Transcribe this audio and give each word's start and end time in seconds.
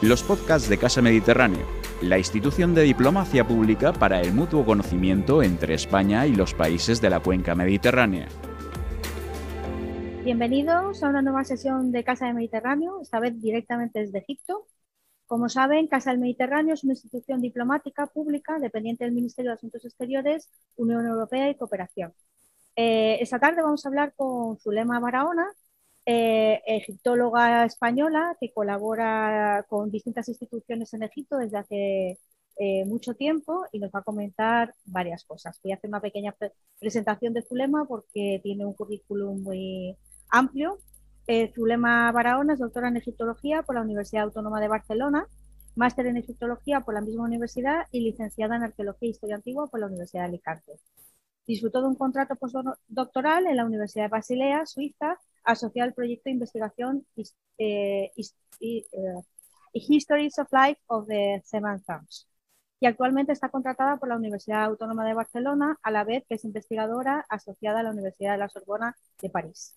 los 0.00 0.22
podcasts 0.22 0.68
de 0.68 0.78
Casa 0.78 1.02
Mediterráneo, 1.02 1.66
la 2.02 2.18
institución 2.18 2.72
de 2.72 2.82
diplomacia 2.82 3.44
pública 3.44 3.92
para 3.92 4.20
el 4.20 4.32
mutuo 4.32 4.64
conocimiento 4.64 5.42
entre 5.42 5.74
España 5.74 6.24
y 6.24 6.36
los 6.36 6.54
países 6.54 7.00
de 7.00 7.10
la 7.10 7.18
cuenca 7.18 7.56
mediterránea. 7.56 8.28
Bienvenidos 10.22 11.02
a 11.02 11.08
una 11.08 11.20
nueva 11.20 11.42
sesión 11.42 11.90
de 11.90 12.04
Casa 12.04 12.26
del 12.26 12.36
Mediterráneo, 12.36 13.00
esta 13.02 13.18
vez 13.18 13.40
directamente 13.42 13.98
desde 13.98 14.18
Egipto. 14.18 14.68
Como 15.26 15.48
saben, 15.48 15.88
Casa 15.88 16.10
del 16.10 16.20
Mediterráneo 16.20 16.74
es 16.74 16.84
una 16.84 16.92
institución 16.92 17.40
diplomática 17.40 18.06
pública 18.06 18.60
dependiente 18.60 19.02
del 19.02 19.14
Ministerio 19.14 19.50
de 19.50 19.56
Asuntos 19.56 19.84
Exteriores, 19.84 20.48
Unión 20.76 21.06
Europea 21.06 21.50
y 21.50 21.56
Cooperación. 21.56 22.12
Eh, 22.76 23.18
esta 23.20 23.40
tarde 23.40 23.62
vamos 23.62 23.84
a 23.84 23.88
hablar 23.88 24.12
con 24.14 24.58
Zulema 24.58 25.00
Barahona, 25.00 25.48
eh, 26.10 26.62
egiptóloga 26.64 27.66
española 27.66 28.34
que 28.40 28.50
colabora 28.50 29.66
con 29.68 29.90
distintas 29.90 30.26
instituciones 30.30 30.94
en 30.94 31.02
Egipto 31.02 31.36
desde 31.36 31.58
hace 31.58 32.18
eh, 32.56 32.86
mucho 32.86 33.12
tiempo 33.12 33.66
y 33.72 33.78
nos 33.78 33.90
va 33.90 33.98
a 33.98 34.04
comentar 34.04 34.74
varias 34.86 35.24
cosas. 35.24 35.60
Voy 35.62 35.72
a 35.72 35.74
hacer 35.74 35.90
una 35.90 36.00
pequeña 36.00 36.34
presentación 36.80 37.34
de 37.34 37.42
Zulema 37.42 37.84
porque 37.84 38.40
tiene 38.42 38.64
un 38.64 38.72
currículum 38.72 39.42
muy 39.42 39.98
amplio. 40.30 40.78
Eh, 41.26 41.52
Zulema 41.54 42.10
Barahona 42.10 42.54
es 42.54 42.60
doctora 42.60 42.88
en 42.88 42.96
egiptología 42.96 43.62
por 43.62 43.74
la 43.74 43.82
Universidad 43.82 44.24
Autónoma 44.24 44.62
de 44.62 44.68
Barcelona, 44.68 45.26
máster 45.76 46.06
en 46.06 46.16
egiptología 46.16 46.80
por 46.80 46.94
la 46.94 47.02
misma 47.02 47.24
universidad 47.24 47.84
y 47.92 48.00
licenciada 48.00 48.56
en 48.56 48.62
arqueología 48.62 49.08
e 49.08 49.10
historia 49.10 49.36
antigua 49.36 49.66
por 49.66 49.80
la 49.80 49.88
Universidad 49.88 50.22
de 50.22 50.28
Alicante. 50.28 50.72
Disfrutó 51.46 51.82
de 51.82 51.88
un 51.88 51.96
contrato 51.96 52.34
postdoctoral 52.36 53.46
en 53.46 53.56
la 53.56 53.66
Universidad 53.66 54.04
de 54.04 54.08
Basilea, 54.08 54.64
Suiza, 54.64 55.18
asociado 55.48 55.88
al 55.88 55.94
proyecto 55.94 56.24
de 56.26 56.32
investigación 56.32 57.06
eh, 57.58 58.10
eh, 58.60 58.84
Histories 59.72 60.38
of 60.38 60.48
Life 60.52 60.80
of 60.88 61.06
the 61.08 61.42
Seven 61.44 61.82
Thumbs. 61.86 62.28
Y 62.80 62.86
actualmente 62.86 63.32
está 63.32 63.48
contratada 63.48 63.96
por 63.96 64.08
la 64.08 64.16
Universidad 64.16 64.64
Autónoma 64.64 65.06
de 65.06 65.14
Barcelona, 65.14 65.78
a 65.82 65.90
la 65.90 66.04
vez 66.04 66.24
que 66.28 66.36
es 66.36 66.44
investigadora 66.44 67.24
asociada 67.28 67.80
a 67.80 67.82
la 67.82 67.90
Universidad 67.90 68.32
de 68.32 68.38
la 68.38 68.48
Sorbona 68.48 68.94
de 69.20 69.30
París. 69.30 69.74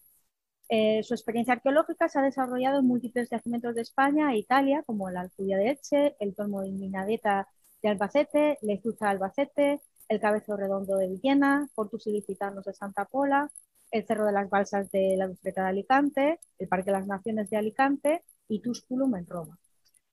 Eh, 0.70 1.04
su 1.04 1.14
experiencia 1.14 1.54
arqueológica 1.54 2.10
se 2.10 2.20
ha 2.20 2.22
desarrollado 2.22 2.80
en 2.80 2.88
múltiples 2.88 3.30
yacimientos 3.30 3.76
de 3.76 3.82
España 3.82 4.32
e 4.34 4.38
Italia, 4.38 4.84
como 4.86 5.10
la 5.10 5.22
Alcudia 5.22 5.58
de 5.58 5.70
Elche, 5.72 6.16
el 6.20 6.36
Tomo 6.36 6.62
de 6.62 6.72
Minadeta 6.72 7.48
de 7.82 7.90
Albacete, 7.90 8.58
Lezuza 8.62 9.06
de 9.06 9.12
Albacete, 9.12 9.82
el 10.10 10.20
Cabezo 10.20 10.58
Redondo 10.58 10.98
de 10.98 11.08
Villena, 11.08 11.70
Portus 11.76 12.08
Ilicitanos 12.08 12.66
de 12.66 12.74
Santa 12.74 13.06
Pola, 13.06 13.50
el 13.92 14.06
Cerro 14.06 14.26
de 14.26 14.32
las 14.32 14.50
Balsas 14.50 14.90
de 14.92 15.16
la 15.18 15.28
Bicicleta 15.28 15.64
de 15.64 15.70
Alicante, 15.70 16.40
el 16.58 16.68
Parque 16.68 16.92
de 16.92 16.98
las 16.98 17.08
Naciones 17.08 17.50
de 17.50 17.58
Alicante 17.58 18.24
y 18.48 18.62
Tusculum 18.62 19.16
en 19.16 19.28
Roma. 19.28 19.60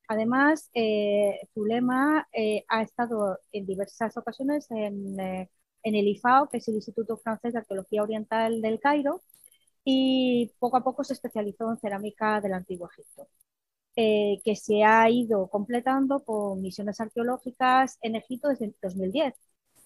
Además, 0.08 0.70
eh, 0.74 1.40
Zulema 1.54 2.28
eh, 2.32 2.64
ha 2.68 2.82
estado 2.82 3.38
en 3.52 3.66
diversas 3.66 4.16
ocasiones 4.16 4.70
en, 4.70 5.20
eh, 5.20 5.50
en, 5.82 5.94
el 5.94 6.08
IFAO, 6.08 6.48
que 6.48 6.58
es 6.58 6.68
el 6.68 6.76
Instituto 6.76 7.18
Francés 7.18 7.52
de 7.52 7.60
Arqueología 7.60 8.02
Oriental 8.02 8.62
del 8.62 8.80
Cairo, 8.80 9.22
y 9.84 10.52
poco 10.58 10.78
a 10.78 10.84
poco 10.84 11.04
se 11.04 11.14
especializó 11.14 11.70
en 11.70 11.78
cerámica 11.78 12.40
del 12.40 12.54
Antiguo 12.54 12.88
Egipto, 12.90 13.28
que 13.96 14.56
se 14.56 14.84
ha 14.84 15.10
ido 15.10 15.48
completando 15.48 16.20
con 16.24 16.62
misiones 16.62 17.00
arqueológicas 17.00 17.98
en 18.02 18.16
Egipto 18.16 18.48
desde 18.48 18.74
2010 18.82 19.34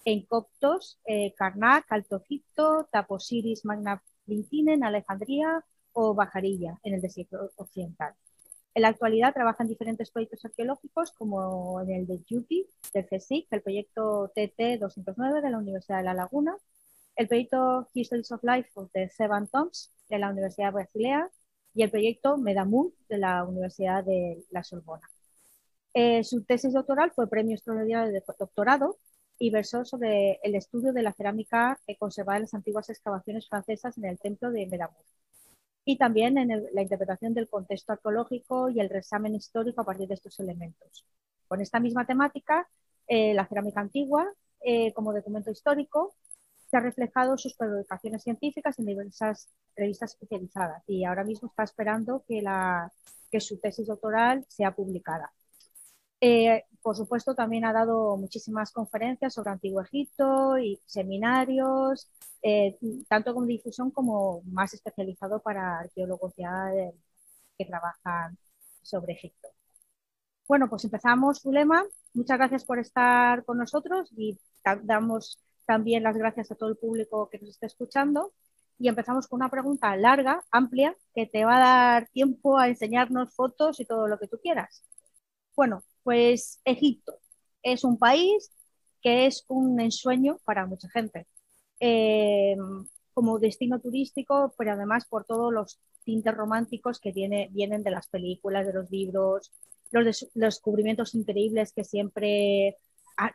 en 0.05 0.27
Coptos, 0.27 1.01
eh, 1.07 1.35
Karnak, 1.35 1.87
Alto 1.91 2.17
Egipto, 2.17 2.89
Taposiris, 2.91 3.65
Magna 3.65 4.03
en 4.27 4.85
Alejandría 4.85 5.65
o 5.93 6.15
Bajarilla, 6.15 6.79
en 6.83 6.95
el 6.95 7.01
desierto 7.01 7.51
occidental. 7.57 8.15
En 8.75 8.83
la 8.83 8.89
actualidad 8.89 9.35
trabaja 9.35 9.63
en 9.63 9.69
diferentes 9.69 10.11
proyectos 10.11 10.45
arqueológicos, 10.45 11.13
como 11.13 11.81
en 11.83 11.91
el 11.91 12.07
de 12.07 12.23
Yupi, 12.27 12.67
del 12.95 13.07
CSIC, 13.07 13.47
el 13.51 13.63
proyecto 13.63 14.33
TT209 14.35 15.43
de 15.43 15.51
la 15.51 15.59
Universidad 15.59 15.99
de 15.99 16.05
La 16.05 16.15
Laguna, 16.15 16.57
el 17.17 17.29
proyecto 17.29 17.89
Histories 17.93 18.33
of 18.33 18.43
Life 18.43 18.71
of 18.75 18.91
the 18.93 19.11
Seven 19.11 19.47
Toms 19.49 19.93
de 20.09 20.19
la 20.19 20.31
Universidad 20.31 20.69
de 20.69 20.75
Basilea 20.75 21.31
y 21.75 21.83
el 21.83 21.91
proyecto 21.91 22.39
Medamu 22.39 22.93
de 23.09 23.19
la 23.19 23.45
Universidad 23.45 24.05
de 24.05 24.43
La 24.51 24.65
Sorbona. 24.65 25.11
Eh, 25.95 26.25
su 26.25 26.43
tesis 26.45 26.73
doctoral 26.73 27.13
fue 27.13 27.29
premio 27.29 27.55
extraordinario 27.55 28.13
de 28.13 28.23
doctorado 28.39 28.97
y 29.39 29.51
versó 29.51 29.85
sobre 29.85 30.39
el 30.43 30.55
estudio 30.55 30.93
de 30.93 31.03
la 31.03 31.13
cerámica 31.13 31.79
conservada 31.99 32.39
en 32.39 32.43
las 32.43 32.55
antiguas 32.55 32.89
excavaciones 32.91 33.49
francesas 33.49 33.99
en 33.99 34.05
el 34.05 34.19
templo 34.19 34.51
de 34.51 34.67
Medamur 34.67 35.05
y 35.85 35.99
también 35.99 36.39
en 36.39 36.69
la 36.73 36.83
interpretación 36.83 37.35
del 37.35 37.49
contexto 37.49 37.93
arqueológico 37.93 38.71
y 38.71 38.81
el 38.81 38.89
reexamen 38.89 39.35
histórico 39.35 39.81
a 39.81 39.85
partir 39.85 40.09
de 40.09 40.15
estos 40.15 40.39
elementos. 40.39 41.05
Con 41.49 41.61
esta 41.61 41.81
misma 41.81 42.07
temática, 42.07 42.69
eh, 43.07 43.35
la 43.35 43.47
cerámica 43.47 43.81
antigua, 43.81 44.33
eh, 44.65 44.93
como 44.93 45.13
documento 45.13 45.51
histórico, 45.51 46.15
se 46.71 46.77
ha 46.77 46.81
reflejado 46.81 47.37
sus 47.37 47.55
publicaciones 47.55 48.23
científicas 48.23 48.79
en 48.79 48.87
diversas 48.87 49.49
revistas 49.77 50.13
especializadas 50.13 50.83
y 50.87 51.05
ahora 51.05 51.25
mismo 51.25 51.49
está 51.49 51.65
esperando 51.65 52.25
que, 52.27 52.41
la, 52.41 52.91
que 53.31 53.41
su 53.41 53.59
tesis 53.59 53.89
doctoral 53.89 54.45
sea 54.49 54.75
publicada. 54.75 55.33
Eh, 56.25 56.65
por 56.83 56.97
supuesto, 56.97 57.35
también 57.35 57.65
ha 57.65 57.73
dado 57.73 58.17
muchísimas 58.17 58.71
conferencias 58.73 59.35
sobre 59.35 59.51
Antiguo 59.51 59.83
Egipto 59.83 60.57
y 60.59 60.81
seminarios, 60.87 62.09
eh, 62.43 62.79
tanto 63.09 63.35
con 63.35 63.47
difusión 63.49 63.91
como 63.91 64.43
más 64.47 64.73
especializado 64.75 65.41
para 65.43 65.81
arqueólogos 65.81 66.33
ya 66.37 66.71
que 67.59 67.65
trabajan 67.65 68.39
sobre 68.83 69.15
Egipto. 69.15 69.49
Bueno, 70.47 70.69
pues 70.69 70.85
empezamos, 70.85 71.41
Zulema. 71.41 71.85
Muchas 72.15 72.39
gracias 72.39 72.65
por 72.65 72.79
estar 72.79 73.45
con 73.45 73.59
nosotros 73.59 74.11
y 74.17 74.39
damos 74.85 75.41
también 75.67 76.03
las 76.05 76.17
gracias 76.17 76.53
a 76.53 76.55
todo 76.57 76.69
el 76.71 76.77
público 76.77 77.29
que 77.31 77.39
nos 77.39 77.51
está 77.51 77.67
escuchando. 77.67 78.33
Y 78.79 78.89
empezamos 78.89 79.27
con 79.29 79.39
una 79.41 79.51
pregunta 79.51 79.97
larga, 79.97 80.45
amplia, 80.51 80.97
que 81.15 81.27
te 81.27 81.45
va 81.45 81.57
a 81.57 81.61
dar 81.61 82.09
tiempo 82.11 82.59
a 82.59 82.69
enseñarnos 82.69 83.35
fotos 83.35 83.81
y 83.81 83.87
todo 83.87 84.09
lo 84.09 84.19
que 84.19 84.29
tú 84.29 84.39
quieras. 84.41 84.85
Bueno, 85.57 85.83
pues 86.03 86.61
Egipto 86.65 87.19
es 87.63 87.85
un 87.85 87.99
país 87.99 88.51
que 89.01 89.27
es 89.27 89.45
un 89.49 89.81
ensueño 89.81 90.39
para 90.45 90.67
mucha 90.67 90.89
gente. 90.89 91.27
Eh, 91.81 92.57
como 93.15 93.39
destino 93.39 93.81
turístico, 93.81 94.55
pero 94.57 94.73
además 94.73 95.07
por 95.07 95.25
todos 95.25 95.53
los 95.53 95.81
tintes 96.05 96.35
románticos 96.35 96.99
que 96.99 97.13
vienen 97.13 97.83
de 97.83 97.91
las 97.91 98.09
películas, 98.09 98.67
de 98.67 98.73
los 98.73 98.91
libros, 98.91 99.53
los, 99.91 100.29
descubrimientos 100.35 101.15
increíbles 101.15 101.73
que 101.73 101.85
siempre 101.85 102.79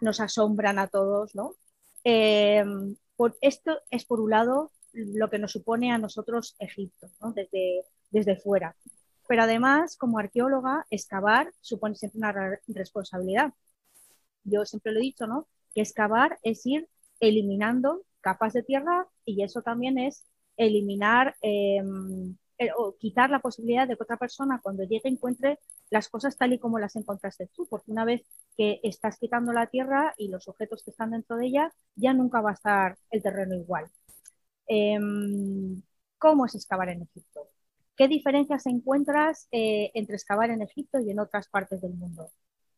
nos 0.01 0.19
asombran 0.19 0.79
a 0.79 0.87
todos, 0.87 1.35
¿no? 1.35 1.55
Eh, 2.03 2.63
por, 3.15 3.37
esto 3.41 3.79
es 3.89 4.05
por 4.05 4.19
un 4.19 4.31
lado 4.31 4.71
lo 4.93 5.29
que 5.29 5.39
nos 5.39 5.51
supone 5.51 5.91
a 5.91 5.97
nosotros 5.97 6.55
Egipto, 6.59 7.09
desde, 7.35 7.85
desde 8.09 8.37
fuera. 8.37 8.75
Pero 9.27 9.43
además, 9.43 9.97
como 9.97 10.19
arqueóloga, 10.19 10.85
excavar 10.89 11.51
supone 11.61 11.95
siempre 11.95 12.19
una 12.19 12.33
responsabilidad. 12.67 13.53
Yo 14.43 14.65
siempre 14.65 14.91
lo 14.93 14.99
he 14.99 15.03
dicho, 15.03 15.27
¿no? 15.27 15.47
Que 15.73 15.81
excavar 15.81 16.39
es 16.43 16.65
ir 16.65 16.87
eliminando 17.19 18.03
capas 18.21 18.53
de 18.53 18.63
tierra 18.63 19.07
y 19.25 19.43
eso 19.43 19.61
también 19.61 19.97
es 19.97 20.25
eliminar 20.57 21.35
em, 21.41 22.35
o 22.77 22.95
quitar 22.97 23.29
la 23.29 23.39
posibilidad 23.39 23.87
de 23.87 23.95
que 23.95 24.03
otra 24.03 24.17
persona 24.17 24.59
cuando 24.61 24.83
llegue 24.83 25.09
encuentre 25.09 25.59
las 25.89 26.09
cosas 26.09 26.37
tal 26.37 26.53
y 26.53 26.59
como 26.59 26.79
las 26.79 26.95
encontraste 26.95 27.47
tú, 27.55 27.67
porque 27.69 27.91
una 27.91 28.05
vez 28.05 28.23
que 28.57 28.79
estás 28.83 29.17
quitando 29.19 29.53
la 29.53 29.67
tierra 29.67 30.13
y 30.17 30.29
los 30.29 30.47
objetos 30.47 30.83
que 30.83 30.91
están 30.91 31.11
dentro 31.11 31.37
de 31.37 31.47
ella, 31.47 31.73
ya 31.95 32.13
nunca 32.13 32.41
va 32.41 32.51
a 32.51 32.53
estar 32.53 32.97
el 33.11 33.21
terreno 33.21 33.55
igual. 33.55 33.85
Em, 34.67 35.81
¿Cómo 36.17 36.45
es 36.45 36.55
excavar 36.55 36.89
en 36.89 37.03
Egipto? 37.03 37.47
¿Qué 37.97 38.07
diferencias 38.07 38.67
encuentras 38.67 39.47
eh, 39.51 39.89
entre 39.95 40.15
excavar 40.15 40.51
en 40.51 40.61
Egipto 40.61 40.99
y 40.99 41.09
en 41.09 41.19
otras 41.19 41.47
partes 41.49 41.81
del 41.81 41.95
mundo? 41.95 42.29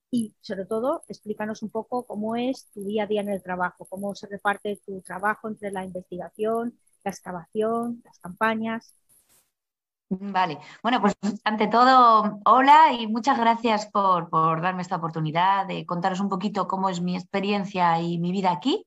Y 0.10 0.34
sobre 0.40 0.66
todo, 0.66 1.04
explícanos 1.10 1.62
un 1.62 1.70
poco 1.70 2.08
cómo 2.08 2.38
es 2.38 2.70
tu 2.74 2.86
día 2.86 3.04
a 3.04 3.08
día 3.08 3.20
en 3.20 3.30
el 3.30 3.44
trabajo, 3.44 3.86
cómo 3.86 4.16
se 4.16 4.28
reparte 4.28 4.82
tu 4.86 5.02
trabajo 5.02 5.50
entre 5.50 5.72
la 5.72 5.84
investigación, 5.84 6.80
la 7.04 7.12
excavación, 7.12 8.02
las 8.06 8.18
campañas. 8.20 8.96
Vale, 10.10 10.58
bueno, 10.82 11.02
pues 11.02 11.14
ante 11.44 11.68
todo, 11.68 12.40
hola 12.46 12.94
y 12.94 13.06
muchas 13.08 13.38
gracias 13.38 13.88
por, 13.88 14.32
darme 14.62 14.82
esta 14.82 14.96
oportunidad 14.96 15.68
de 15.68 15.86
contaros 15.86 16.22
un 16.22 16.30
poquito 16.30 16.68
cómo 16.68 16.90
es 16.90 17.02
mi 17.02 17.16
experiencia 17.16 18.02
y 18.02 18.18
mi 18.20 18.32
vida 18.32 18.52
aquí. 18.52 18.86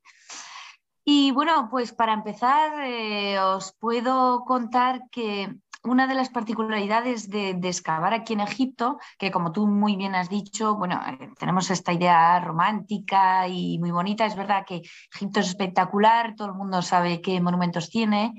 Y 1.05 1.31
bueno, 1.31 1.67
pues 1.69 1.93
para 1.93 2.13
empezar, 2.13 2.71
eh, 2.85 3.39
os 3.39 3.73
puedo 3.79 4.43
contar 4.45 5.03
que 5.11 5.55
una 5.83 6.07
de 6.07 6.15
las 6.15 6.29
particularidades 6.29 7.29
de, 7.29 7.49
excavar 7.63 8.13
aquí 8.13 8.33
en 8.33 8.39
Egipto, 8.39 8.99
que 9.17 9.31
como 9.31 9.51
tú 9.51 9.67
muy 9.67 9.95
bien 9.95 10.15
has 10.15 10.29
dicho, 10.29 10.75
bueno, 10.75 11.01
eh, 11.07 11.29
tenemos 11.37 11.69
esta 11.69 11.93
idea 11.93 12.39
romántica 12.39 13.47
y 13.47 13.77
muy 13.79 13.91
bonita. 13.91 14.25
Es 14.25 14.35
verdad 14.35 14.65
que 14.65 14.81
Egipto 15.13 15.41
es 15.41 15.47
espectacular, 15.49 16.35
todo 16.35 16.47
el 16.49 16.53
mundo 16.55 16.81
sabe 16.81 17.21
qué 17.21 17.41
monumentos 17.41 17.89
tiene, 17.89 18.33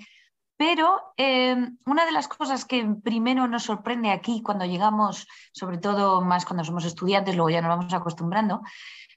Pero 0.56 1.12
em, 1.16 1.78
una 1.84 2.06
de 2.06 2.12
las 2.12 2.28
cosas 2.28 2.64
que 2.64 2.86
primero 3.02 3.48
nos 3.48 3.64
sorprende 3.64 4.10
aquí 4.12 4.40
cuando 4.42 4.64
llegamos, 4.64 5.26
sobre 5.52 5.78
todo 5.78 6.22
más 6.22 6.44
cuando 6.46 6.64
somos 6.64 6.84
estudiantes, 6.84 7.34
luego 7.36 7.50
ya 7.50 7.60
nos 7.60 7.76
vamos 7.76 7.92
acostumbrando, 7.92 8.62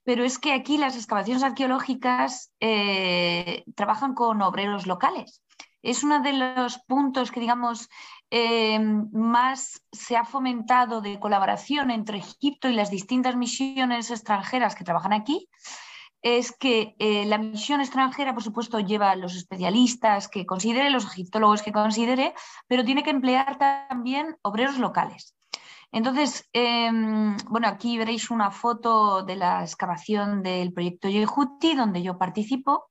pero 0.03 0.23
es 0.23 0.39
que 0.39 0.53
aquí 0.53 0.77
las 0.77 0.95
excavaciones 0.95 1.43
arqueológicas 1.43 2.51
eh, 2.59 3.63
trabajan 3.75 4.13
con 4.15 4.41
obreros 4.41 4.87
locales. 4.87 5.43
Es 5.83 6.03
uno 6.03 6.21
de 6.21 6.33
los 6.33 6.79
puntos 6.79 7.31
que, 7.31 7.39
digamos, 7.39 7.87
em, 8.29 9.09
más 9.11 9.81
se 9.91 10.17
ha 10.17 10.25
fomentado 10.25 11.01
de 11.01 11.19
colaboración 11.19 11.91
entre 11.91 12.19
Egipto 12.19 12.69
y 12.69 12.73
las 12.73 12.91
distintas 12.91 13.35
misiones 13.35 14.11
extranjeras 14.11 14.75
que 14.75 14.83
trabajan 14.83 15.13
aquí 15.13 15.49
es 16.21 16.51
que 16.51 16.95
eh, 16.99 17.25
la 17.25 17.37
misión 17.37 17.79
extranjera, 17.79 18.33
por 18.33 18.43
supuesto, 18.43 18.79
lleva 18.79 19.15
los 19.15 19.35
especialistas 19.35 20.27
que 20.27 20.45
considere, 20.45 20.89
los 20.89 21.05
egiptólogos 21.05 21.61
que 21.61 21.71
considere, 21.71 22.33
pero 22.67 22.83
tiene 22.83 23.03
que 23.03 23.11
emplear 23.11 23.57
también 23.57 24.35
obreros 24.41 24.77
locales. 24.77 25.35
Entonces, 25.91 26.49
em, 26.51 27.37
bueno, 27.49 27.67
aquí 27.67 27.97
veréis 27.97 28.29
una 28.29 28.51
foto 28.51 29.23
de 29.23 29.35
la 29.37 29.61
excavación 29.61 30.43
del 30.43 30.73
proyecto 30.73 31.07
Yehuti, 31.07 31.75
donde 31.75 32.03
yo 32.03 32.17
participo, 32.17 32.89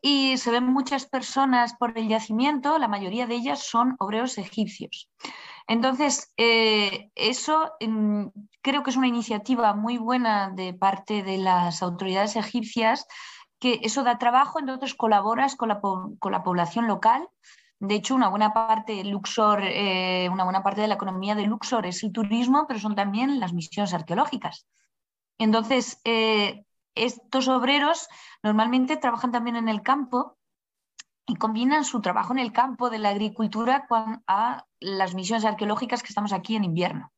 y 0.00 0.36
se 0.36 0.50
ven 0.50 0.64
muchas 0.64 1.06
personas 1.06 1.74
por 1.74 1.98
el 1.98 2.08
yacimiento, 2.08 2.78
la 2.78 2.88
mayoría 2.88 3.26
de 3.26 3.34
ellas 3.34 3.64
son 3.64 3.96
obreros 3.98 4.38
egipcios. 4.38 5.10
Entonces, 5.66 6.32
eh, 6.36 7.10
eso 7.14 7.72
mm, 7.80 8.26
creo 8.62 8.82
que 8.82 8.90
es 8.90 8.96
una 8.96 9.08
iniciativa 9.08 9.74
muy 9.74 9.98
buena 9.98 10.50
de 10.50 10.72
parte 10.72 11.22
de 11.22 11.38
las 11.38 11.82
autoridades 11.82 12.36
egipcias, 12.36 13.06
que 13.58 13.80
eso 13.82 14.04
da 14.04 14.18
trabajo, 14.18 14.60
entonces 14.60 14.94
colaboras 14.94 15.56
con 15.56 15.68
la, 15.68 15.80
población 16.42 16.86
local. 16.86 17.28
De 17.80 17.96
hecho, 17.96 18.14
una 18.14 18.28
buena 18.28 18.54
parte 18.54 19.04
Luxor, 19.04 19.62
eh, 19.64 20.28
una 20.32 20.44
buena 20.44 20.62
parte 20.62 20.80
de 20.80 20.88
la 20.88 20.94
economía 20.94 21.34
de 21.34 21.46
Luxor 21.46 21.86
es 21.86 22.02
el 22.02 22.12
turismo, 22.12 22.66
pero 22.66 22.80
son 22.80 22.94
también 22.94 23.40
las 23.40 23.52
misiones 23.52 23.94
arqueológicas. 23.94 24.66
Entonces, 25.38 26.00
eh, 26.04 26.64
estos 27.04 27.48
obreros 27.48 28.08
normalmente 28.42 28.96
trabajan 28.96 29.32
también 29.32 29.56
en 29.56 29.68
el 29.68 29.82
campo 29.82 30.38
y 31.26 31.36
combinan 31.36 31.84
su 31.84 32.00
trabajo 32.00 32.32
en 32.32 32.38
el 32.38 32.52
campo 32.52 32.88
de 32.88 32.98
la 32.98 33.10
agricultura 33.10 33.86
con 33.86 34.22
a 34.26 34.66
las 34.80 35.14
misiones 35.14 35.44
arqueológicas 35.44 36.02
que 36.02 36.08
estamos 36.08 36.32
aquí 36.32 36.56
en 36.56 36.64
invierno. 36.64 37.12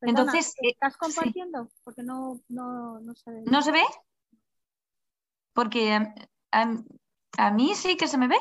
Entonces, 0.00 0.54
eh, 0.62 0.70
¿estás 0.70 0.96
compartiendo? 0.96 1.70
Porque 1.84 2.02
no, 2.02 2.40
no, 2.48 3.00
no, 3.00 3.14
se 3.14 3.30
ve. 3.30 3.42
¿No 3.46 3.62
se 3.62 3.72
ve? 3.72 3.82
Porque 5.52 5.98
a, 6.52 7.50
mí 7.50 7.74
sí 7.74 7.96
que 7.96 8.08
se 8.08 8.16
me 8.16 8.28
ve. 8.28 8.38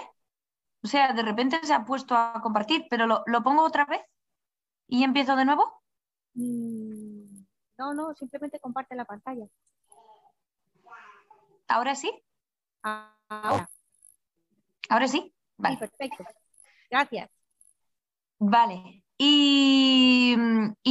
O 0.83 0.87
sea, 0.87 1.13
de 1.13 1.23
repente 1.23 1.59
se 1.63 1.73
ha 1.73 1.83
puesto 1.83 2.15
a 2.15 2.39
compartir, 2.41 2.85
pero 2.89 3.07
lo, 3.07 3.43
pongo 3.43 3.63
otra 3.63 3.85
vez 3.85 4.01
y 4.87 5.03
empiezo 5.03 5.35
de 5.35 5.45
nuevo. 5.45 5.81
Mm, 6.35 7.43
no, 7.79 7.93
no, 7.93 8.13
simplemente 8.13 8.59
comparte 8.59 8.95
la 8.95 9.05
pantalla. 9.05 9.47
¿Ahora 11.67 11.95
sí? 11.95 12.11
Ahora. 12.83 13.69
¿Ahora 14.89 15.07
sí? 15.07 15.33
Vale. 15.57 15.77
perfecto. 15.77 16.23
Gracias. 16.89 17.29
Vale. 18.39 19.03
Y, 19.19 20.35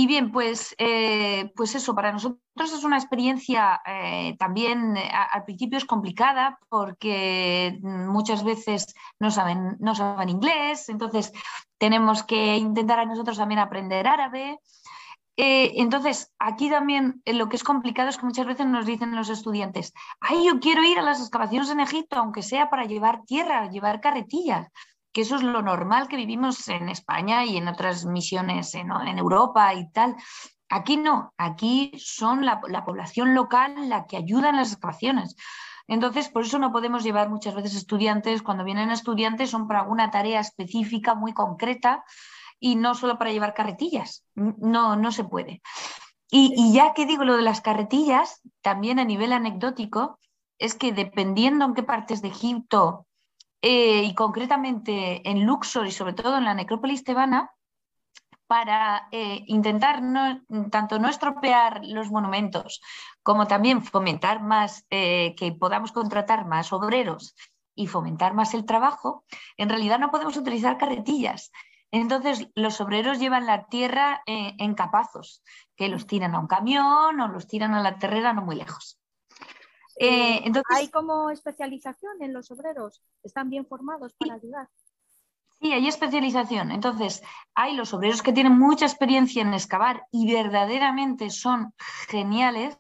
bien, 0.07 0.33
pues, 0.33 0.75
eh, 0.79 1.53
pues 1.55 1.77
eso, 1.77 1.95
para 1.95 2.11
nosotros 2.11 2.41
es 2.59 2.83
una 2.83 2.97
experiencia 2.97 3.81
eh, 3.87 4.35
también 4.37 4.97
eh, 4.97 5.09
al 5.31 5.45
principio 5.45 5.79
es 5.79 5.85
complicada 5.85 6.59
porque 6.69 7.79
muchas 7.83 8.43
veces 8.43 8.95
no 9.21 9.31
saben, 9.31 9.77
no 9.79 9.95
saben 9.95 10.29
inglés, 10.29 10.89
entonces 10.89 11.33
tenemos 11.79 12.25
que 12.25 12.57
intentar 12.57 12.99
a 12.99 13.05
nosotros 13.05 13.37
también 13.37 13.61
aprender 13.61 14.09
árabe. 14.09 14.59
Entonces, 15.37 16.33
aquí 16.39 16.71
también 16.71 17.23
lo 17.27 17.49
que 17.49 17.57
es 17.57 17.65
complicado 17.65 18.09
es 18.09 18.17
que 18.17 18.25
muchas 18.25 18.47
veces 18.47 18.67
nos 18.67 18.87
dicen 18.87 19.15
los 19.15 19.29
estudiantes, 19.29 19.93
ay, 20.21 20.47
yo 20.47 20.61
quiero 20.61 20.83
ir 20.83 20.99
a 20.99 21.03
las 21.03 21.21
excavaciones 21.21 21.71
en 21.71 21.81
Egipto, 21.81 22.17
aunque 22.17 22.43
sea 22.43 22.71
para 22.71 22.85
llevar 22.85 23.25
tierra, 23.25 23.69
llevar 23.69 24.01
carretillas 24.01 24.69
que 25.17 25.23
eso 25.23 25.37
es 25.37 25.43
lo 25.43 25.63
normal 25.63 26.09
que 26.09 26.17
vivimos 26.17 26.69
en 26.69 26.91
España 26.91 27.43
y 27.47 27.57
en 27.57 27.69
otras 27.69 28.05
misiones 28.05 28.75
en, 28.75 28.91
Europa 29.19 29.73
y 29.73 29.91
tal. 29.91 30.15
Aquí 30.69 30.99
no, 30.99 31.33
aquí 31.39 31.91
son 31.97 32.45
la, 32.45 32.61
población 32.61 33.35
local 33.35 33.89
la 33.89 34.05
que 34.05 34.19
ayuda 34.19 34.51
en 34.51 34.57
las 34.57 34.73
excavaciones. 34.73 35.35
Entonces, 35.89 36.29
por 36.29 36.43
eso 36.43 36.59
no 36.59 36.71
podemos 36.71 37.03
llevar 37.03 37.31
muchas 37.31 37.55
veces 37.55 37.75
estudiantes. 37.77 38.43
Cuando 38.43 38.63
vienen 38.63 38.91
estudiantes 38.91 39.49
son 39.49 39.67
para 39.67 39.81
alguna 39.81 40.11
tarea 40.11 40.41
específica, 40.41 41.15
muy 41.15 41.33
concreta, 41.33 42.05
y 42.59 42.77
no 42.77 42.95
solo 42.95 43.19
para 43.19 43.33
llevar 43.33 43.55
carretillas. 43.55 44.25
No, 44.35 44.97
no 44.97 45.13
se 45.13 45.25
puede. 45.25 45.63
Y, 46.31 46.73
ya 46.73 46.93
que 46.95 47.07
digo 47.07 47.25
lo 47.25 47.37
de 47.37 47.43
las 47.43 47.61
carretillas, 47.61 48.43
también 48.61 48.99
a 48.99 49.05
nivel 49.05 49.33
anecdótico, 49.33 50.19
es 50.59 50.75
que 50.75 50.93
dependiendo 50.93 51.65
en 51.65 51.75
qué 51.75 51.83
partes 51.83 52.23
de 52.23 52.29
Egipto 52.29 53.07
eh, 53.63 54.03
y 54.03 54.15
concretamente 54.15 55.29
en 55.29 55.47
Luxor 55.47 55.87
y 55.87 55.93
sobre 55.93 56.15
todo 56.15 56.39
en 56.39 56.45
la 56.45 56.55
necrópolis 56.55 57.05
tebana, 57.05 57.51
para 58.47 59.09
eh, 59.11 59.43
intentar 59.47 60.01
tanto 60.71 60.99
no 60.99 61.09
estropear 61.09 61.81
los 61.85 62.11
monumentos 62.11 62.81
como 63.23 63.47
también 63.47 63.83
fomentar 63.83 64.41
más, 64.41 64.87
eh, 64.91 65.35
que 65.37 65.53
podamos 65.53 65.91
contratar 65.91 66.47
más 66.47 66.73
obreros 66.73 67.35
y 67.75 67.89
fomentar 67.89 68.35
más 68.35 68.55
el 68.55 68.65
trabajo, 68.65 69.25
en 69.57 69.69
realidad 69.69 69.99
no 69.99 70.11
podemos 70.11 70.37
utilizar 70.37 70.79
carretillas. 70.79 71.51
Entonces, 71.91 72.49
los 72.55 72.81
obreros 72.81 73.19
llevan 73.19 73.47
la 73.47 73.67
tierra 73.67 74.23
en 74.27 74.75
capazos, 74.75 75.43
que 75.77 75.89
los 75.89 76.07
tiran 76.07 76.35
a 76.35 76.41
un 76.41 76.47
camión 76.47 77.21
o 77.21 77.29
los 77.29 77.47
tiran 77.47 77.75
a 77.75 77.83
la 77.83 77.99
terrera 77.99 78.33
no 78.33 78.43
muy 78.43 78.57
lejos. 78.57 78.99
Eh, 79.99 80.43
entonces, 80.45 80.77
¿Hay 80.77 80.89
como 80.91 81.31
especialización 81.31 82.21
en 82.21 82.33
los 82.33 82.51
obreros? 82.51 83.03
¿Están 83.23 83.49
bien 83.49 83.67
formados 83.67 84.13
para 84.15 84.35
ayudar? 84.35 84.69
Sí, 85.61 85.73
hay 85.73 85.89
especialización. 85.89 86.71
Entonces, 86.71 87.23
hay 87.55 87.75
los 87.75 87.95
obreros 87.95 88.23
que 88.23 88.33
tienen 88.33 88.59
mucha 88.59 88.85
experiencia 88.85 89.41
en 89.41 89.55
excavar 89.55 90.07
y 90.13 90.31
verdaderamente 90.31 91.31
son 91.31 91.73
geniales. 92.09 92.77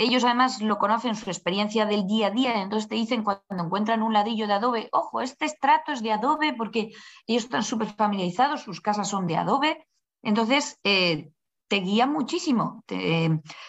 Ellos 0.00 0.22
además 0.22 0.62
lo 0.62 0.78
conocen, 0.78 1.16
su 1.16 1.28
experiencia 1.28 1.84
del 1.84 2.06
día 2.06 2.28
a 2.28 2.30
día, 2.30 2.62
entonces 2.62 2.88
te 2.88 2.94
dicen 2.94 3.24
cuando 3.24 3.42
encuentran 3.50 4.02
un 4.02 4.12
ladrillo 4.12 4.46
de 4.46 4.52
adobe, 4.52 4.88
ojo, 4.92 5.20
este 5.20 5.44
estrato 5.44 5.90
es 5.90 6.02
de 6.02 6.12
adobe 6.12 6.54
porque 6.54 6.92
ellos 7.26 7.44
están 7.44 7.64
súper 7.64 7.88
familiarizados, 7.88 8.62
sus 8.62 8.80
casas 8.80 9.08
son 9.08 9.26
de 9.26 9.36
adobe. 9.36 9.88
Entonces, 10.22 10.78
eh, 10.84 11.32
te 11.68 11.76
guía 11.76 12.06
muchísimo. 12.06 12.84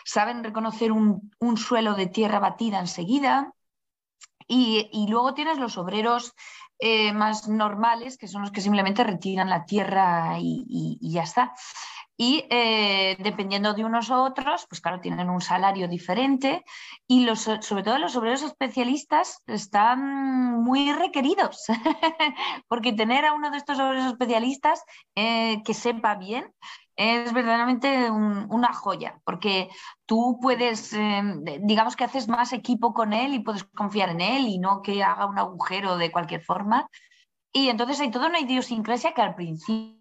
saben 0.05 0.43
reconocer 0.43 0.91
un, 0.91 1.57
suelo 1.57 1.93
de 1.95 2.07
tierra 2.07 2.39
batida 2.39 2.79
enseguida. 2.79 3.53
Y, 4.47 5.07
luego 5.09 5.33
tienes 5.33 5.57
los 5.59 5.77
obreros 5.77 6.33
eh, 6.79 7.11
más 7.13 7.47
normales, 7.47 8.17
que 8.17 8.27
son 8.27 8.41
los 8.41 8.51
que 8.51 8.61
simplemente 8.61 9.03
retiran 9.03 9.49
la 9.49 9.65
tierra 9.65 10.37
y, 10.39 10.97
ya 11.01 11.23
está. 11.23 11.53
Y 12.21 12.45
eh, 12.49 13.15
dependiendo 13.19 13.73
de 13.73 13.85
unos 13.85 14.09
u 14.09 14.15
otros, 14.15 14.65
pues 14.67 14.81
claro, 14.81 14.99
tienen 14.99 15.29
un 15.29 15.39
salario 15.39 15.87
diferente 15.87 16.65
y 17.07 17.23
los, 17.23 17.39
sobre 17.39 17.81
todo 17.81 17.97
los 17.97 18.13
obreros 18.17 18.43
especialistas 18.43 19.41
están 19.47 20.61
muy 20.61 20.91
requeridos, 20.91 21.63
porque 22.67 22.91
tener 22.91 23.23
a 23.23 23.31
uno 23.31 23.51
de 23.51 23.57
estos 23.57 23.79
obreros 23.79 24.07
especialistas 24.07 24.83
eh, 25.15 25.63
que 25.63 25.73
sepa 25.73 26.15
bien 26.15 26.53
es 26.97 27.31
verdaderamente 27.31 28.11
una 28.11 28.73
joya, 28.73 29.21
porque 29.23 29.69
tú 30.05 30.39
puedes, 30.41 30.91
em, 30.91 31.45
digamos 31.61 31.95
que 31.95 32.03
haces 32.03 32.27
más 32.27 32.51
equipo 32.51 32.93
con 32.93 33.13
él 33.13 33.33
y 33.33 33.39
puedes 33.39 33.63
confiar 33.63 34.09
en 34.09 34.19
él 34.19 34.45
y 34.49 34.59
no 34.59 34.81
que 34.81 35.01
haga 35.01 35.25
un 35.25 35.39
agujero 35.39 35.95
de 35.95 36.11
cualquier 36.11 36.41
forma. 36.41 36.89
Y 37.53 37.69
entonces 37.69 38.01
hay 38.01 38.11
toda 38.11 38.27
una 38.27 38.41
idiosincrasia 38.41 39.13
que 39.13 39.21
al 39.21 39.35
principio 39.35 39.98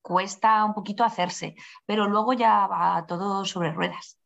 cuesta 0.00 0.64
un 0.64 0.74
poquito 0.74 1.04
hacerse, 1.04 1.54
pero 1.86 2.08
luego 2.08 2.32
ya 2.32 2.66
va 2.66 3.04
todo 3.06 3.44
sobre 3.44 3.72
ruedas. 3.72 4.18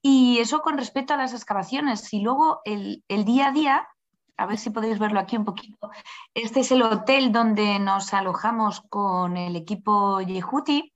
Y 0.00 0.38
eso 0.38 0.60
con 0.60 0.76
respecto 0.78 1.14
a 1.14 1.16
las 1.16 1.32
excavaciones. 1.32 2.12
Y 2.12 2.20
luego 2.20 2.60
el, 2.64 3.02
el 3.08 3.24
día 3.24 3.48
a 3.48 3.52
día, 3.52 3.88
a 4.36 4.46
ver 4.46 4.58
si 4.58 4.70
podéis 4.70 4.98
verlo 4.98 5.20
aquí 5.20 5.36
un 5.36 5.44
poquito. 5.44 5.90
Este 6.34 6.60
es 6.60 6.72
el 6.72 6.82
hotel 6.82 7.32
donde 7.32 7.78
nos 7.78 8.12
alojamos 8.12 8.82
con 8.82 9.36
el 9.36 9.56
equipo 9.56 10.20
Yehuti 10.20 10.93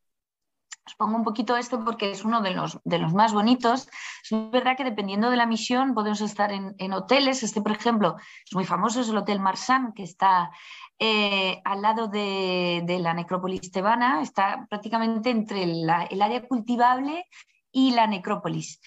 os 0.89 0.95
pongo 0.97 1.17
un 1.17 1.25
poquito 1.25 1.57
esto 1.57 1.85
porque 1.85 2.11
es 2.11 2.25
uno 2.25 2.41
de 2.41 2.53
los, 2.53 2.81
de 2.85 2.99
los 2.99 3.13
más 3.13 3.33
bonitos. 3.33 3.89
Es 4.23 4.51
verdad 4.51 4.77
que 4.77 4.85
dependiendo 4.85 5.31
de 5.31 5.37
la 5.37 5.47
misión 5.47 5.95
podemos 5.95 6.21
estar 6.21 6.51
en, 6.53 6.93
hoteles. 6.93 7.43
Este, 7.43 7.61
por 7.61 7.73
ejemplo, 7.73 8.17
es 8.45 8.55
muy 8.55 8.65
famoso, 8.65 9.01
es 9.01 9.09
el 9.09 9.17
Hotel 9.17 9.41
Marsan, 9.41 9.93
que 9.93 10.03
está 10.03 10.51
eh, 10.99 11.61
al 11.65 11.83
lado 11.83 12.09
de, 12.09 12.99
la 13.01 13.15
necrópolis 13.15 13.71
tebana, 13.71 14.23
está 14.23 14.67
prácticamente 14.69 15.31
entre 15.31 15.63
el 15.65 15.89
área 15.89 16.47
cultivable 16.49 17.27
y 17.71 17.93
la 17.93 18.07
necrópolis. 18.07 18.81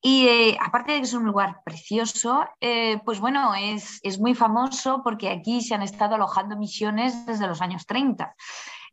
Y 0.00 0.28
eh, 0.28 0.58
aparte 0.60 0.92
de 0.92 0.98
que 0.98 1.04
es 1.04 1.12
un 1.12 1.24
lugar 1.24 1.60
precioso, 1.64 2.46
eh, 2.60 3.00
pues 3.04 3.18
bueno, 3.18 3.52
es, 3.54 4.00
muy 4.20 4.34
famoso 4.34 5.02
porque 5.02 5.28
aquí 5.28 5.60
se 5.60 5.74
han 5.74 5.82
estado 5.82 6.14
alojando 6.14 6.56
misiones 6.56 7.26
desde 7.26 7.48
los 7.48 7.60
años 7.60 7.84
30. 7.86 8.34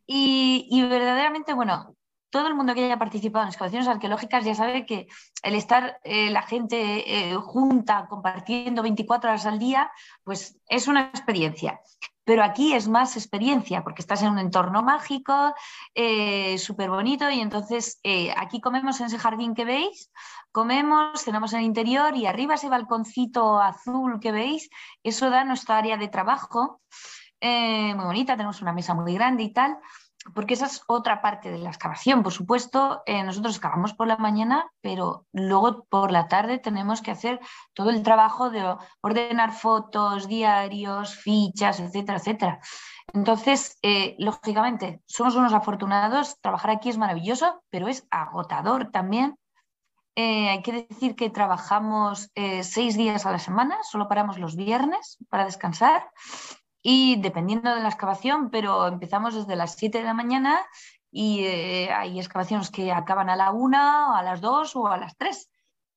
Y, 0.08 0.68
y, 0.70 0.82
verdaderamente, 0.84 1.54
bueno, 1.54 1.95
todo 2.36 2.48
el 2.48 2.54
mundo 2.54 2.74
que 2.74 2.84
haya 2.84 3.00
participado 3.00 3.44
en 3.44 3.48
excavaciones 3.48 3.88
arqueológicas 3.88 4.44
ya 4.44 4.54
sabe 4.54 4.86
que 4.86 5.08
el 5.42 5.56
estar 5.56 6.02
eh, 6.04 6.30
la 6.32 6.42
gente 6.42 7.34
junta 7.38 8.08
compartiendo 8.10 8.82
24 8.82 9.30
horas 9.30 9.46
al 9.46 9.58
día, 9.58 9.90
pues 10.26 10.60
es 10.68 10.90
una 10.90 11.12
experiencia. 11.14 11.80
Pero 12.26 12.44
aquí 12.44 12.74
es 12.74 12.90
más 12.90 13.16
experiencia 13.16 13.86
porque 13.86 14.02
estás 14.02 14.22
en 14.22 14.32
un 14.32 14.40
entorno 14.40 14.84
mágico, 14.84 15.54
súper 16.58 16.90
bonito 16.90 17.30
y 17.30 17.40
entonces 17.40 18.02
aquí 18.36 18.60
comemos 18.60 19.00
en 19.00 19.06
ese 19.06 19.20
jardín 19.20 19.54
que 19.56 19.64
veis, 19.64 20.12
comemos, 20.52 21.24
cenamos 21.24 21.54
en 21.54 21.60
el 21.60 21.66
interior 21.66 22.18
y 22.18 22.26
arriba 22.26 22.56
ese 22.56 22.68
balconcito 22.68 23.62
azul 23.62 24.20
que 24.20 24.34
veis, 24.34 24.70
eso 25.04 25.30
da 25.30 25.46
nuestra 25.46 25.78
área 25.78 25.96
de 25.96 26.10
trabajo, 26.10 26.82
eh, 27.42 27.94
muy 27.94 28.06
bonita, 28.06 28.36
tenemos 28.36 28.62
una 28.62 28.74
mesa 28.74 28.94
muy 28.94 29.14
grande 29.14 29.44
y 29.44 29.54
tal, 29.54 29.78
porque 30.34 30.56
esa 30.56 30.66
es 30.66 30.82
otra 30.88 31.22
parte 31.22 31.52
de 31.52 31.60
la 31.60 31.70
excavación, 31.70 32.24
por 32.24 32.34
supuesto, 32.34 33.04
eh, 33.06 33.24
nosotros 33.24 33.56
excavamos 33.56 33.94
por 33.94 34.08
la 34.08 34.18
mañana, 34.18 34.72
pero 34.82 35.26
luego 35.32 35.86
por 35.90 36.12
la 36.12 36.28
tarde 36.28 36.58
tenemos 36.58 37.02
que 37.02 37.12
hacer 37.12 37.40
todo 37.74 37.90
el 37.90 38.04
trabajo 38.04 38.50
de 38.50 38.76
ordenar 39.02 39.52
fotos, 39.54 40.28
diarios, 40.28 41.16
fichas, 41.16 41.80
etcétera, 41.80 42.18
etcétera. 42.18 42.60
Entonces, 43.14 43.78
eh, 43.82 44.16
lógicamente, 44.18 45.02
somos 45.06 45.36
unos 45.36 45.54
afortunados, 45.54 46.40
trabajar 46.42 46.72
aquí 46.72 46.90
es 46.90 46.98
maravilloso, 46.98 47.64
pero 47.70 47.88
es 47.88 48.08
agotador 48.10 48.92
también 48.92 49.38
eh, 50.18 50.48
hay 50.48 50.62
que 50.62 50.88
decir 50.90 51.16
que 51.16 51.30
trabajamos 51.30 52.32
eh, 52.36 52.64
seis 52.64 52.96
días 52.96 53.26
a 53.26 53.32
la 53.32 53.40
semana, 53.40 53.78
solo 53.84 54.08
paramos 54.08 54.40
los 54.40 54.56
viernes 54.56 55.18
para 55.30 55.44
descansar 55.44 56.10
y 56.88 57.20
dependiendo 57.20 57.74
de 57.74 57.82
la 57.82 57.90
excavación, 57.90 58.52
pero 58.52 58.86
empezamos 58.86 59.34
desde 59.34 59.56
las 59.56 59.74
7 59.74 59.98
de 59.98 60.04
la 60.04 60.14
mañana 60.14 60.62
y 61.10 61.44
eh, 61.44 61.92
hay 61.92 62.20
excavaciones 62.20 62.70
que 62.70 62.92
acaban 62.92 63.28
a 63.28 63.36
la 63.36 63.52
1, 63.52 64.16
a 64.16 64.22
las 64.22 64.40
2 64.40 64.76
o 64.76 64.88
a 64.88 64.98
las 64.98 65.18
3 65.18 65.50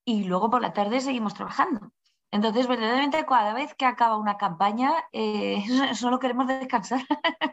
y 0.07 0.25
luego 0.25 0.49
por 0.49 0.62
la 0.62 0.73
tarde 0.73 1.02
seguimos 1.02 1.35
trabajando. 1.35 1.92
Entonces, 2.30 2.66
verdaderamente, 2.66 3.26
cada 3.26 3.52
vez 3.52 3.75
que 3.75 3.85
acaba 3.85 4.16
una 4.16 4.38
campaña, 4.38 4.95
solo 5.95 6.18
queremos 6.18 6.47
descansar. 6.47 7.02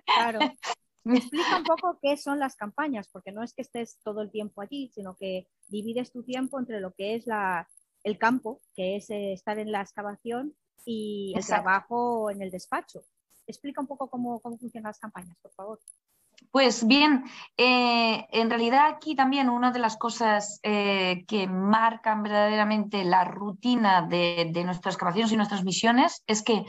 Claro. 0.05 0.39
Me 1.03 1.17
explica 1.17 1.57
un 1.57 1.63
poco 1.65 1.99
qué 2.01 2.15
son 2.15 2.39
las 2.39 2.55
campañas, 2.55 3.09
porque 3.09 3.33
no 3.33 3.43
es 3.43 3.53
que 3.53 3.63
estés 3.63 3.99
todo 4.01 4.21
el 4.21 4.31
tiempo 4.31 4.61
allí, 4.61 4.89
sino 4.95 5.17
que 5.17 5.49
divides 5.67 6.13
tu 6.13 6.23
tiempo 6.23 6.57
entre 6.57 6.79
lo 6.79 6.93
que 6.93 7.15
es 7.15 7.27
la, 7.27 7.67
el 8.05 8.17
campo, 8.17 8.61
que 8.73 8.95
es 8.95 9.09
eh, 9.09 9.33
estar 9.33 9.59
en 9.59 9.73
la 9.73 9.81
excavación, 9.81 10.55
y 10.85 11.33
el 11.35 11.45
trabajo 11.45 12.29
en 12.31 12.41
el 12.41 12.51
despacho. 12.51 13.03
Explica 13.47 13.81
un 13.81 13.87
poco 13.87 14.09
cómo, 14.09 14.39
funcionan 14.39 14.89
las 14.89 14.99
campañas, 14.99 15.37
por 15.41 15.51
favor. 15.51 15.79
Pues 16.51 16.85
bien, 16.85 17.23
eh, 17.57 18.27
en 18.31 18.49
realidad 18.49 18.87
aquí 18.87 19.15
también 19.15 19.49
una 19.49 19.71
de 19.71 19.79
las 19.79 19.97
cosas 19.97 20.59
eh, 20.63 21.23
que 21.27 21.47
marcan 21.47 22.23
verdaderamente 22.23 23.03
la 23.05 23.23
rutina 23.23 24.01
de, 24.01 24.49
de 24.51 24.63
nuestras 24.65 24.95
excavaciones 24.95 25.31
y 25.31 25.37
nuestras 25.37 25.63
misiones 25.63 26.23
es 26.27 26.43
que 26.43 26.65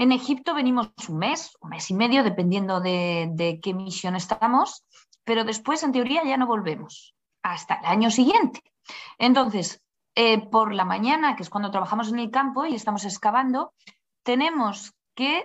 en 0.00 0.12
Egipto 0.12 0.54
venimos 0.54 0.88
un 1.10 1.18
mes, 1.18 1.58
un 1.60 1.68
mes 1.68 1.90
y 1.90 1.94
medio, 1.94 2.24
dependiendo 2.24 2.80
de, 2.80 3.60
qué 3.62 3.74
misión 3.74 4.16
estamos, 4.16 4.82
pero 5.24 5.44
después, 5.44 5.82
en 5.82 5.92
teoría, 5.92 6.24
ya 6.24 6.38
no 6.38 6.46
volvemos 6.46 7.14
hasta 7.42 7.74
el 7.74 7.84
año 7.84 8.10
siguiente. 8.10 8.62
Entonces, 9.18 9.82
eh, 10.14 10.40
por 10.48 10.72
la 10.72 10.86
mañana, 10.86 11.36
que 11.36 11.42
es 11.42 11.50
cuando 11.50 11.70
trabajamos 11.70 12.08
en 12.08 12.18
el 12.18 12.30
campo 12.30 12.64
y 12.64 12.74
estamos 12.74 13.04
excavando, 13.04 13.74
tenemos 14.22 14.94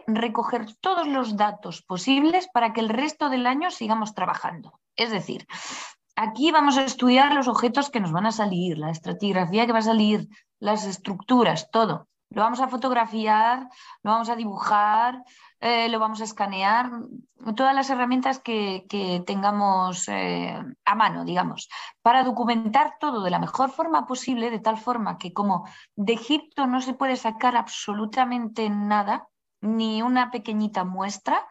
recoger 0.08 0.76
todos 0.82 1.08
los 1.08 1.36
datos 1.38 1.82
posibles 1.82 2.48
para 2.54 2.74
que 2.74 2.82
el 2.82 2.90
resto 2.90 3.30
del 3.30 3.48
año 3.48 3.72
sigamos 3.72 4.14
trabajando. 4.14 4.80
Es 4.96 5.12
decir, 5.12 5.46
aquí 6.16 6.52
vamos 6.52 6.78
a 6.78 6.86
estudiar 6.86 7.34
los 7.34 7.48
objetos 7.48 7.90
que 7.90 8.00
nos 8.00 8.12
van 8.12 8.26
a 8.26 8.32
salir, 8.32 8.78
la 8.78 8.92
estratigrafía 8.92 9.66
que 9.66 9.74
va 9.74 9.80
a 9.80 9.94
salir, 9.94 10.28
las 10.60 10.86
estructuras, 10.86 11.70
todo. 11.72 12.08
Lo 12.30 12.42
vamos 12.42 12.60
a 12.60 12.68
fotografiar, 12.68 13.70
lo 14.04 14.12
vamos 14.12 14.30
a 14.30 14.36
dibujar, 14.36 15.24
eh, 15.60 15.88
lo 15.90 16.00
vamos 16.00 16.22
a 16.22 16.26
escanear, 16.26 16.92
todas 17.56 17.74
las 17.74 17.90
herramientas 17.90 18.40
que, 18.40 18.86
tengamos 19.26 20.08
eh, 20.10 20.62
a 20.86 20.96
mano, 20.96 21.24
digamos, 21.24 21.70
para 22.02 22.24
documentar 22.24 22.96
todo 23.00 23.24
de 23.24 23.32
la 23.32 23.40
mejor 23.40 23.70
forma 23.70 24.06
posible, 24.06 24.50
de 24.50 24.60
tal 24.60 24.78
forma 24.78 25.18
que 25.18 25.34
como 25.34 25.66
de 25.96 26.14
Egipto 26.14 26.68
no 26.68 26.82
se 26.82 26.94
puede 26.94 27.16
sacar 27.16 27.56
absolutamente 27.56 28.70
nada, 28.70 29.28
ni 29.62 30.02
una 30.02 30.32
pequeñita 30.32 30.84
muestra, 30.84 31.46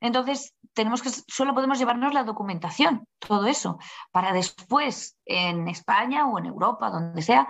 entonces 0.00 0.54
tenemos 0.72 1.02
que, 1.02 1.10
solo 1.10 1.54
podemos 1.54 1.78
llevarnos 1.78 2.14
la 2.14 2.24
documentación, 2.24 3.06
todo 3.18 3.46
eso, 3.46 3.78
para 4.12 4.32
después 4.32 5.16
en 5.24 5.68
España 5.68 6.26
o 6.26 6.38
en 6.38 6.46
Europa, 6.46 6.90
donde 6.90 7.22
sea, 7.22 7.48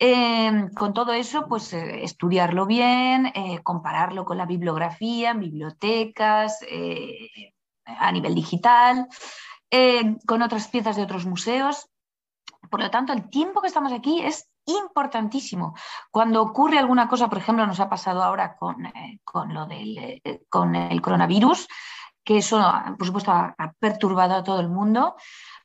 Em, 0.00 0.70
con 0.74 0.92
todo 0.94 1.12
eso, 1.12 1.48
pues 1.48 1.72
eh, 1.72 2.04
estudiarlo 2.04 2.66
bien, 2.66 3.26
eh, 3.34 3.60
compararlo 3.64 4.24
con 4.24 4.38
la 4.38 4.46
bibliografía, 4.46 5.32
en 5.32 5.40
bibliotecas, 5.40 6.58
eh, 6.70 7.52
a 7.84 8.12
nivel 8.12 8.34
digital, 8.34 9.08
con 10.26 10.42
otras 10.42 10.68
piezas 10.68 10.96
de 10.96 11.02
otros 11.02 11.26
museos. 11.26 11.88
Por 12.70 12.80
lo 12.80 12.90
tanto, 12.90 13.12
el 13.12 13.28
tiempo 13.28 13.60
que 13.60 13.66
estamos 13.66 13.92
aquí 13.92 14.22
es 14.22 14.48
importantísimo. 14.68 15.74
Cuando 16.10 16.42
ocurre 16.42 16.78
alguna 16.78 17.08
cosa, 17.08 17.28
por 17.28 17.38
ejemplo, 17.38 17.66
nos 17.66 17.80
ha 17.80 17.88
pasado 17.88 18.22
ahora 18.22 18.56
con, 18.56 18.76
con 19.24 19.52
lo 19.52 19.66
del 19.66 20.22
con 20.48 20.76
el 20.76 21.00
coronavirus, 21.00 21.66
que 22.22 22.38
eso, 22.38 22.62
por 22.98 23.06
supuesto, 23.06 23.32
ha 23.32 23.72
perturbado 23.80 24.34
a 24.36 24.44
todo 24.44 24.60
el 24.60 24.68
mundo 24.68 25.16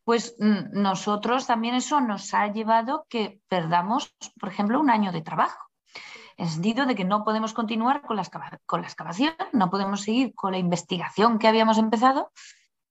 pues 0.03 0.35
mm, 0.39 0.81
nosotros 0.81 1.47
también 1.47 1.75
eso 1.75 2.01
nos 2.01 2.33
ha 2.33 2.47
llevado 2.47 3.05
que 3.09 3.39
perdamos, 3.47 4.13
por 4.39 4.49
ejemplo, 4.49 4.79
un 4.79 4.89
año 4.89 5.11
de 5.11 5.21
trabajo. 5.21 5.69
En 6.35 6.45
el 6.45 6.51
sentido 6.51 6.85
de 6.85 6.95
que 6.95 7.05
no 7.05 7.23
podemos 7.23 7.53
continuar 7.53 8.01
con 8.01 8.17
la, 8.17 8.23
con 8.65 8.81
la 8.81 8.87
excavación, 8.87 9.35
no 9.53 9.69
podemos 9.69 10.01
seguir 10.01 10.33
con 10.33 10.51
la 10.51 10.57
investigación 10.57 11.37
que 11.37 11.47
habíamos 11.47 11.77
empezado 11.77 12.31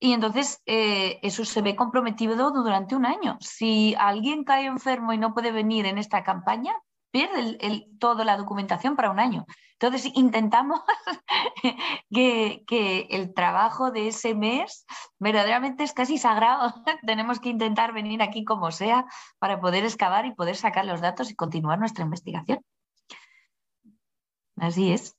y 0.03 0.15
entonces 0.15 0.61
eh, 0.67 1.21
eso 1.23 1.45
se 1.45 1.63
ve 1.63 1.77
comprometido 1.77 2.51
durante 2.51 2.97
un 2.97 3.07
año. 3.07 3.39
Si 3.39 3.95
alguien 3.97 4.43
cae 4.43 4.67
enfermo 4.67 5.13
y 5.13 5.19
no 5.19 5.33
puede 5.33 5.53
venir 5.53 5.87
en 5.87 5.97
esta 5.97 6.25
campaña, 6.25 6.75
pierde 7.13 7.57
el, 7.61 7.87
toda 8.01 8.25
la 8.25 8.37
documentación 8.37 8.97
para 8.97 9.13
un 9.13 9.21
año. 9.21 9.47
Entonces 9.75 10.11
intentamos 10.17 10.81
que, 12.11 13.07
el 13.11 13.33
trabajo 13.33 13.93
de 13.93 14.09
ese 14.09 14.35
mes 14.35 14.87
verdaderamente 15.21 15.85
es 15.85 15.93
casi 15.93 16.19
sagrado. 16.19 16.75
Tenemos 17.07 17.39
que 17.39 17.51
intentar 17.51 17.93
venir 17.93 18.23
aquí 18.23 18.45
como 18.45 18.73
sea 18.73 19.07
para 19.39 19.61
poder 19.61 19.85
excavar 19.85 20.27
y 20.27 20.35
poder 20.35 20.57
sacar 20.57 20.85
los 20.85 21.01
datos 21.01 21.31
y 21.31 21.37
continuar 21.37 21.79
nuestra 21.79 22.03
investigación. 22.03 22.59
Así 24.57 24.91
es. 24.91 25.17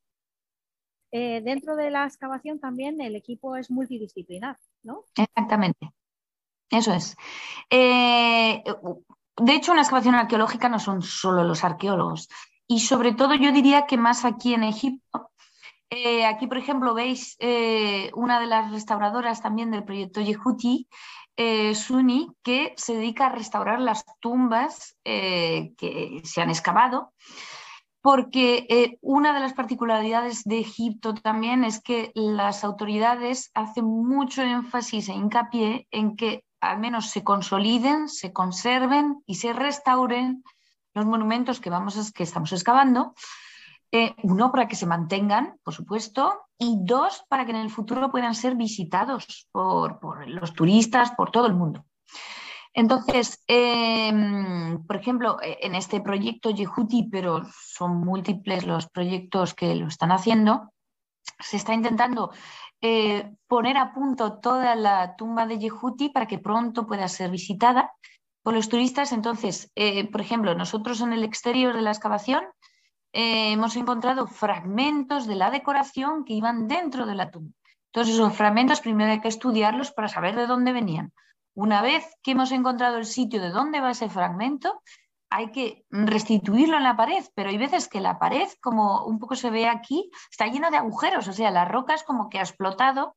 Eh, 1.15 1.41
dentro 1.45 1.75
de 1.75 1.91
la 1.91 2.05
excavación 2.05 2.59
también 2.59 2.99
el 2.99 3.15
equipo 3.15 3.55
es 3.55 3.69
multidisciplinar, 3.69 4.57
¿no? 4.81 5.03
Exactamente. 5.15 5.91
Eso 6.71 6.91
es. 6.91 7.15
Eh, 7.69 8.63
de 9.37 9.53
hecho, 9.53 9.73
una 9.73 9.81
excavación 9.81 10.15
arqueológica 10.15 10.69
no 10.69 10.79
son 10.79 11.03
solo 11.03 11.43
los 11.43 11.63
arqueólogos. 11.63 12.29
Y 12.65 12.79
sobre 12.79 13.13
todo 13.13 13.35
yo 13.35 13.51
diría 13.51 13.85
que 13.85 13.95
más 13.95 14.25
aquí 14.25 14.55
en 14.55 14.63
Egipto. 14.63 15.29
Eh, 15.91 16.25
aquí, 16.25 16.47
por 16.47 16.57
ejemplo, 16.57 16.95
veis 16.95 17.37
una 18.15 18.39
de 18.39 18.47
las 18.47 18.71
restauradoras 18.71 19.39
también 19.39 19.69
del 19.69 19.83
proyecto 19.83 20.19
Yehuti, 20.19 20.87
eh, 21.37 21.75
Suni, 21.75 22.31
que 22.41 22.73
se 22.75 22.95
dedica 22.95 23.27
a 23.27 23.35
restaurar 23.35 23.79
las 23.79 24.03
tumbas 24.19 24.97
que 25.03 26.21
se 26.23 26.41
han 26.41 26.49
excavado, 26.49 27.13
porque 28.03 28.97
una 29.01 29.33
de 29.33 29.39
las 29.39 29.53
particularidades 29.53 30.43
de 30.43 30.59
Egipto 30.59 31.13
también 31.13 31.63
es 31.63 31.81
que 31.81 32.11
las 32.15 32.65
autoridades 32.65 33.49
hacen 33.53 33.85
mucho 33.85 34.41
énfasis 34.41 35.07
e 35.07 35.13
hincapié 35.13 35.87
en 35.89 36.17
que 36.17 36.43
al 36.59 36.79
menos 36.79 37.11
se 37.11 37.23
consoliden, 37.23 38.09
se 38.09 38.33
conserven 38.33 39.23
y 39.25 39.35
se 39.35 39.53
restauren 39.53 40.43
los 40.93 41.05
monumentos 41.05 41.61
que, 41.61 41.69
vamos 41.69 42.11
que 42.11 42.23
estamos 42.23 42.51
excavando. 42.51 43.13
Eh, 43.89 44.13
uno, 44.23 44.51
para 44.51 44.67
que 44.67 44.75
se 44.75 44.85
mantengan, 44.85 45.57
por 45.63 45.73
supuesto, 45.73 46.41
y 46.57 46.79
dos, 46.81 47.23
para 47.29 47.45
que 47.45 47.51
en 47.51 47.57
el 47.57 47.69
futuro 47.69 48.11
puedan 48.11 48.35
ser 48.35 48.55
visitados 48.55 49.47
por, 49.53 50.27
los 50.27 50.53
turistas, 50.53 51.11
por 51.11 51.31
todo 51.31 51.45
el 51.45 51.53
mundo. 51.53 51.85
Entonces, 52.73 53.43
em, 53.47 54.83
por 54.85 54.95
ejemplo, 54.95 55.37
en 55.41 55.75
este 55.75 56.01
proyecto 56.01 56.49
Yehuti, 56.49 57.09
pero 57.11 57.43
son 57.51 58.01
múltiples 58.01 58.65
los 58.65 58.89
proyectos 58.89 59.53
que 59.53 59.75
lo 59.75 59.87
están 59.87 60.11
haciendo, 60.11 60.73
se 61.39 61.57
está 61.57 61.73
intentando 61.73 62.31
eh, 62.81 63.31
poner 63.47 63.77
a 63.77 63.93
punto 63.93 64.39
toda 64.39 64.75
la 64.75 65.15
tumba 65.15 65.45
de 65.45 65.59
Yehuti 65.59 66.09
para 66.09 66.27
que 66.27 66.39
pronto 66.39 66.85
pueda 66.85 67.07
ser 67.07 67.31
visitada 67.31 67.93
por 68.41 68.53
los 68.53 68.69
turistas. 68.69 69.11
Entonces, 69.11 69.71
eh, 69.75 70.09
por 70.11 70.21
ejemplo, 70.21 70.53
nosotros 70.55 70.99
en 71.01 71.13
el 71.13 71.23
exterior 71.23 71.75
de 71.75 71.81
la 71.81 71.91
excavación 71.91 72.43
eh, 73.13 73.53
hemos 73.53 73.75
encontrado 73.75 74.27
fragmentos 74.27 75.27
de 75.27 75.35
la 75.35 75.51
decoración 75.51 76.25
que 76.25 76.33
iban 76.33 76.67
dentro 76.67 77.05
de 77.05 77.15
la 77.15 77.31
tumba. 77.31 77.53
Entonces, 77.93 78.15
esos 78.15 78.35
fragmentos 78.35 78.81
primero 78.81 79.11
hay 79.11 79.21
que 79.21 79.27
estudiarlos 79.27 79.91
para 79.91 80.09
saber 80.09 80.35
de 80.35 80.47
dónde 80.47 80.73
venían. 80.73 81.13
Una 81.55 81.81
vez 81.81 82.05
que 82.23 82.31
hemos 82.31 82.51
encontrado 82.51 82.97
el 82.97 83.05
sitio 83.05 83.41
de 83.41 83.49
dónde 83.49 83.79
va 83.79 83.91
ese 83.91 84.09
fragmento, 84.09 84.81
hay 85.29 85.51
que 85.51 85.85
restituirlo 85.89 86.77
en 86.77 86.83
la 86.83 86.95
pared, 86.95 87.23
pero 87.33 87.49
hay 87.49 87.57
veces 87.57 87.87
que 87.87 88.01
la 88.01 88.19
pared, 88.19 88.47
como 88.61 89.03
un 89.05 89.17
poco 89.17 89.35
se 89.35 89.49
ve 89.49 89.67
aquí, 89.67 90.11
está 90.29 90.45
llena 90.47 90.69
de 90.69 90.77
agujeros, 90.77 91.27
o 91.27 91.33
sea, 91.33 91.49
la 91.49 91.65
roca 91.65 91.95
es 91.95 92.03
como 92.03 92.29
que 92.29 92.37
ha 92.37 92.43
explotado 92.43 93.15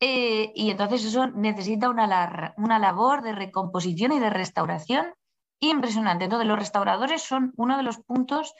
eh, 0.00 0.52
y 0.54 0.70
entonces 0.70 1.04
eso 1.04 1.28
necesita 1.28 1.88
una, 1.88 2.54
una 2.58 2.78
labor 2.78 3.22
de 3.22 3.32
recomposición 3.32 4.12
y 4.12 4.18
de 4.18 4.28
restauración 4.28 5.14
impresionante. 5.60 6.24
Entonces, 6.24 6.46
los 6.46 6.58
restauradores 6.58 7.22
son 7.22 7.52
uno 7.56 7.76
de 7.78 7.82
los 7.82 7.98
puntos 7.98 8.54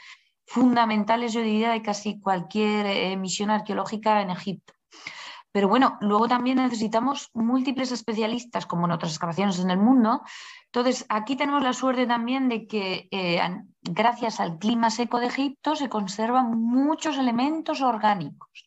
fundamentales, 0.46 1.32
yo 1.32 1.42
diría, 1.42 1.70
de 1.70 1.82
casi 1.82 2.20
cualquier 2.20 2.87
eh, 2.87 3.16
misión 3.16 3.50
arqueológica 3.50 4.23
en 4.23 4.30
Egipto. 4.30 4.73
Pero 5.57 5.69
bueno, 5.69 5.97
luego 6.03 6.29
también 6.29 6.59
necesitamos 6.59 7.31
múltiples 7.33 7.91
especialistas, 7.91 8.67
como 8.67 8.85
en 8.85 8.93
otras 8.93 9.13
excavaciones 9.13 9.59
en 9.59 9.71
el 9.71 9.79
mundo. 9.79 10.21
Entonces, 10.67 11.07
aquí 11.09 11.35
tenemos 11.35 11.63
la 11.63 11.73
suerte 11.73 12.07
también 12.07 12.51
de 12.51 12.67
que 12.67 13.09
eh, 13.11 13.41
gracias 13.81 14.39
al 14.39 14.59
clima 14.59 14.91
seco 14.91 15.19
de 15.19 15.29
Egipto 15.29 15.75
se 15.75 15.89
conservan 15.89 16.61
muchos 16.61 17.17
elementos 17.17 17.81
orgánicos 17.81 18.65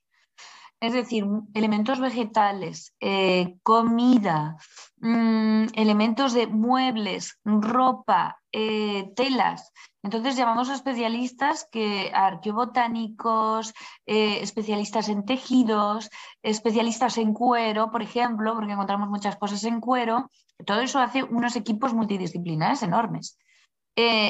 es 0.81 0.93
decir, 0.93 1.25
elementos 1.53 1.99
vegetales, 1.99 2.95
eh, 3.01 3.57
comida, 3.63 4.55
mm, 5.01 5.67
elementos 5.73 6.33
de 6.33 6.47
muebles, 6.47 7.37
ropa, 7.43 8.39
eh, 8.51 9.11
telas. 9.15 9.73
Entonces 10.03 10.37
llamamos 10.37 10.69
a 10.69 10.75
especialistas 10.75 11.67
que 11.69 12.11
arqueobotánicos, 12.13 13.73
eh, 14.05 14.39
especialistas 14.41 15.09
en 15.09 15.25
tejidos, 15.25 16.09
especialistas 16.41 17.17
en 17.17 17.33
cuero, 17.33 17.91
por 17.91 18.01
ejemplo, 18.01 18.55
porque 18.55 18.71
encontramos 18.71 19.09
muchas 19.09 19.35
cosas 19.35 19.63
en 19.65 19.81
cuero. 19.81 20.31
Todo 20.65 20.79
eso 20.79 20.99
hace 20.99 21.23
unos 21.23 21.57
equipos 21.57 21.93
multidisciplinares 21.93 22.83
enormes. 22.83 23.37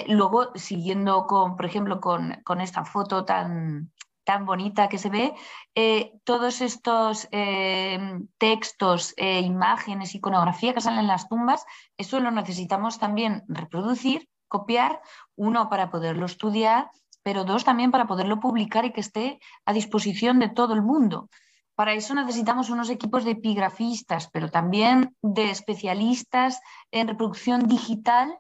luego, 0.07 0.49
siguiendo 0.55 1.27
con, 1.27 1.55
por 1.55 1.65
ejemplo, 1.65 2.01
con 2.01 2.61
esta 2.61 2.83
foto 2.85 3.23
tan, 3.23 3.91
tan 4.29 4.45
bonita 4.45 4.89
que 4.89 4.99
se 4.99 5.09
ve, 5.09 5.33
eh, 5.73 6.13
todos 6.23 6.61
estos 6.61 7.27
eh, 7.31 7.97
textos, 8.37 9.15
eh, 9.17 9.39
imágenes, 9.39 10.13
iconografía 10.13 10.75
que 10.75 10.81
salen 10.81 10.99
en 10.99 11.07
las 11.07 11.27
tumbas, 11.27 11.65
eso 11.97 12.19
lo 12.19 12.29
necesitamos 12.29 12.99
también 12.99 13.41
reproducir, 13.47 14.29
copiar, 14.47 15.01
uno 15.35 15.67
para 15.67 15.89
poderlo 15.89 16.27
estudiar, 16.27 16.91
pero 17.23 17.43
dos 17.43 17.63
también 17.63 17.89
para 17.89 18.05
poderlo 18.05 18.39
publicar 18.39 18.85
y 18.85 18.93
que 18.93 19.01
esté 19.01 19.39
a 19.65 19.73
disposición 19.73 20.37
de 20.37 20.49
todo 20.49 20.75
el 20.75 20.83
mundo. 20.83 21.27
Para 21.73 21.93
eso 21.93 22.13
necesitamos 22.13 22.69
unos 22.69 22.91
equipos 22.91 23.23
de 23.23 23.31
epigrafistas, 23.31 24.29
pero 24.29 24.51
también 24.51 25.15
de 25.23 25.49
especialistas 25.49 26.61
en 26.91 27.07
reproducción 27.07 27.67
digital 27.67 28.37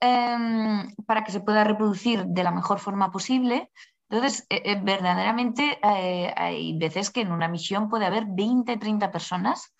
em, 0.00 0.94
para 1.04 1.24
que 1.24 1.32
se 1.32 1.40
pueda 1.40 1.62
reproducir 1.62 2.24
de 2.24 2.42
la 2.42 2.52
mejor 2.52 2.78
forma 2.78 3.10
posible 3.10 3.70
entonces, 4.08 4.46
eh, 4.50 4.62
eh, 4.64 4.80
verdaderamente 4.82 5.78
eh, 5.82 6.32
hay 6.36 6.78
veces 6.78 7.10
que 7.10 7.22
en 7.22 7.32
una 7.32 7.48
misión 7.48 7.88
puede 7.88 8.06
haber 8.06 8.24
20, 8.28 8.76
30 8.76 9.10
personas 9.10 9.74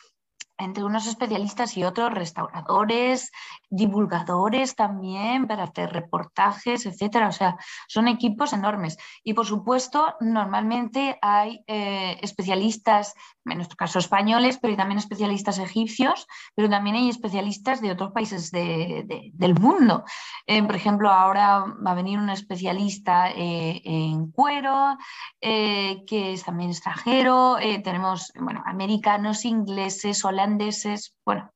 entre 0.59 0.85
unos 0.85 1.07
especialistas 1.07 1.77
y 1.77 1.85
otros, 1.85 2.13
restauradores, 2.13 3.31
divulgadores 3.69 4.75
también 4.75 5.47
para 5.47 5.65
hacer 5.65 5.93
reportajes, 5.93 6.87
etcétera. 6.87 7.29
O 7.29 7.33
sea, 7.33 7.57
son 7.89 8.09
equipos 8.09 8.55
enormes. 8.55 8.97
Y 9.23 9.35
por 9.35 9.45
supuesto, 9.45 10.15
normalmente 10.21 11.19
hay 11.21 11.63
especialistas, 11.67 13.13
en 13.49 13.59
nuestro 13.59 13.77
caso 13.77 13.99
españoles, 13.99 14.59
pero 14.61 14.77
también 14.77 14.99
especialistas 14.99 15.59
egipcios, 15.59 16.27
pero 16.55 16.69
también 16.69 16.97
hay 16.97 17.09
especialistas 17.09 17.81
de 17.81 17.93
otros 17.93 18.13
países 18.13 18.51
del 18.51 19.55
mundo. 19.61 20.05
Eh, 20.47 20.63
por 20.63 20.77
ejemplo, 20.77 21.11
ahora 21.11 21.65
va 21.87 21.93
a 21.93 21.95
venir 21.95 22.19
un 22.19 22.31
especialista 22.31 23.31
eh, 23.31 23.81
en 23.85 24.31
cuero, 24.31 24.97
que 25.41 26.33
es 26.33 26.45
también 26.45 26.71
extranjero. 26.71 27.57
tenemos, 27.83 28.33
bueno, 28.39 28.63
americanos, 28.67 29.45
ingleses, 29.45 30.25
holandeses, 30.25 31.17
bueno, 31.25 31.51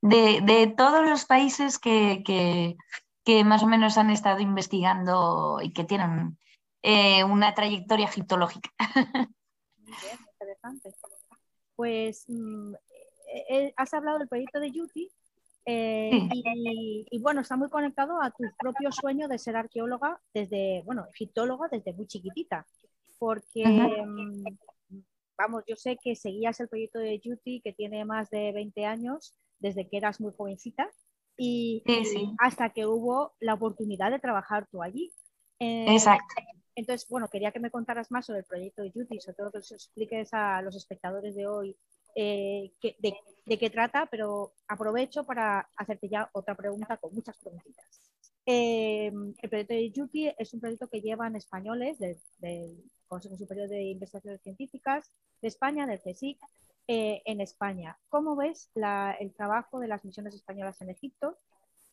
de, 0.00 0.74
todos 0.76 1.08
los 1.08 1.24
países 1.24 1.78
que, 1.78 2.76
más 3.44 3.62
o 3.62 3.66
menos 3.66 3.98
han 3.98 4.10
estado 4.10 4.40
investigando 4.40 5.58
y 5.62 5.72
que 5.72 5.84
tienen 5.84 6.38
eh, 6.82 7.24
una 7.24 7.54
trayectoria 7.54 8.06
egiptológica. 8.06 8.70
Muy 9.78 9.96
bien, 10.02 10.18
interesante. 10.32 10.90
Pues 11.76 12.24
mm, 12.28 12.74
eh, 12.74 13.44
eh, 13.50 13.74
has 13.76 13.94
hablado 13.94 14.18
del 14.18 14.28
proyecto 14.28 14.60
de 14.60 14.70
Yuti 14.70 15.10
y, 15.66 17.18
bueno, 17.20 17.40
está 17.40 17.56
muy 17.56 17.70
conectado 17.70 18.20
a 18.20 18.30
tu 18.30 18.44
propio 18.58 18.92
sueño 18.92 19.28
de 19.28 19.38
ser 19.38 19.56
arqueóloga 19.56 20.20
desde, 20.34 20.82
bueno, 20.84 21.06
egiptóloga 21.14 21.68
desde 21.70 21.94
muy 21.94 22.06
chiquitita, 22.06 22.66
porque, 23.18 23.64
mm, 23.64 24.44
vamos, 25.38 25.64
yo 25.66 25.76
sé 25.76 25.96
que 26.02 26.14
seguías 26.16 26.60
el 26.60 26.68
proyecto 26.68 26.98
de 26.98 27.18
Yuti 27.18 27.60
que 27.62 27.72
tiene 27.72 28.04
más 28.04 28.28
de 28.30 28.52
20 28.52 28.84
años 28.84 29.34
desde 29.58 29.88
que 29.88 29.96
eras 29.96 30.20
muy 30.20 30.32
jovencita 30.36 30.90
y, 31.36 31.82
hasta 32.38 32.70
que 32.70 32.86
hubo 32.86 33.32
la 33.40 33.54
oportunidad 33.54 34.10
de 34.10 34.18
trabajar 34.18 34.68
tú 34.70 34.82
allí. 34.82 35.12
Eh, 35.58 35.86
Exacto. 35.88 36.34
Entonces, 36.74 37.08
bueno, 37.08 37.28
quería 37.28 37.52
que 37.52 37.60
me 37.60 37.70
contaras 37.70 38.10
más 38.10 38.26
sobre 38.26 38.40
el 38.40 38.44
proyecto 38.44 38.82
de 38.82 38.90
Judy, 38.90 39.20
sobre 39.20 39.36
todo 39.36 39.52
que 39.52 39.58
os 39.58 39.72
expliques 39.72 40.32
a 40.32 40.60
los 40.62 40.74
espectadores 40.74 41.34
de 41.34 41.46
hoy 41.46 41.76
eh, 42.16 42.72
de, 42.80 43.58
qué 43.58 43.70
trata, 43.70 44.06
pero 44.06 44.52
aprovecho 44.68 45.24
para 45.24 45.68
hacerte 45.76 46.08
ya 46.08 46.28
otra 46.32 46.54
pregunta 46.54 46.96
con 46.96 47.14
muchas 47.14 47.36
preguntitas. 47.38 47.84
Eh, 48.46 49.06
el 49.06 49.48
proyecto 49.48 49.74
de 49.74 49.92
Judy 49.94 50.32
es 50.38 50.54
un 50.54 50.60
proyecto 50.60 50.88
que 50.88 51.00
llevan 51.00 51.36
españoles 51.36 51.98
del, 51.98 52.18
Consejo 53.06 53.36
Superior 53.36 53.68
de 53.68 53.82
Investigaciones 53.82 54.40
Científicas 54.42 55.12
de 55.40 55.48
España, 55.48 55.86
del 55.86 56.00
CSIC, 56.00 56.38
eh, 56.88 57.22
en 57.26 57.40
España. 57.40 57.98
¿Cómo 58.08 58.34
ves 58.34 58.70
el 58.74 59.32
trabajo 59.34 59.78
de 59.78 59.88
las 59.88 60.04
misiones 60.04 60.34
españolas 60.34 60.80
en 60.80 60.90
Egipto? 60.90 61.36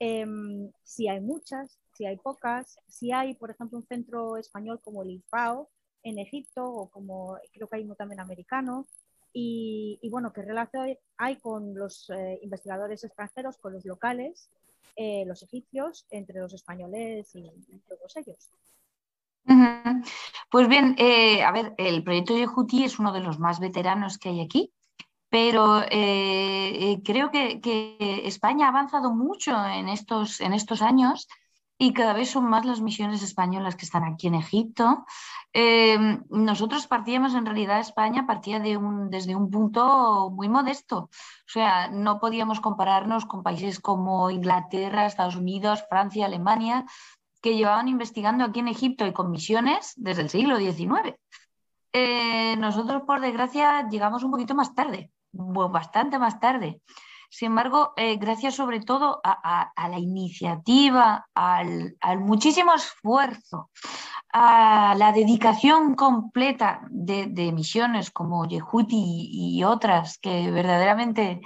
Em, 0.04 0.72
si 0.84 1.08
hay 1.08 1.20
muchas, 1.20 1.78
si 1.94 2.08
hay 2.08 2.18
pocas, 2.18 2.80
si 2.88 3.12
hay, 3.12 3.36
por 3.36 3.52
ejemplo, 3.52 3.78
un 3.78 3.86
centro 3.86 4.36
español 4.36 4.82
como 4.82 5.04
el 5.04 5.12
IFAO 5.12 5.70
en 6.02 6.18
Egipto 6.18 6.68
o 6.68 6.90
como 6.90 7.38
creo 7.54 7.68
que 7.68 7.76
hay 7.76 7.84
uno 7.84 7.94
también 7.94 8.20
americano. 8.20 8.88
Y, 9.32 10.00
bueno, 10.10 10.34
¿qué 10.34 10.42
relación 10.42 10.98
hay 11.18 11.36
con 11.36 11.76
los 11.76 12.10
eh, 12.10 12.40
investigadores 12.42 13.04
extranjeros, 13.04 13.60
con 13.60 13.74
los 13.74 13.86
locales, 13.86 14.50
eh, 14.96 15.24
los 15.28 15.44
egipcios, 15.44 16.08
entre 16.10 16.40
los 16.40 16.52
españoles 16.56 17.30
y, 17.36 17.52
todos 17.88 18.18
ellos? 18.18 18.50
Pues 20.50 20.68
bien, 20.68 20.96
a 21.46 21.52
ver, 21.52 21.76
el 21.78 22.04
proyecto 22.04 22.34
de 22.34 22.48
Juti 22.48 22.84
es 22.84 22.98
uno 22.98 23.14
de 23.14 23.20
los 23.20 23.38
más 23.38 23.60
veteranos 23.60 24.18
que 24.18 24.30
hay 24.30 24.42
aquí 24.42 24.74
pero 25.32 25.82
eh, 25.84 26.92
eh, 26.92 27.02
creo 27.06 27.32
que, 27.32 27.62
España 28.26 28.66
ha 28.66 28.70
avanzado 28.70 29.14
mucho 29.14 29.52
en 29.66 29.88
estos, 29.88 30.42
en 30.42 30.52
estos 30.54 30.82
años 30.82 31.30
y 31.78 31.94
cada 31.94 32.12
vez 32.14 32.32
son 32.32 32.50
más 32.50 32.66
las 32.66 32.82
misiones 32.82 33.24
españolas 33.24 33.78
que 33.78 33.86
están 33.86 34.04
aquí 34.04 34.28
en 34.28 34.36
Egipto. 34.36 35.06
Eh, 35.54 36.20
nosotros 36.30 36.86
partíamos, 36.88 37.34
en 37.34 37.46
realidad 37.46 37.80
España 37.80 38.28
partía 38.28 38.60
de 38.60 38.76
un, 38.76 39.10
desde 39.10 39.34
un 39.34 39.50
punto 39.50 40.30
muy 40.32 40.50
modesto, 40.50 40.98
o 40.98 41.10
sea, 41.48 41.88
no 41.90 42.20
podíamos 42.20 42.60
compararnos 42.60 43.26
con 43.26 43.42
países 43.42 43.80
como 43.80 44.32
Inglaterra, 44.32 45.06
Estados 45.06 45.38
Unidos, 45.38 45.86
Francia, 45.90 46.26
Alemania, 46.26 46.86
que 47.42 47.56
llevaban 47.56 47.88
investigando 47.88 48.44
aquí 48.44 48.60
en 48.60 48.68
Egipto 48.68 49.08
y 49.08 49.14
con 49.14 49.32
misiones 49.32 49.94
desde 49.96 50.24
el 50.24 50.30
siglo 50.30 50.58
XIX. 50.58 51.16
nosotros, 52.60 53.04
por 53.08 53.22
desgracia, 53.22 53.88
llegamos 53.90 54.24
un 54.24 54.32
poquito 54.32 54.56
más 54.56 54.76
tarde 54.76 55.10
bastante 55.32 56.20
más 56.20 56.40
tarde. 56.40 56.82
Sin 57.34 57.48
embargo, 57.48 57.94
eh, 57.96 58.18
gracias 58.18 58.56
sobre 58.56 58.82
todo 58.82 59.22
a, 59.24 59.72
la 59.90 60.00
iniciativa, 60.00 61.28
al, 61.34 61.96
muchísimo 62.20 62.74
esfuerzo, 62.74 63.70
a 64.34 64.94
la 64.98 65.14
dedicación 65.14 65.96
completa 65.96 66.82
de, 66.90 67.52
misiones 67.54 68.12
como 68.12 68.46
Yehuti 68.46 69.30
y, 69.32 69.64
otras 69.64 70.18
que 70.18 70.52
verdaderamente, 70.52 71.40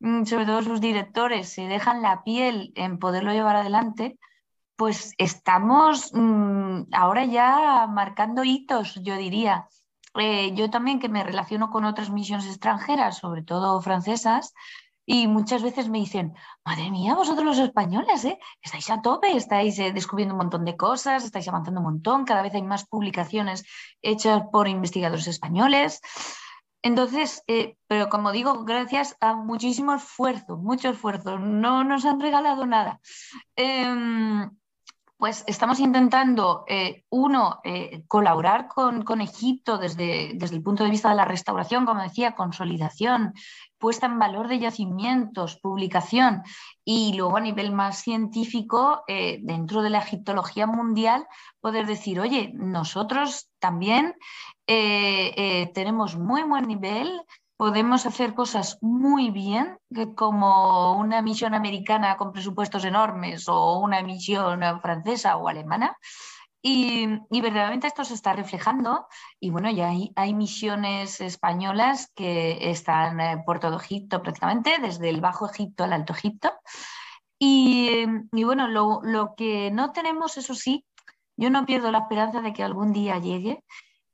mm, 0.00 0.24
sobre 0.24 0.44
todo 0.44 0.60
sus 0.60 0.80
directores, 0.82 1.48
se 1.48 1.62
dejan 1.62 2.02
la 2.02 2.22
piel 2.22 2.72
en 2.74 2.98
poderlo 2.98 3.32
llevar 3.32 3.56
adelante, 3.56 4.18
pues 4.76 5.14
estamos 5.16 6.10
mm, 6.12 6.82
ahora 6.92 7.24
ya 7.24 7.86
marcando 7.86 8.44
hitos, 8.44 8.96
yo 9.02 9.16
diría, 9.16 9.66
eh, 10.18 10.52
yo 10.54 10.70
también 10.70 10.98
que 10.98 11.08
me 11.08 11.24
relaciono 11.24 11.70
con 11.70 11.84
otras 11.84 12.10
misiones 12.10 12.46
extranjeras, 12.46 13.18
sobre 13.18 13.42
todo 13.42 13.80
francesas, 13.80 14.52
Y 15.06 15.26
muchas 15.26 15.62
veces 15.62 15.88
me 15.88 15.98
dicen, 15.98 16.34
madre 16.64 16.90
mía, 16.90 17.14
vosotros 17.14 17.44
los 17.44 17.58
españoles, 17.58 18.24
¿eh? 18.24 18.38
estáis 18.62 18.90
a 18.90 19.02
tope, 19.02 19.34
estáis 19.36 19.78
eh, 19.80 19.92
descubriendo 19.92 20.34
un 20.34 20.38
montón 20.38 20.64
de 20.64 20.76
cosas, 20.76 21.24
estáis 21.24 21.48
avanzando 21.48 21.80
un 21.80 21.86
montón, 21.86 22.24
cada 22.24 22.42
vez 22.42 22.54
hay 22.54 22.62
más 22.62 22.86
publicaciones 22.86 23.64
hechas 24.02 24.44
por 24.52 24.68
investigadores 24.68 25.26
españoles. 25.26 26.00
Entonces, 26.82 27.42
pero 27.88 28.08
como 28.08 28.32
digo, 28.32 28.64
gracias 28.64 29.16
a 29.20 29.34
muchísimo 29.34 29.94
esfuerzo, 29.94 30.56
mucho 30.56 30.90
esfuerzo, 30.90 31.38
no 31.38 31.84
nos 31.84 32.04
han 32.04 32.20
regalado 32.20 32.64
nada. 32.66 33.00
Em, 33.56 34.50
pues 35.20 35.44
estamos 35.46 35.80
intentando, 35.80 36.64
eh, 36.66 37.04
uno, 37.10 37.60
eh, 37.62 38.04
colaborar 38.08 38.68
con, 38.68 39.20
Egipto 39.20 39.76
desde, 39.76 40.32
desde, 40.34 40.56
el 40.56 40.62
punto 40.62 40.82
de 40.82 40.90
vista 40.90 41.10
de 41.10 41.14
la 41.14 41.26
restauración, 41.26 41.84
como 41.84 42.00
decía, 42.00 42.34
consolidación, 42.34 43.34
puesta 43.76 44.06
en 44.06 44.18
valor 44.18 44.48
de 44.48 44.60
yacimientos, 44.60 45.60
publicación 45.60 46.42
y 46.86 47.12
luego 47.18 47.36
a 47.36 47.42
nivel 47.42 47.70
más 47.70 47.98
científico, 47.98 49.04
eh, 49.08 49.40
dentro 49.42 49.82
de 49.82 49.90
la 49.90 49.98
egiptología 49.98 50.66
mundial, 50.66 51.26
poder 51.60 51.86
decir, 51.86 52.18
oye, 52.18 52.52
nosotros 52.54 53.50
también 53.58 54.14
tenemos 54.66 56.16
muy 56.16 56.44
buen 56.44 56.68
nivel, 56.68 57.20
podemos 57.60 58.06
hacer 58.06 58.32
cosas 58.32 58.78
muy 58.80 59.30
bien, 59.30 59.76
como 60.16 60.96
una 60.96 61.20
misión 61.20 61.52
americana 61.52 62.16
con 62.16 62.32
presupuestos 62.32 62.86
enormes 62.86 63.50
o 63.50 63.80
una 63.80 64.00
misión 64.02 64.62
francesa 64.80 65.36
o 65.36 65.46
alemana. 65.46 65.94
Y, 66.62 67.06
verdaderamente 67.30 67.86
esto 67.86 68.02
se 68.06 68.14
está 68.14 68.32
reflejando. 68.32 69.06
Y 69.38 69.50
bueno, 69.50 69.70
ya 69.70 69.90
hay, 70.16 70.32
misiones 70.32 71.20
españolas 71.20 72.10
que 72.14 72.70
están 72.70 73.20
eh, 73.20 73.42
por 73.44 73.60
todo 73.60 73.76
Egipto 73.76 74.22
prácticamente, 74.22 74.78
desde 74.80 75.10
el 75.10 75.20
Bajo 75.20 75.46
Egipto 75.50 75.84
al 75.84 75.92
Alto 75.92 76.14
Egipto. 76.14 76.50
Y, 77.38 78.06
bueno, 78.32 78.68
lo, 78.68 79.00
lo 79.02 79.34
que 79.34 79.70
no 79.70 79.92
tenemos, 79.92 80.38
eso 80.38 80.54
sí, 80.54 80.86
yo 81.36 81.50
no 81.50 81.66
pierdo 81.66 81.92
la 81.92 81.98
esperanza 81.98 82.40
de 82.40 82.54
que 82.54 82.62
algún 82.62 82.94
día 82.94 83.18
llegue, 83.18 83.62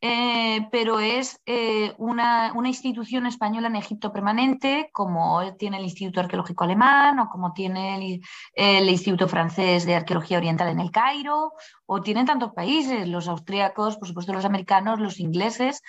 eh, 0.00 0.68
pero 0.70 1.00
es 1.00 1.40
eh, 1.46 1.94
una, 1.96 2.52
institución 2.66 3.26
española 3.26 3.68
en 3.68 3.76
Egipto 3.76 4.12
permanente, 4.12 4.90
como 4.92 5.54
tiene 5.56 5.78
el 5.78 5.84
Instituto 5.84 6.20
Arqueológico 6.20 6.64
Alemán 6.64 7.18
o 7.18 7.28
como 7.30 7.52
tiene 7.52 8.20
el, 8.54 8.88
Instituto 8.88 9.26
Francés 9.26 9.86
de 9.86 9.94
Arqueología 9.94 10.38
Oriental 10.38 10.68
en 10.68 10.80
el 10.80 10.90
Cairo, 10.90 11.52
o 11.86 12.02
tienen 12.02 12.26
tantos 12.26 12.52
países, 12.52 13.08
los 13.08 13.28
austríacos, 13.28 13.96
por 13.96 14.08
supuesto 14.08 14.32
los 14.32 14.44
americanos, 14.44 15.00
los 15.00 15.18
ingleses. 15.18 15.82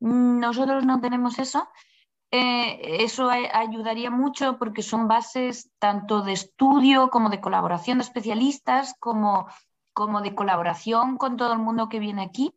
Nosotros 0.00 0.84
no 0.84 1.00
tenemos 1.00 1.38
eso. 1.38 1.68
Eh, 2.32 3.04
eso 3.04 3.30
ayudaría 3.30 4.10
mucho 4.10 4.58
porque 4.58 4.82
son 4.82 5.06
bases 5.06 5.70
tanto 5.78 6.22
de 6.22 6.32
estudio 6.32 7.08
como 7.10 7.30
de 7.30 7.40
colaboración 7.40 7.98
de 7.98 8.04
especialistas, 8.04 8.96
como, 8.98 9.46
como 9.92 10.20
de 10.20 10.34
colaboración 10.34 11.16
con 11.16 11.36
todo 11.36 11.52
el 11.52 11.60
mundo 11.60 11.88
que 11.88 12.00
viene 12.00 12.22
aquí. 12.22 12.52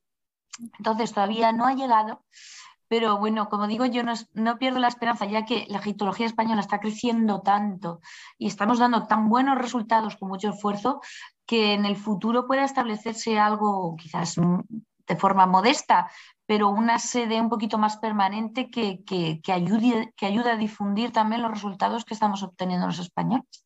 Entonces 0.78 1.14
todavía 1.14 1.52
no 1.52 1.66
ha 1.66 1.74
llegado, 1.74 2.24
pero 2.88 3.18
bueno, 3.18 3.50
como 3.50 3.68
digo, 3.68 3.86
yo 3.86 4.02
no, 4.04 4.58
pierdo 4.58 4.80
la 4.80 4.88
esperanza, 4.88 5.26
ya 5.26 5.46
que 5.46 5.66
la 5.68 5.80
egiptología 5.80 6.26
española 6.26 6.62
está 6.62 6.80
creciendo 6.80 7.42
tanto 7.42 8.00
y 8.38 8.48
estamos 8.48 8.80
dando 8.80 9.08
tan 9.08 9.30
buenos 9.30 9.58
resultados 9.58 10.16
con 10.16 10.30
mucho 10.30 10.50
esfuerzo, 10.50 11.02
que 11.46 11.74
en 11.74 11.86
el 11.86 11.98
futuro 11.98 12.48
pueda 12.48 12.64
establecerse 12.64 13.38
algo 13.40 13.96
quizás 13.98 14.36
de 14.36 15.16
forma 15.16 15.46
modesta, 15.46 16.10
pero 16.46 16.70
una 16.70 16.98
sede 17.00 17.42
un 17.42 17.50
poquito 17.50 17.78
más 17.78 17.98
permanente 17.98 18.70
que, 18.70 19.02
ayude, 19.52 20.14
que 20.16 20.26
ayude 20.26 20.52
a 20.52 20.58
difundir 20.58 21.12
también 21.12 21.42
los 21.42 21.52
resultados 21.52 22.06
que 22.06 22.14
estamos 22.14 22.44
obteniendo 22.44 22.88
los 22.88 23.00
españoles. 23.00 23.66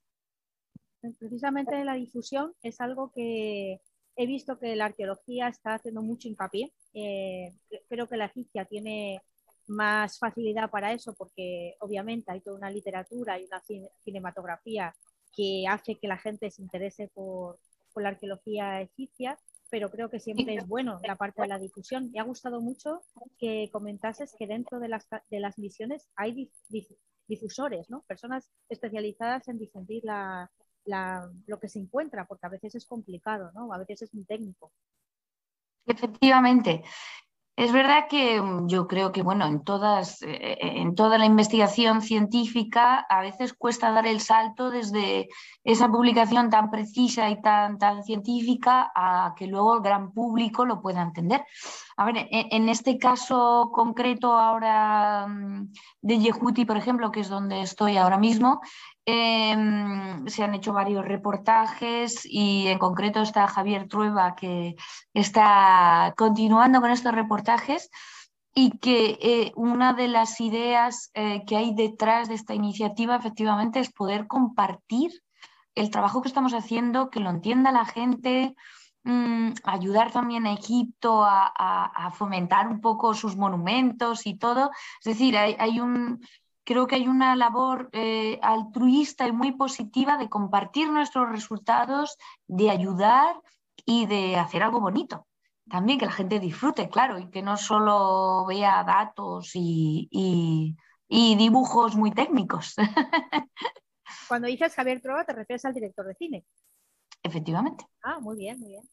Precisamente 1.20 1.84
la 1.84 1.94
difusión 1.94 2.54
es 2.62 2.80
algo 2.80 3.12
que 3.12 3.82
he 4.16 4.26
visto 4.28 4.60
que 4.60 4.76
la 4.76 4.86
arqueología 4.86 5.48
está 5.48 5.76
haciendo 5.76 6.02
mucho 6.02 6.28
hincapié 6.28 6.72
eh, 6.94 7.54
creo 7.88 8.08
que 8.08 8.18
la 8.18 8.26
egipcia 8.26 8.66
tiene 8.66 9.22
más 9.68 10.20
facilidad 10.20 10.70
para 10.70 10.92
eso 10.92 11.14
porque 11.18 11.76
obviamente 11.80 12.32
hay 12.32 12.42
toda 12.42 12.58
una 12.58 12.70
literatura 12.70 13.40
y 13.40 13.46
una 13.46 13.62
cinematografía 14.04 14.94
que 15.34 15.66
hace 15.68 15.98
que 15.98 16.08
la 16.08 16.18
gente 16.18 16.52
se 16.52 16.62
interese 16.62 17.10
por, 17.14 17.58
la 17.96 18.10
arqueología 18.10 18.82
egipcia, 18.82 19.38
pero 19.70 19.90
creo 19.90 20.10
que 20.10 20.20
siempre 20.20 20.56
es 20.56 20.68
bueno 20.68 21.00
la 21.04 21.18
parte 21.18 21.42
de 21.42 21.48
la 21.50 21.60
difusión. 21.60 22.10
Me 22.12 22.20
ha 22.20 22.24
gustado 22.24 22.62
mucho 22.62 23.02
que 23.38 23.70
comentases 23.72 24.34
que 24.38 24.48
dentro 24.48 24.80
de 24.80 24.88
las, 24.88 25.08
de 25.30 25.40
las 25.40 25.58
misiones 25.58 26.10
hay 26.16 26.50
difusores, 27.28 27.90
¿no? 27.90 28.04
personas 28.08 28.50
especializadas 28.70 29.48
en 29.48 29.60
difundir 29.60 30.04
lo 30.06 31.60
que 31.60 31.68
se 31.68 31.80
encuentra, 31.80 32.26
porque 32.26 32.48
a 32.48 32.50
veces 32.50 32.76
es 32.76 32.86
complicado, 32.86 33.52
¿no? 33.54 33.74
a 33.74 33.78
veces 33.78 34.02
es 34.04 34.14
muy 34.14 34.26
técnico. 34.26 34.72
Efectivamente. 35.86 36.84
Es 37.58 37.72
verdad 37.74 38.08
que 38.10 38.42
mm, 38.42 38.68
yo 38.68 38.88
creo 38.88 39.12
que 39.12 39.22
bueno, 39.22 39.46
en, 39.46 39.64
todas, 39.64 40.22
eh, 40.24 40.30
eh, 40.32 40.58
en 40.62 40.96
toda 40.96 41.18
la 41.18 41.26
investigación 41.26 42.02
científica 42.02 43.06
a 43.10 43.22
veces 43.22 43.54
cuesta 43.54 43.92
dar 43.92 44.08
el 44.08 44.22
salto 44.22 44.72
desde 44.72 45.28
esa 45.64 45.88
publicación 45.90 46.50
tan 46.50 46.72
precisa 46.72 47.30
y 47.30 47.42
tan, 47.42 47.78
tan 47.78 48.04
científica 48.04 48.92
a 48.96 49.36
que 49.38 49.48
luego 49.48 49.76
el 49.76 49.84
gran 49.84 50.12
público 50.14 50.66
lo 50.66 50.82
pueda 50.82 51.02
entender. 51.02 51.46
A 51.98 52.06
ver, 52.06 52.28
en, 52.32 52.48
en 52.50 52.70
este 52.70 52.98
caso 52.98 53.70
concreto 53.74 54.34
ahora 54.34 55.28
mm, 55.28 55.72
de 56.02 56.20
Yehuti, 56.20 56.66
por 56.66 56.78
ejemplo, 56.78 57.12
que 57.12 57.20
es 57.20 57.30
donde 57.30 57.62
estoy 57.62 57.98
ahora 57.98 58.18
mismo, 58.18 58.62
Em, 59.06 60.28
se 60.28 60.44
han 60.44 60.54
hecho 60.54 60.74
varios 60.74 61.06
reportajes 61.06 62.22
y 62.24 62.68
en 62.68 62.78
concreto 62.78 63.22
está 63.22 63.48
Javier 63.48 63.88
Trueba 63.88 64.36
que 64.36 64.76
está 65.14 66.14
continuando 66.16 66.82
con 66.82 66.92
estos 66.92 67.14
reportajes 67.14 67.90
y 68.54 68.78
que 68.78 69.18
eh, 69.22 69.54
una 69.56 69.94
de 69.94 70.08
las 70.08 70.40
ideas 70.40 71.10
eh, 71.16 71.44
que 71.48 71.58
hay 71.58 71.74
detrás 71.74 72.30
de 72.30 72.36
esta 72.36 72.54
iniciativa 72.54 73.16
efectivamente 73.16 73.80
es 73.80 73.92
poder 73.92 74.28
compartir 74.28 75.12
el 75.74 75.90
trabajo 75.90 76.22
que 76.22 76.28
estamos 76.28 76.54
haciendo, 76.54 77.10
que 77.10 77.22
lo 77.22 77.30
entienda 77.32 77.72
la 77.72 77.86
gente, 77.86 78.56
mm, 79.04 79.54
ayudar 79.64 80.12
también 80.12 80.46
a 80.46 80.54
Egipto 80.54 81.24
a, 81.26 82.12
fomentar 82.14 82.68
un 82.68 82.82
poco 82.82 83.14
sus 83.14 83.36
monumentos 83.38 84.28
y 84.28 84.38
todo. 84.38 84.70
Es 85.00 85.06
decir, 85.06 85.38
hay 85.38 85.80
un, 85.80 86.20
creo 86.72 86.88
que 86.88 86.96
hay 86.96 87.08
una 87.10 87.36
labor 87.36 87.90
eh, 87.92 88.40
altruista 88.42 89.28
y 89.28 89.34
muy 89.34 89.52
positiva 89.52 90.18
de 90.18 90.30
compartir 90.30 90.90
nuestros 90.90 91.30
resultados, 91.30 92.18
de 92.48 92.70
ayudar 92.70 93.36
y 93.86 94.06
de 94.06 94.38
hacer 94.38 94.64
algo 94.64 94.80
bonito. 94.80 95.28
También 95.70 96.00
que 96.00 96.06
la 96.06 96.14
gente 96.14 96.40
disfrute, 96.40 96.88
claro, 96.88 97.20
y 97.20 97.30
que 97.30 97.42
no 97.42 97.58
solo 97.58 98.46
vea 98.46 98.86
datos 98.86 99.52
y, 99.54 100.78
dibujos 101.10 101.98
muy 101.98 102.12
técnicos. 102.12 102.76
Cuando 104.30 104.48
dices 104.48 104.74
Javier 104.74 105.02
Trova, 105.02 105.26
te 105.26 105.34
refieres 105.34 105.66
al 105.66 105.74
director 105.74 106.06
de 106.06 106.16
cine. 106.16 106.46
Efectivamente. 107.22 107.86
Ah, 108.02 108.20
muy 108.22 108.38
bien, 108.38 108.58
muy 108.62 108.70
bien. 108.70 108.84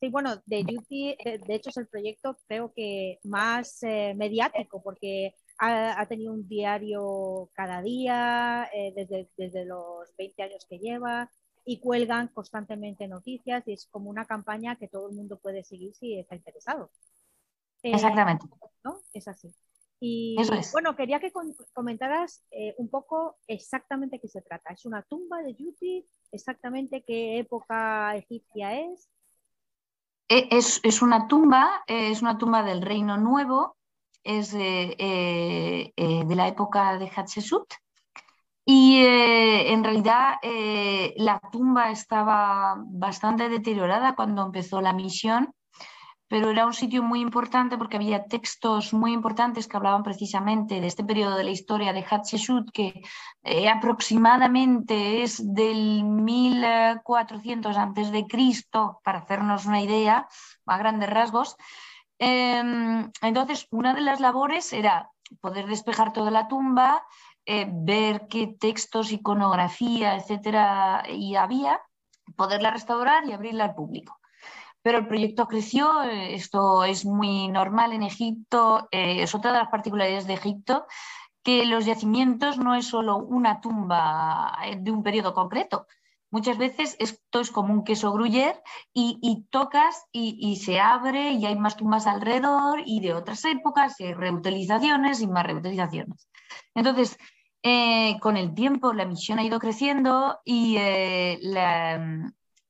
Sí, 0.00 0.08
bueno, 0.08 0.42
de 0.46 0.64
Duty, 0.64 1.16
de, 1.46 1.54
hecho, 1.54 1.70
es 1.70 1.76
el 1.76 1.86
proyecto 1.86 2.36
creo 2.48 2.72
que 2.74 3.20
más 3.22 3.80
eh, 3.84 4.12
mediático, 4.16 4.82
porque 4.82 5.36
ha, 5.62 6.06
tenido 6.06 6.32
un 6.32 6.48
diario 6.48 7.48
cada 7.54 7.82
día, 7.82 8.68
eh, 8.74 8.92
desde, 8.96 9.30
desde 9.36 9.64
los 9.64 10.14
20 10.16 10.42
años 10.42 10.66
que 10.68 10.78
lleva, 10.78 11.30
y 11.64 11.78
cuelgan 11.78 12.28
constantemente 12.28 13.06
noticias 13.06 13.62
y 13.68 13.74
es 13.74 13.86
como 13.86 14.10
una 14.10 14.24
campaña 14.24 14.74
que 14.74 14.88
todo 14.88 15.08
el 15.08 15.14
mundo 15.14 15.38
puede 15.38 15.62
seguir 15.62 15.94
si 15.94 16.18
está 16.18 16.34
interesado. 16.34 16.90
Eh, 17.84 17.92
Exactamente. 17.92 18.46
¿no? 18.82 19.00
Es 19.12 19.28
así. 19.28 19.54
Y 20.00 20.34
bueno, 20.72 20.96
quería 20.96 21.20
que 21.20 21.32
comentaras 21.72 22.44
eh, 22.50 22.74
un 22.78 22.88
poco 22.88 23.36
exactamente 23.46 24.18
qué 24.18 24.26
se 24.26 24.42
trata. 24.42 24.72
¿Es 24.72 24.84
una 24.84 25.02
tumba 25.02 25.42
de 25.42 25.54
Yuti? 25.54 26.04
¿Exactamente 26.32 27.04
qué 27.06 27.38
época 27.38 28.16
egipcia 28.16 28.80
es? 28.80 29.08
E, 30.28 30.48
es, 30.50 30.80
es 30.82 31.02
una 31.02 31.28
tumba, 31.28 31.84
es 31.86 32.20
una 32.20 32.36
tumba 32.36 32.64
del 32.64 32.82
Reino 32.82 33.16
Nuevo, 33.16 33.76
es 34.24 34.54
eh, 34.54 34.96
eh, 34.98 36.22
de 36.24 36.36
la 36.36 36.48
época 36.48 36.98
de 36.98 37.10
Hatshepsut. 37.14 37.74
Y 38.64 39.02
eh, 39.02 39.72
en 39.72 39.82
realidad 39.82 40.36
la 41.16 41.40
tumba 41.50 41.90
estaba 41.90 42.76
bastante 42.78 43.48
deteriorada 43.48 44.14
cuando 44.14 44.46
empezó 44.46 44.80
la 44.80 44.92
misión, 44.92 45.52
pero 46.28 46.48
era 46.50 46.64
un 46.64 46.72
sitio 46.72 47.02
muy 47.02 47.20
importante 47.20 47.76
porque 47.76 47.96
había 47.96 48.24
textos 48.24 48.94
muy 48.94 49.12
importantes 49.12 49.66
que 49.66 49.76
hablaban 49.76 50.04
precisamente 50.04 50.80
de 50.80 50.86
este 50.86 51.04
periodo 51.04 51.36
de 51.36 51.44
la 51.44 51.50
historia 51.50 51.92
de 51.92 52.04
Hatshepsut, 52.08 52.70
que 52.72 53.02
aproximadamente 53.68 55.22
es 55.24 55.42
del 55.54 56.04
1400 56.04 57.76
a.C., 57.76 58.26
para 59.02 59.18
hacernos 59.18 59.66
una 59.66 59.82
idea 59.82 60.28
a 60.66 60.78
grandes 60.78 61.10
rasgos. 61.10 61.56
Em, 62.24 63.10
entonces, 63.20 63.66
una 63.72 63.94
de 63.94 64.00
las 64.00 64.20
labores 64.20 64.72
era 64.72 65.10
poder 65.40 65.66
despejar 65.66 66.12
toda 66.12 66.30
la 66.30 66.46
tumba, 66.46 67.04
eh, 67.44 67.66
ver 67.68 68.28
qué 68.28 68.46
textos, 68.46 69.10
iconografía, 69.10 70.14
etcétera, 70.14 71.02
y 71.08 71.34
había, 71.34 71.80
poderla 72.36 72.70
restaurar 72.70 73.26
y 73.26 73.32
abrirla 73.32 73.64
al 73.64 73.74
público. 73.74 74.20
Pero 74.82 74.98
el 74.98 75.08
proyecto 75.08 75.48
creció, 75.48 76.04
eh, 76.04 76.34
esto 76.34 76.84
es 76.84 77.04
muy 77.04 77.48
normal 77.48 77.92
en 77.92 78.04
Egipto, 78.04 78.86
eh, 78.92 79.22
es 79.24 79.34
otra 79.34 79.50
de 79.50 79.58
las 79.58 79.68
particularidades 79.68 80.28
de 80.28 80.34
Egipto, 80.34 80.86
que 81.42 81.66
los 81.66 81.86
yacimientos 81.86 82.56
no 82.56 82.76
es 82.76 82.86
solo 82.86 83.16
una 83.16 83.60
tumba 83.60 84.58
de 84.78 84.92
un 84.92 85.02
periodo 85.02 85.34
concreto, 85.34 85.88
Muchas 86.32 86.56
veces 86.56 86.96
esto 86.98 87.40
es 87.40 87.50
como 87.50 87.74
un 87.74 87.84
queso 87.84 88.10
gruyer 88.10 88.60
y, 88.94 89.46
tocas 89.50 90.06
y, 90.12 90.56
se 90.56 90.80
abre 90.80 91.32
y 91.32 91.44
hay 91.44 91.56
más 91.56 91.76
tumbas 91.76 92.06
alrededor 92.06 92.80
y 92.86 93.00
de 93.00 93.12
otras 93.12 93.44
épocas 93.44 94.00
y 94.00 94.14
reutilizaciones 94.14 95.20
y 95.20 95.26
más 95.26 95.46
reutilizaciones. 95.46 96.30
Entonces, 96.74 97.18
eh, 97.62 98.18
con 98.20 98.38
el 98.38 98.54
tiempo 98.54 98.94
la 98.94 99.04
misión 99.04 99.38
ha 99.38 99.44
ido 99.44 99.60
creciendo 99.60 100.40
y 100.42 100.76
eh, 100.78 101.38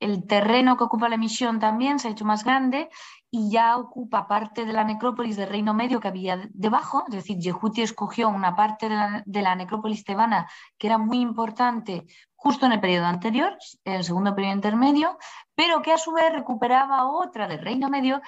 el 0.01 0.27
terreno 0.27 0.77
que 0.77 0.85
ocupa 0.85 1.09
la 1.09 1.17
misión 1.17 1.61
también 1.61 2.01
se 2.01 2.09
ha 2.09 2.11
hecho 2.11 2.25
más 2.25 2.43
grande 2.43 2.91
y 3.35 3.51
ya 3.51 3.79
ocupa 3.79 4.29
parte 4.29 4.67
de 4.67 4.75
la 4.75 4.85
necrópolis 4.85 5.37
del 5.39 5.49
Reino 5.49 5.73
Medio 5.73 6.01
que 6.01 6.09
había 6.09 6.51
debajo, 6.53 7.05
es 7.09 7.15
decir, 7.15 7.39
Yehuti 7.39 7.81
escogió 7.81 8.29
una 8.29 8.55
parte 8.55 8.91
de 9.25 9.43
la, 9.43 9.55
necrópolis 9.55 10.05
tebana 10.05 10.51
que 10.77 10.87
era 10.89 10.99
muy 10.99 11.21
importante 11.21 12.05
justo 12.37 12.67
en 12.67 12.73
el 12.73 12.81
periodo 12.81 13.07
anterior, 13.07 13.57
el 13.85 14.05
segundo 14.05 14.35
periodo 14.35 14.57
intermedio, 14.57 15.17
pero 15.55 15.81
que 15.81 15.93
a 15.93 15.99
su 15.99 16.13
vez 16.13 16.31
recuperaba 16.31 17.09
otra 17.09 17.49
del 17.49 17.61
Reino 17.61 17.89
Medio. 17.89 18.21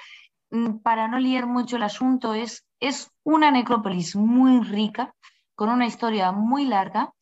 Mm, 0.49 0.77
para 0.79 1.07
no 1.07 1.19
liar 1.19 1.45
mucho 1.45 1.75
el 1.75 1.83
asunto, 1.83 2.33
es, 2.33 2.65
es 2.79 3.11
una 3.23 3.51
necrópolis 3.51 4.15
muy 4.15 4.61
rica, 4.61 5.13
con 5.53 5.69
una 5.69 5.85
historia 5.85 6.31
muy 6.31 6.65
larga, 6.65 7.13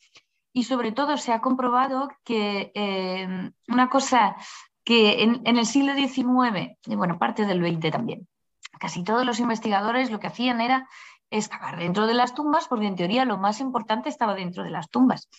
y 0.54 0.64
sobre 0.64 0.94
todo 0.94 1.18
se 1.18 1.34
ha 1.34 1.42
comprobado 1.42 2.10
que 2.24 2.72
eh, 2.76 3.52
una 3.68 3.90
cosa 3.90 4.38
que 4.84 5.24
en, 5.24 5.42
el 5.46 5.66
siglo 5.66 5.94
XIX, 5.96 6.78
y 6.86 6.96
bueno, 6.96 7.18
parte 7.18 7.46
del 7.46 7.62
XX 7.62 7.92
también, 7.92 8.28
casi 8.80 9.04
todos 9.04 9.26
los 9.26 9.40
investigadores 9.40 10.12
lo 10.12 10.20
que 10.20 10.28
hacían 10.28 10.62
era 10.62 10.88
excavar 11.30 11.80
dentro 11.80 12.06
de 12.06 12.14
las 12.14 12.36
tumbas, 12.36 12.68
porque 12.68 12.86
en 12.86 12.96
teoría 12.96 13.26
lo 13.26 13.38
más 13.38 13.60
importante 13.60 14.10
estaba 14.10 14.36
dentro 14.36 14.64
de 14.64 14.70
las 14.70 14.90
tumbas. 14.90 15.30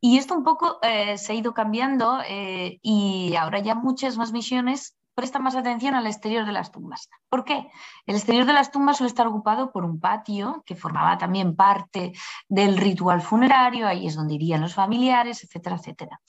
Y 0.00 0.18
esto 0.18 0.34
un 0.34 0.44
poco 0.44 0.78
eh, 0.82 1.18
se 1.18 1.32
ha 1.32 1.34
ido 1.34 1.52
cambiando 1.52 2.20
eh, 2.26 2.78
y 2.80 3.34
ahora 3.36 3.58
ya 3.58 3.74
muchas 3.74 4.16
más 4.16 4.32
misiones 4.32 4.96
prestan 5.14 5.42
más 5.42 5.56
atención 5.56 5.94
al 5.94 6.06
exterior 6.06 6.44
de 6.44 6.52
las 6.52 6.70
tumbas. 6.70 7.08
¿Por 7.30 7.44
qué? 7.44 7.68
El 8.04 8.16
exterior 8.16 8.44
de 8.44 8.52
las 8.52 8.70
tumbas 8.70 8.98
suele 8.98 9.08
estar 9.08 9.26
ocupado 9.26 9.72
por 9.72 9.84
un 9.84 9.98
patio 9.98 10.62
que 10.66 10.76
formaba 10.76 11.16
también 11.16 11.56
parte 11.56 12.12
del 12.48 12.76
ritual 12.76 13.22
funerario, 13.22 13.88
ahí 13.88 14.06
es 14.06 14.14
donde 14.14 14.34
irían 14.34 14.60
los 14.60 14.74
familiares, 14.74 15.42
etcétera, 15.42 15.76
etcétera. 15.76 16.20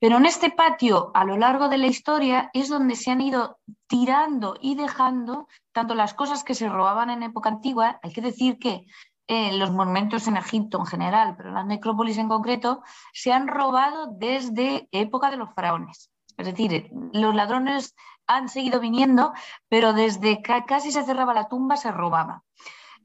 Pero 0.00 0.16
en 0.16 0.26
este 0.26 0.50
patio, 0.50 1.10
a 1.14 1.24
lo 1.24 1.36
largo 1.36 1.68
de 1.68 1.78
la 1.78 1.88
historia, 1.88 2.50
es 2.52 2.68
donde 2.68 2.94
se 2.94 3.10
han 3.10 3.20
ido 3.20 3.58
tirando 3.88 4.56
y 4.60 4.76
dejando 4.76 5.48
tanto 5.72 5.94
las 5.94 6.14
cosas 6.14 6.44
que 6.44 6.54
se 6.54 6.68
robaban 6.68 7.10
en 7.10 7.24
época 7.24 7.48
antigua, 7.48 7.98
hay 8.02 8.12
que 8.12 8.20
decir 8.20 8.58
que 8.58 8.86
eh, 9.26 9.56
los 9.58 9.72
monumentos 9.72 10.28
en 10.28 10.36
Egipto 10.36 10.78
en 10.78 10.86
general, 10.86 11.34
pero 11.36 11.50
las 11.50 11.66
necrópolis 11.66 12.16
en 12.16 12.28
concreto, 12.28 12.82
se 13.12 13.32
han 13.32 13.48
robado 13.48 14.06
desde 14.12 14.88
época 14.92 15.30
de 15.30 15.36
los 15.36 15.52
faraones. 15.52 16.10
Es 16.36 16.46
decir, 16.46 16.90
los 17.12 17.34
ladrones 17.34 17.96
han 18.26 18.48
seguido 18.48 18.78
viniendo, 18.78 19.32
pero 19.68 19.92
desde 19.92 20.42
que 20.42 20.64
casi 20.64 20.92
se 20.92 21.02
cerraba 21.02 21.34
la 21.34 21.48
tumba 21.48 21.76
se 21.76 21.90
robaba. 21.90 22.44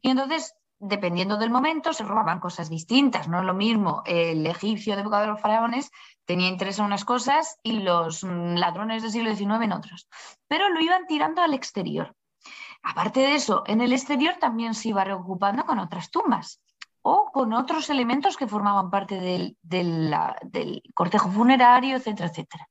Y 0.01 0.11
entonces 0.11 0.55
dependiendo 0.83 1.37
del 1.37 1.49
momento, 1.49 1.93
se 1.93 2.03
robaban 2.03 2.39
cosas 2.39 2.69
distintas. 2.69 3.27
No 3.27 3.39
es 3.39 3.45
lo 3.45 3.53
mismo 3.53 4.03
el 4.05 4.45
egipcio 4.45 4.95
de 4.95 5.01
época 5.01 5.21
de 5.21 5.27
los 5.27 5.39
faraones 5.39 5.91
tenía 6.25 6.49
interés 6.49 6.79
en 6.79 6.85
unas 6.85 7.05
cosas 7.05 7.59
y 7.63 7.79
los 7.79 8.23
mm, 8.23 8.55
ladrones 8.55 9.01
del 9.01 9.11
siglo 9.11 9.35
XIX 9.35 9.63
en 9.63 9.73
otras. 9.73 10.07
Pero 10.47 10.69
lo 10.69 10.79
iban 10.81 11.05
tirando 11.07 11.41
al 11.41 11.53
exterior. 11.53 12.15
Aparte 12.83 13.21
de 13.21 13.35
eso, 13.35 13.63
en 13.65 13.81
el 13.81 13.93
exterior 13.93 14.35
también 14.39 14.73
se 14.73 14.89
iba 14.89 15.03
reocupando 15.03 15.65
con 15.65 15.79
otras 15.79 16.11
tumbas 16.11 16.61
o 17.01 17.31
con 17.31 17.53
otros 17.53 17.89
elementos 17.89 18.37
que 18.37 18.47
formaban 18.47 18.89
parte 18.89 19.19
del, 19.19 20.15
cortejo 20.93 21.29
funerario, 21.29 21.97
etcétera, 21.97 22.29
etcétera. 22.29 22.67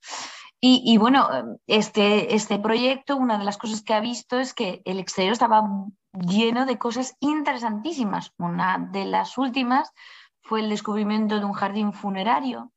Y, 0.64 0.96
bueno, 0.96 1.28
este, 1.66 2.36
este 2.36 2.56
proyecto, 2.56 3.16
una 3.16 3.36
de 3.36 3.44
las 3.44 3.58
cosas 3.58 3.82
que 3.82 3.94
ha 3.94 4.00
visto 4.00 4.38
es 4.38 4.54
que 4.54 4.80
el 4.84 5.00
exterior 5.00 5.32
estaba 5.32 5.68
lleno 6.12 6.66
de 6.66 6.78
cosas 6.78 7.16
interesantísimas. 7.18 8.32
Una 8.38 8.78
de 8.78 9.04
las 9.04 9.38
últimas 9.38 9.90
fue 10.40 10.60
el 10.60 10.68
descubrimiento 10.68 11.40
de 11.40 11.44
un 11.44 11.52
jardín 11.52 11.92
funerario 11.92 12.70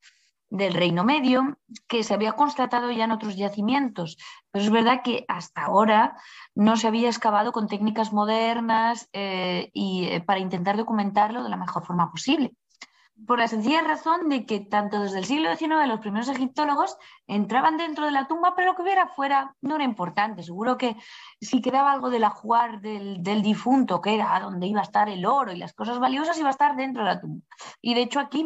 del 0.55 0.73
Reino 0.73 1.03
Medio 1.03 1.57
que 1.87 2.03
se 2.03 2.13
había 2.13 2.33
constatado 2.33 2.91
ya 2.91 3.05
en 3.05 3.11
otros 3.11 3.35
yacimientos, 3.35 4.17
pero 4.51 4.65
es 4.65 4.71
verdad 4.71 5.01
que 5.03 5.25
hasta 5.27 5.63
ahora 5.65 6.17
no 6.55 6.77
se 6.77 6.87
había 6.87 7.09
excavado 7.09 7.51
con 7.51 7.67
técnicas 7.67 8.13
modernas 8.13 9.09
eh, 9.13 9.69
y, 9.73 10.05
eh, 10.05 10.21
para 10.21 10.39
intentar 10.39 10.77
documentarlo 10.77 11.43
de 11.43 11.49
la 11.49 11.57
mejor 11.57 11.85
forma 11.85 12.11
posible 12.11 12.53
por 13.25 13.39
la 13.39 13.47
sencilla 13.47 13.81
razón 13.81 14.29
de 14.29 14.45
que 14.45 14.59
tanto 14.59 14.99
desde 14.99 15.19
el 15.19 15.25
siglo 15.25 15.55
XIX 15.55 15.87
los 15.87 15.99
primeros 15.99 16.27
egiptólogos 16.27 16.97
entraban 17.27 17.77
dentro 17.77 18.05
de 18.05 18.11
la 18.11 18.27
tumba, 18.27 18.53
pero 18.55 18.71
lo 18.71 18.75
que 18.75 18.81
hubiera 18.81 19.07
fuera 19.07 19.55
no 19.61 19.75
era 19.75 19.85
importante. 19.85 20.43
Seguro 20.43 20.77
que 20.77 20.97
si 21.39 21.61
quedaba 21.61 21.91
algo 21.91 22.09
del 22.09 22.25
ajuar 22.25 22.81
del, 22.81 23.23
del, 23.23 23.41
difunto, 23.41 24.01
que 24.01 24.15
era 24.15 24.39
donde 24.41 24.67
iba 24.67 24.81
a 24.81 24.83
estar 24.83 25.07
el 25.07 25.25
oro 25.25 25.53
y 25.53 25.57
las 25.57 25.73
cosas 25.73 25.99
valiosas, 25.99 26.37
iba 26.37 26.49
a 26.49 26.51
estar 26.51 26.75
dentro 26.75 27.03
de 27.03 27.09
la 27.09 27.21
tumba. 27.21 27.45
Y 27.81 27.93
de 27.93 28.01
hecho 28.01 28.19
aquí 28.19 28.45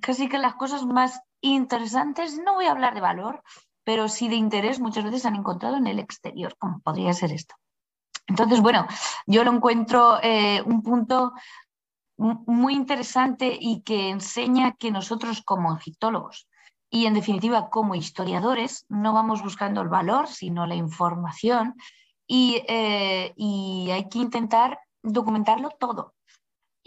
casi 0.00 0.28
que 0.28 0.38
las 0.38 0.54
cosas 0.54 0.84
más 0.84 1.20
interesantes, 1.40 2.38
no 2.38 2.54
voy 2.54 2.66
a 2.66 2.72
hablar 2.72 2.94
de 2.94 3.00
valor, 3.00 3.42
pero 3.84 4.08
sí 4.08 4.28
de 4.28 4.36
interés, 4.36 4.80
muchas 4.80 5.04
veces 5.04 5.22
se 5.22 5.28
han 5.28 5.36
encontrado 5.36 5.76
en 5.76 5.86
el 5.86 5.98
exterior, 5.98 6.56
como 6.58 6.80
podría 6.80 7.12
ser 7.12 7.32
esto. 7.32 7.54
Entonces, 8.26 8.60
bueno, 8.60 8.86
yo 9.26 9.44
lo 9.44 9.52
encuentro 9.52 10.18
eh, 10.22 10.60
un 10.62 10.82
punto 10.82 11.32
muy 12.16 12.74
interesante 12.74 13.56
y 13.60 13.82
que 13.82 14.08
enseña 14.08 14.72
que 14.72 14.90
nosotros 14.90 15.42
como 15.42 15.76
egiptólogos 15.76 16.48
y 16.90 17.06
en 17.06 17.14
definitiva 17.14 17.68
como 17.68 17.94
historiadores 17.94 18.86
no 18.88 19.12
vamos 19.12 19.42
buscando 19.42 19.82
el 19.82 19.88
valor, 19.88 20.28
sino 20.28 20.66
la 20.66 20.74
información 20.74 21.74
y, 22.26 22.62
eh, 22.68 23.32
y 23.36 23.90
hay 23.92 24.08
que 24.08 24.18
intentar 24.18 24.80
documentarlo 25.02 25.70
todo. 25.78 26.15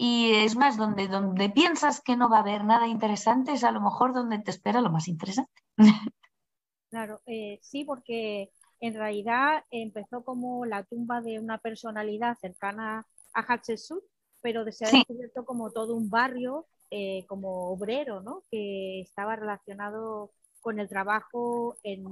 Y 0.02 0.32
es 0.32 0.56
más, 0.56 0.78
donde, 0.78 1.08
donde 1.08 1.50
piensas 1.50 2.00
que 2.00 2.16
no 2.16 2.30
va 2.30 2.38
a 2.38 2.40
haber 2.40 2.64
nada 2.64 2.88
interesante 2.88 3.52
es 3.52 3.64
a 3.64 3.70
lo 3.70 3.82
mejor 3.82 4.14
donde 4.14 4.38
te 4.38 4.50
espera 4.50 4.80
lo 4.80 4.90
más 4.90 5.08
interesante. 5.08 5.52
Claro, 6.88 7.20
eh, 7.26 7.60
sí, 7.62 7.84
porque 7.84 8.50
en 8.80 8.94
realidad 8.94 9.62
empezó 9.70 10.24
como 10.24 10.66
la 10.66 10.82
tumba 10.82 11.20
de 11.20 11.38
una 11.38 11.58
personalidad 11.58 12.36
cercana 12.40 13.06
a 13.32 13.42
Hatshepsut, 13.42 14.02
pero 14.40 14.64
se 14.72 14.86
ha 14.86 14.90
descubierto 14.90 15.44
como 15.44 15.70
todo 15.70 15.94
un 15.94 16.10
barrio, 16.10 16.66
eh, 16.90 17.24
como 17.28 17.70
obrero, 17.70 18.22
¿no? 18.22 18.42
que 18.50 19.02
estaba 19.02 19.36
relacionado 19.36 20.32
con 20.60 20.80
el 20.80 20.88
trabajo 20.88 21.76
en, 21.84 22.06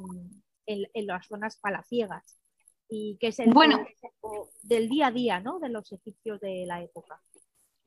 en, 0.66 1.07
las 1.09 1.27
zonas 1.27 1.57
palaciegas 1.57 2.38
y 2.88 3.16
que 3.18 3.29
es 3.29 3.40
el 3.40 3.53
bueno, 3.53 3.85
del 4.62 4.88
día 4.88 5.09
a 5.09 5.11
día 5.11 5.40
¿no? 5.40 5.59
de 5.59 5.70
los 5.70 5.90
egipcios 5.90 6.38
de 6.38 6.66
la 6.66 6.83
época. 6.83 7.20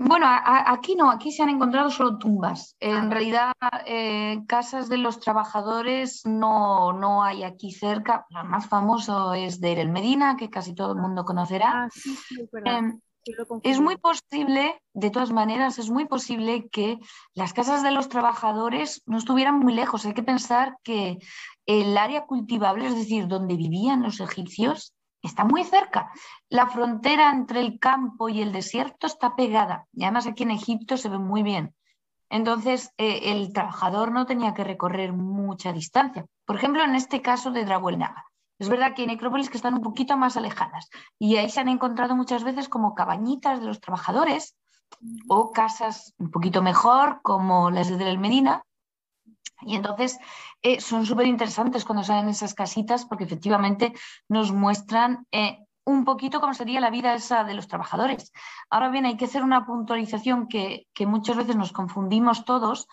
Bueno, 0.04 0.26
aquí 0.28 0.96
no, 0.96 1.12
aquí 1.12 1.32
se 1.32 1.44
han 1.44 1.50
encontrado 1.50 1.92
solo 1.92 2.18
tumbas. 2.18 2.76
En 2.80 2.96
ah, 2.96 3.10
realidad, 3.10 3.54
eh, 3.86 4.40
casas 4.48 4.90
de 4.90 4.98
los 4.98 5.20
trabajadores 5.20 6.26
no, 6.26 6.92
no 6.92 7.24
hay 7.24 7.44
aquí 7.44 7.72
cerca. 7.72 8.26
El 8.30 8.50
más 8.50 8.68
famoso 8.68 9.34
es 9.34 9.62
de 9.62 9.80
El 9.80 9.90
Medina, 9.90 10.38
que 10.38 10.50
casi 10.50 10.74
todo 10.74 10.94
el 10.94 11.00
mundo 11.00 11.24
conocerá. 11.24 11.84
Ah, 11.84 11.90
sí, 11.92 12.16
sí, 12.16 12.42
es 12.42 12.52
verdad. 12.52 12.94
Es 13.62 13.80
muy 13.80 13.98
posible, 13.98 14.82
de 14.94 15.12
todas 15.12 15.32
maneras, 15.32 15.78
es 15.78 15.92
muy 15.92 16.06
posible 16.06 16.68
que 16.70 16.98
las 17.36 17.54
casas 17.54 17.84
de 17.84 17.92
los 17.92 18.10
trabajadores 18.10 19.04
no 19.06 19.20
estuvieran 19.20 19.60
muy 19.60 19.74
lejos. 19.74 20.06
Hay 20.06 20.16
que 20.16 20.24
pensar 20.24 20.78
que 20.84 21.20
el 21.68 21.96
área 21.96 22.26
cultivable, 22.26 22.88
es 22.88 22.96
decir, 22.96 23.28
donde 23.28 23.56
vivían 23.56 24.02
los 24.02 24.20
egipcios, 24.20 24.96
está 25.21 25.43
muy 25.43 25.63
cerca. 25.63 26.12
La 26.49 26.67
frontera 26.67 27.31
entre 27.31 27.62
el 27.62 27.79
campo 27.79 28.29
y 28.29 28.41
el 28.41 28.51
desierto 28.51 29.07
está 29.07 29.36
pegada. 29.36 29.88
Y 29.93 30.03
además 30.03 30.27
aquí 30.27 30.43
en 30.43 30.51
Egipto 30.51 30.97
se 30.97 31.10
ve 31.10 31.19
muy 31.19 31.43
bien. 31.43 31.75
Entonces, 32.29 32.93
eh, 32.97 33.31
el 33.31 33.51
trabajador 33.51 34.12
no 34.12 34.25
tenía 34.25 34.53
que 34.53 34.63
recorrer 34.63 35.12
mucha 35.12 35.73
distancia. 35.73 36.25
Por 36.45 36.55
ejemplo, 36.55 36.84
en 36.84 36.95
este 36.95 37.21
caso 37.21 37.51
de 37.51 37.65
Naga. 37.65 38.25
Es 38.57 38.69
verdad 38.69 38.93
que 38.93 39.01
hay 39.01 39.07
necrópolis 39.07 39.49
que 39.49 39.57
están 39.57 39.73
un 39.73 39.81
poquito 39.81 40.15
más 40.17 40.38
alejadas 40.38 40.88
y 41.17 41.36
ahí 41.38 41.49
se 41.49 41.60
han 41.60 41.67
encontrado 41.67 42.15
muchas 42.15 42.43
veces 42.43 42.69
como 42.69 42.93
cabañitas 42.93 43.60
de 43.60 43.65
los 43.65 43.81
trabajadores 43.81 44.55
o 45.27 45.51
casas 45.51 46.13
un 46.19 46.29
poquito 46.29 46.62
mejor 46.62 47.21
como 47.23 47.71
las 47.71 47.89
de 47.89 47.97
Del 47.97 48.19
Medina. 48.19 48.63
Y 49.62 49.76
entonces 49.76 50.19
eh, 50.62 50.82
son 50.82 51.06
súper 51.06 51.28
interesantes 51.28 51.86
cuando 51.86 52.04
salen 52.04 52.30
esas 52.30 52.54
casitas 52.54 53.06
porque 53.06 53.24
efectivamente 53.24 53.93
nos 54.28 54.52
muestran 54.52 55.26
eh, 55.32 55.60
un 55.86 56.06
poquito 56.06 56.39
cómo 56.39 56.54
sería 56.54 56.80
la 56.80 56.89
vida 56.89 57.13
esa 57.13 57.43
de 57.43 57.54
los 57.54 57.67
trabajadores. 57.67 58.32
Ahora 58.69 58.89
bien, 58.89 59.06
hay 59.06 59.17
que 59.17 59.26
hacer 59.26 59.43
una 59.43 59.65
puntualización 59.65 60.47
que, 60.47 60.88
muchas 61.06 61.38
veces 61.38 61.56
nos 61.56 61.71
confundimos 61.71 62.45
todos. 62.45 62.88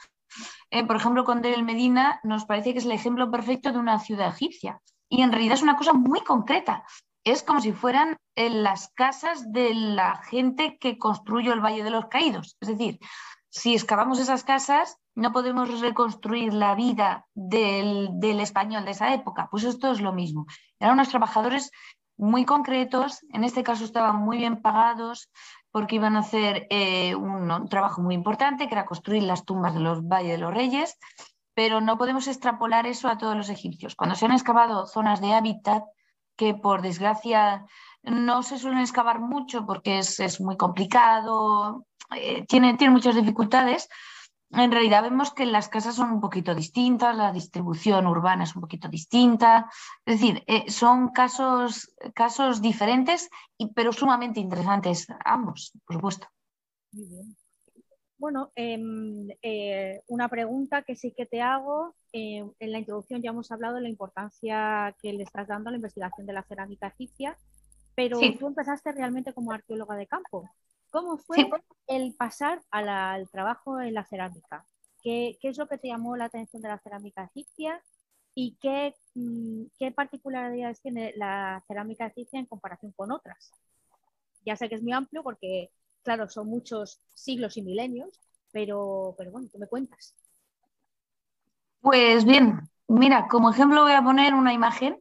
Eh, 0.70 0.85
por 0.87 0.96
ejemplo, 0.96 1.24
con 1.24 1.42
Del 1.42 1.64
Medina 1.64 2.20
nos 2.22 2.44
parece 2.44 2.72
que 2.72 2.78
es 2.78 2.87
el 2.87 2.92
ejemplo 2.92 3.31
perfecto 3.31 3.72
de 3.72 3.78
una 3.78 3.98
ciudad 3.98 4.28
egipcia. 4.28 4.81
Y 5.09 5.22
en 5.22 5.33
realidad 5.33 5.54
es 5.54 5.62
una 5.62 5.76
cosa 5.76 5.92
muy 5.92 6.20
concreta. 6.20 6.85
Es 7.24 7.42
como 7.42 7.61
si 7.61 7.72
fueran 7.72 8.16
las 8.37 8.88
casas 8.94 9.52
de 9.52 9.74
la 9.74 10.16
gente 10.22 10.78
que 10.78 10.98
construyó 10.98 11.52
el 11.52 11.61
Valle 11.61 11.83
de 11.83 11.90
los 11.90 12.07
Caídos. 12.07 12.57
Es 12.61 12.68
decir, 12.68 12.98
si 13.50 13.74
excavamos 13.74 14.18
esas 14.18 14.44
casas, 14.44 14.98
no 15.18 15.33
podemos 15.33 15.81
reconstruir 15.81 16.54
la 16.54 16.76
vida 16.76 17.26
del, 17.35 18.40
español 18.40 18.85
de 18.85 18.92
esa 18.92 19.12
época. 19.12 19.48
Pues 19.50 19.64
esto 19.64 19.90
es 19.90 20.00
lo 20.00 20.12
mismo. 20.12 20.46
Eran 20.78 20.94
unos 20.94 21.09
trabajadores 21.09 21.72
muy 22.16 22.44
concretos, 22.44 23.18
en 23.33 23.42
este 23.42 23.64
caso 23.64 23.85
estaban 23.85 24.16
muy 24.16 24.38
bien 24.38 24.62
pagados 24.62 25.28
porque 25.72 25.96
iban 25.96 26.14
a 26.14 26.20
hacer 26.20 26.68
eh, 26.70 27.16
un, 27.16 27.68
trabajo 27.68 28.00
muy 28.00 28.14
importante, 28.14 28.68
que 28.68 28.74
era 28.74 28.87
construir 28.87 29.24
las 29.24 29.44
tumbas 29.44 29.74
de 29.74 29.81
los 29.81 30.07
Valles 30.07 30.33
de 30.33 30.38
los 30.38 30.54
Reyes, 30.54 30.96
pero 31.52 31.81
no 31.81 31.98
podemos 31.98 32.28
extrapolar 32.28 32.87
eso 32.87 33.09
a 33.09 33.18
todos 33.18 33.37
los 33.37 33.50
egipcios. 33.50 33.96
Cuando 33.96 34.14
se 34.14 34.24
han 34.24 34.33
excavado 34.33 34.87
zonas 34.87 35.20
de 35.20 35.35
hábitat, 35.35 35.83
que 36.37 36.54
por 36.54 36.81
desgracia 36.81 37.66
no 38.04 38.44
se 38.44 38.59
suelen 38.59 38.78
excavar 38.78 39.18
mucho 39.18 39.66
porque 39.66 39.98
es, 39.98 40.40
muy 40.40 40.57
complicado, 40.57 41.87
eh, 42.14 42.46
tiene, 42.46 42.74
tiene 42.74 42.92
muchas 42.92 43.16
dificultades, 43.16 43.88
en 44.50 44.72
realidad 44.72 45.02
vemos 45.02 45.32
que 45.32 45.46
las 45.46 45.68
casas 45.68 45.96
son 45.96 46.11
un 46.11 46.20
poquito 46.20 46.54
distintas, 46.54 47.16
la 47.16 47.32
distribución 47.32 48.06
urbana 48.06 48.44
es 48.44 48.56
un 48.56 48.62
poquito 48.62 48.88
distinta, 48.88 49.70
es 50.06 50.20
decir, 50.20 50.42
eh, 50.46 50.70
son 50.70 51.08
casos, 51.08 51.94
casos 52.14 52.62
diferentes, 52.62 53.28
y, 53.58 53.72
pero 53.72 53.92
sumamente 53.92 54.40
interesantes 54.40 55.06
ambos, 55.24 55.72
por 55.87 55.96
supuesto. 55.96 56.28
Muy 56.92 57.06
bien. 57.06 57.37
Bueno, 58.18 58.50
em, 58.56 59.28
eh, 59.42 60.02
una 60.08 60.28
pregunta 60.28 60.82
que 60.82 60.96
sí 60.96 61.12
que 61.16 61.26
te 61.26 61.40
hago. 61.40 61.94
Eh, 62.12 62.42
en 62.58 62.72
la 62.72 62.78
introducción 62.78 63.22
ya 63.22 63.30
hemos 63.30 63.52
hablado 63.52 63.76
de 63.76 63.82
la 63.82 63.88
importancia 63.88 64.96
que 65.00 65.12
le 65.12 65.22
estás 65.22 65.46
dando 65.46 65.68
a 65.68 65.72
la 65.72 65.76
investigación 65.76 66.26
de 66.26 66.32
la 66.32 66.42
cerámica 66.42 66.88
egipcia, 66.88 67.37
pero 67.94 68.18
tú 68.38 68.46
empezaste 68.48 68.92
realmente 68.92 69.32
como 69.32 69.52
arqueóloga 69.52 69.94
de 69.94 70.06
campo. 70.06 70.50
¿Cómo 70.90 71.18
fue 71.18 71.48
el 71.87 72.14
pasar 72.14 72.62
al 72.70 73.29
trabajo 73.31 73.81
en 73.81 73.94
la 73.94 74.05
cerámica? 74.05 74.64
¿Qué, 75.03 75.38
es 75.42 75.59
lo 75.59 75.68
que 75.68 75.79
te 75.79 75.88
llamó 75.88 76.16
la 76.16 76.27
atención 76.27 76.62
de 76.62 76.68
la 76.68 76.79
cerámica 76.79 77.24
egipcia 77.24 77.83
y 78.35 78.57
qué, 78.61 78.94
mm, 79.14 79.64
qué 79.79 79.92
particularidades 79.92 80.81
tiene 80.81 81.12
la 81.16 81.62
cerámica 81.66 82.07
egipcia 82.07 82.38
en 82.38 82.46
comparación 82.46 82.92
con 82.92 83.12
otras? 83.12 83.53
Ya 84.44 84.57
sé 84.57 84.68
que 84.68 84.77
es 84.77 84.83
muy 84.83 84.92
amplio 84.92 85.22
porque, 85.22 85.70
claro, 86.03 86.29
son 86.29 86.48
muchos 86.48 87.01
siglos 87.14 87.57
y 87.57 87.62
milenios, 87.62 88.20
pero, 88.51 89.14
pero 89.18 89.31
bueno, 89.31 89.48
¿qué 89.53 89.59
me 89.59 89.66
cuentas? 89.66 90.14
Pues 91.81 92.24
bien, 92.24 92.61
mira, 92.88 93.29
como 93.29 93.51
ejemplo 93.51 93.83
voy 93.83 93.92
a 93.92 94.03
poner 94.03 94.35
una 94.35 94.53
imagen 94.53 95.01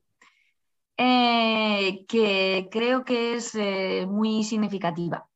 eh, 0.98 2.06
que 2.08 2.70
creo 2.72 3.04
que 3.04 3.36
es 3.36 3.56
eh, 3.56 4.06
muy 4.08 4.44
significativa. 4.44 5.28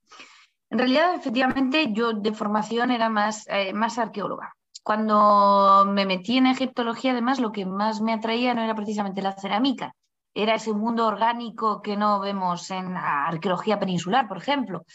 En 0.71 0.77
realidad, 0.77 1.13
efectivamente, 1.15 1.91
yo 1.91 2.13
de 2.13 2.31
formación 2.31 2.91
era 2.91 3.09
más, 3.09 3.45
eh, 3.49 3.73
más 3.73 3.99
arqueóloga. 3.99 4.55
Cuando 4.83 5.85
me 5.85 6.05
metí 6.05 6.37
en 6.37 6.47
egiptología, 6.47 7.11
además, 7.11 7.41
lo 7.41 7.51
que 7.51 7.65
más 7.65 7.99
me 7.99 8.13
atraía 8.13 8.53
no 8.53 8.61
era 8.61 8.73
precisamente 8.73 9.21
la 9.21 9.33
cerámica, 9.33 9.93
era 10.33 10.55
ese 10.55 10.71
mundo 10.71 11.07
orgánico 11.07 11.81
que 11.81 11.97
no 11.97 12.21
vemos 12.21 12.71
en 12.71 12.93
la 12.93 13.25
arqueología 13.25 13.79
peninsular, 13.79 14.29
por 14.29 14.37
ejemplo. 14.37 14.85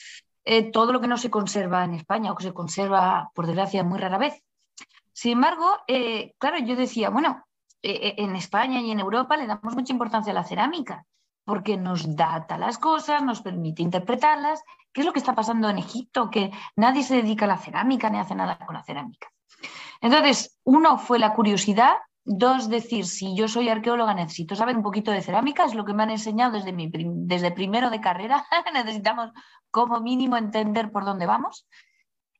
Eh, 0.45 0.71
todo 0.73 0.95
lo 0.95 1.01
que 1.03 1.09
no 1.09 1.19
se 1.19 1.31
conserva 1.31 1.85
en 1.85 1.93
España 1.93 2.33
o 2.33 2.37
que 2.37 2.45
se 2.45 2.55
conserva, 2.55 3.31
por 3.35 3.47
desgracia, 3.47 3.85
muy 3.85 3.99
rara 3.99 4.17
vez. 4.17 4.43
Sin 5.13 5.33
embargo, 5.33 5.69
eh, 5.89 6.33
claro, 6.39 6.57
yo 6.59 6.75
decía, 6.75 7.11
bueno, 7.11 7.45
en 7.83 8.35
España 8.35 8.81
y 8.81 8.91
en 8.91 8.99
Europa 8.99 9.37
le 9.37 9.47
damos 9.47 9.75
mucha 9.75 9.93
importancia 9.93 10.33
a 10.33 10.35
la 10.35 10.45
cerámica 10.45 11.05
porque 11.47 11.77
nos 11.77 12.17
data 12.17 12.59
las 12.59 12.77
cosas, 12.77 13.23
nos 13.23 13.41
permite 13.41 13.81
interpretarlas 13.81 14.65
¿Qué 14.97 15.03
es 15.03 15.07
lo 15.07 15.13
que 15.13 15.19
está 15.19 15.35
pasando 15.35 15.69
en 15.69 15.77
Egipto? 15.77 16.31
Que 16.31 16.51
nadie 16.75 17.03
se 17.03 17.17
dedica 17.17 17.45
a 17.45 17.49
la 17.49 17.59
cerámica 17.59 18.09
ni 18.09 18.19
hace 18.19 18.35
nada 18.35 18.57
con 18.57 18.75
la 18.75 18.83
cerámica. 18.83 19.31
Entonces, 20.01 20.59
uno 20.65 20.97
fue 20.97 21.19
la 21.19 21.35
curiosidad, 21.35 21.97
dos, 22.25 22.71
decir, 22.71 23.05
si 23.05 23.37
yo 23.37 23.47
soy 23.47 23.69
arqueóloga 23.69 24.15
necesito 24.15 24.57
saber 24.57 24.75
un 24.75 24.83
poquito 24.83 25.11
de 25.11 25.21
cerámica, 25.21 25.67
es 25.67 25.75
lo 25.75 25.85
que 25.85 25.93
me 25.93 26.05
han 26.05 26.13
enseñado 26.13 26.53
desde, 26.53 26.73
mi, 26.73 26.91
desde 26.91 27.51
primero 27.51 27.91
de 27.91 28.01
carrera, 28.01 28.47
necesitamos 28.73 29.33
como 29.71 30.01
mínimo 30.01 30.39
entender 30.39 30.91
por 30.91 31.05
dónde 31.05 31.27
vamos. 31.27 31.69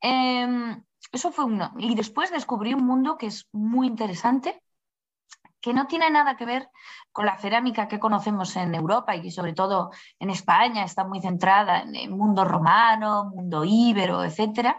Em, 0.01 0.83
eso 1.11 1.31
fue 1.31 1.45
uno. 1.45 1.75
Y 1.77 1.93
después 1.93 2.31
descubrí 2.31 2.73
un 2.73 2.87
mundo 2.87 3.19
que 3.19 3.27
es 3.27 3.47
muy 3.51 3.85
interesante, 3.85 4.63
que 5.67 5.73
no 5.73 5.85
tiene 5.85 6.09
nada 6.09 6.37
que 6.37 6.45
ver 6.45 6.69
con 7.11 7.25
la 7.25 7.37
cerámica 7.37 7.89
que 7.89 7.99
conocemos 7.99 8.55
en 8.55 8.73
Europa 8.73 9.13
y 9.13 9.21
que 9.21 9.31
sobre 9.31 9.51
todo 9.51 9.91
en 10.17 10.29
España 10.29 10.85
está 10.85 11.03
muy 11.03 11.19
centrada 11.19 11.81
en 11.81 11.93
el 11.93 12.09
mundo 12.09 12.45
romano, 12.45 13.25
mundo 13.25 13.65
íbero, 13.65 14.23
etc. 14.23 14.77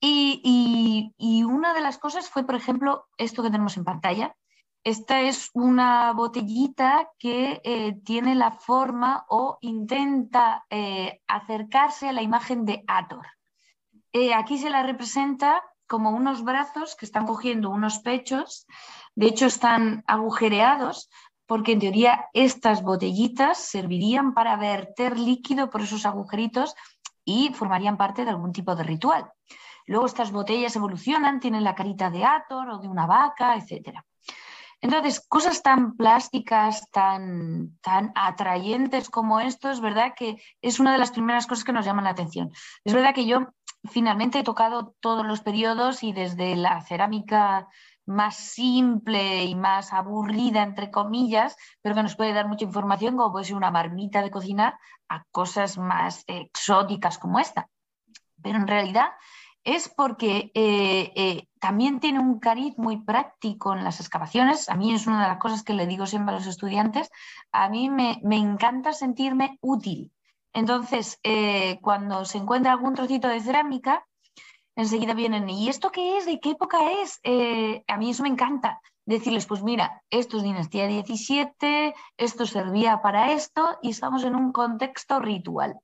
Y, 0.00 1.12
una 1.46 1.72
de 1.72 1.80
las 1.80 1.98
cosas 1.98 2.28
fue, 2.28 2.44
por 2.44 2.56
ejemplo, 2.56 3.06
esto 3.16 3.44
que 3.44 3.50
tenemos 3.50 3.76
en 3.76 3.84
pantalla. 3.84 4.34
Esta 4.82 5.20
es 5.20 5.50
una 5.54 6.12
botellita 6.12 7.10
que 7.16 7.60
eh, 7.62 7.94
tiene 8.04 8.34
la 8.34 8.50
forma 8.50 9.24
o 9.28 9.58
intenta 9.60 10.66
eh, 10.70 11.20
acercarse 11.28 12.08
a 12.08 12.12
la 12.12 12.22
imagen 12.22 12.64
de 12.64 12.82
Ator. 12.88 13.26
Eh, 14.12 14.34
aquí 14.34 14.58
se 14.58 14.70
la 14.70 14.82
representa 14.82 15.62
como 15.88 16.10
unos 16.10 16.42
brazos 16.42 16.96
que 16.96 17.06
están 17.06 17.26
cogiendo 17.26 17.70
unos 17.70 18.00
pechos 18.00 18.66
de 19.18 19.26
hecho, 19.26 19.46
están 19.46 20.04
agujereados 20.06 21.10
porque 21.44 21.72
en 21.72 21.80
teoría 21.80 22.26
estas 22.34 22.84
botellitas 22.84 23.58
servirían 23.58 24.32
para 24.32 24.54
verter 24.54 25.18
líquido 25.18 25.70
por 25.70 25.80
esos 25.80 26.06
agujeritos 26.06 26.76
y 27.24 27.52
formarían 27.52 27.96
parte 27.96 28.24
de 28.24 28.30
algún 28.30 28.52
tipo 28.52 28.76
de 28.76 28.84
ritual. 28.84 29.28
Luego 29.86 30.06
estas 30.06 30.30
botellas 30.30 30.76
evolucionan, 30.76 31.40
tienen 31.40 31.64
la 31.64 31.74
carita 31.74 32.10
de 32.10 32.24
Ator 32.24 32.70
o 32.70 32.78
de 32.78 32.86
una 32.86 33.08
vaca, 33.08 33.56
etc. 33.56 33.98
Entonces, 34.80 35.20
cosas 35.26 35.64
tan 35.64 35.96
plásticas, 35.96 36.88
tan, 36.92 37.76
tan 37.80 38.12
atrayentes 38.14 39.10
como 39.10 39.40
esto, 39.40 39.68
es 39.68 39.80
verdad 39.80 40.12
que 40.16 40.40
es 40.62 40.78
una 40.78 40.92
de 40.92 40.98
las 40.98 41.10
primeras 41.10 41.48
cosas 41.48 41.64
que 41.64 41.72
nos 41.72 41.84
llaman 41.84 42.04
la 42.04 42.10
atención. 42.10 42.52
Es 42.84 42.94
verdad 42.94 43.16
que 43.16 43.26
yo 43.26 43.48
finalmente 43.82 44.38
he 44.38 44.44
tocado 44.44 44.94
todos 45.00 45.26
los 45.26 45.40
periodos 45.40 46.04
y 46.04 46.12
desde 46.12 46.54
la 46.54 46.82
cerámica 46.82 47.66
más 48.08 48.36
simple 48.36 49.44
y 49.44 49.54
más 49.54 49.92
aburrida, 49.92 50.62
entre 50.62 50.90
comillas, 50.90 51.56
pero 51.82 51.94
que 51.94 52.02
nos 52.02 52.16
puede 52.16 52.32
dar 52.32 52.48
mucha 52.48 52.64
información, 52.64 53.16
como 53.16 53.32
puede 53.32 53.44
ser 53.44 53.56
una 53.56 53.70
marmita 53.70 54.22
de 54.22 54.30
cocina, 54.30 54.78
a 55.08 55.24
cosas 55.30 55.78
más 55.78 56.24
exóticas 56.26 57.18
como 57.18 57.38
esta. 57.38 57.68
Pero 58.42 58.58
en 58.58 58.66
realidad 58.66 59.08
es 59.64 59.90
porque 59.90 60.50
eh, 60.54 61.12
eh, 61.14 61.48
también 61.60 62.00
tiene 62.00 62.20
un 62.20 62.38
cariz 62.38 62.78
muy 62.78 63.04
práctico 63.04 63.74
en 63.74 63.84
las 63.84 64.00
excavaciones. 64.00 64.70
A 64.70 64.74
mí 64.74 64.94
es 64.94 65.06
una 65.06 65.22
de 65.22 65.28
las 65.28 65.38
cosas 65.38 65.62
que 65.62 65.74
le 65.74 65.86
digo 65.86 66.06
siempre 66.06 66.34
a 66.34 66.38
los 66.38 66.46
estudiantes. 66.46 67.10
A 67.52 67.68
mí 67.68 67.90
me, 67.90 68.18
encanta 68.36 68.94
sentirme 68.94 69.58
útil. 69.60 70.12
Entonces, 70.54 71.20
eh, 71.22 71.78
cuando 71.82 72.24
se 72.24 72.38
encuentra 72.38 72.72
algún 72.72 72.94
trocito 72.94 73.28
de 73.28 73.40
cerámica, 73.40 74.07
enseguida 74.78 75.12
vienen, 75.12 75.50
¿y 75.50 75.68
esto 75.68 75.90
qué 75.90 76.18
es? 76.18 76.24
¿De 76.24 76.38
qué 76.38 76.50
época 76.50 76.78
es? 77.02 77.18
Eh, 77.24 77.82
a 77.88 77.96
mí 77.96 78.10
eso 78.10 78.22
me 78.22 78.28
encanta. 78.28 78.80
Decirles, 79.04 79.44
pues 79.44 79.62
mira, 79.62 80.02
esto 80.08 80.36
es 80.36 80.44
dinastía 80.44 80.86
17, 80.86 81.94
esto 82.16 82.46
servía 82.46 83.02
para 83.02 83.32
esto 83.32 83.76
y 83.82 83.90
estamos 83.90 84.22
en 84.22 84.36
un 84.36 84.52
contexto 84.52 85.18
ritual. 85.18 85.74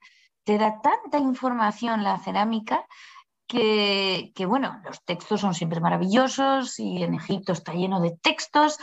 Te 0.45 0.59
da 0.59 0.81
tanta 0.81 1.19
información 1.19 2.05
la 2.05 2.19
cerámica 2.19 2.87
que, 3.49 4.47
bueno, 4.47 4.81
los 4.85 5.05
textos 5.05 5.41
son 5.41 5.55
siempre 5.55 5.81
maravillosos 5.81 6.79
y 6.79 7.03
en 7.03 7.15
Egipto 7.15 7.53
está 7.53 7.73
lleno 7.73 8.01
de 8.01 8.17
textos, 8.23 8.79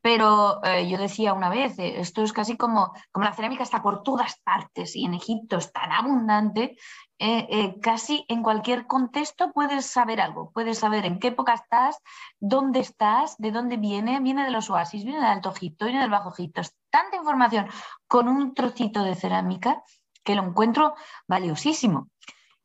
pero 0.00 0.62
eh, 0.64 0.88
yo 0.88 0.98
decía 0.98 1.32
una 1.32 1.48
vez, 1.48 1.78
eh, 1.78 2.00
esto 2.00 2.22
es 2.22 2.32
casi 2.32 2.56
como, 2.56 2.92
como 3.12 3.24
la 3.24 3.34
cerámica 3.34 3.62
está 3.62 3.82
por 3.82 4.02
todas 4.02 4.40
partes 4.40 4.96
y 4.96 5.04
en 5.04 5.14
Egipto 5.14 5.56
es 5.58 5.72
tan 5.72 5.92
abundante 5.92 6.76
eh, 7.18 7.76
casi 7.80 8.26
en 8.28 8.42
cualquier 8.42 8.86
contexto 8.86 9.50
puedes 9.52 9.86
saber 9.86 10.20
algo, 10.20 10.50
puedes 10.52 10.78
saber 10.78 11.06
en 11.06 11.18
qué 11.18 11.28
época 11.28 11.54
estás, 11.54 11.98
dónde 12.38 12.80
estás, 12.80 13.36
de 13.38 13.52
dónde 13.52 13.78
viene, 13.78 14.20
viene 14.20 14.44
de 14.44 14.50
los 14.50 14.68
oasis, 14.68 15.02
viene 15.02 15.20
del 15.20 15.28
Alto 15.28 15.50
Egipto, 15.50 15.86
viene 15.86 16.02
del 16.02 16.10
Bajo 16.10 16.30
Egipto. 16.32 16.60
Es 16.60 16.76
tanta 16.90 17.16
información 17.16 17.68
con 18.06 18.28
un 18.28 18.52
trocito 18.52 19.02
de 19.02 19.14
cerámica 19.14 19.82
que 20.24 20.34
lo 20.34 20.44
encuentro 20.44 20.94
valiosísimo. 21.26 22.10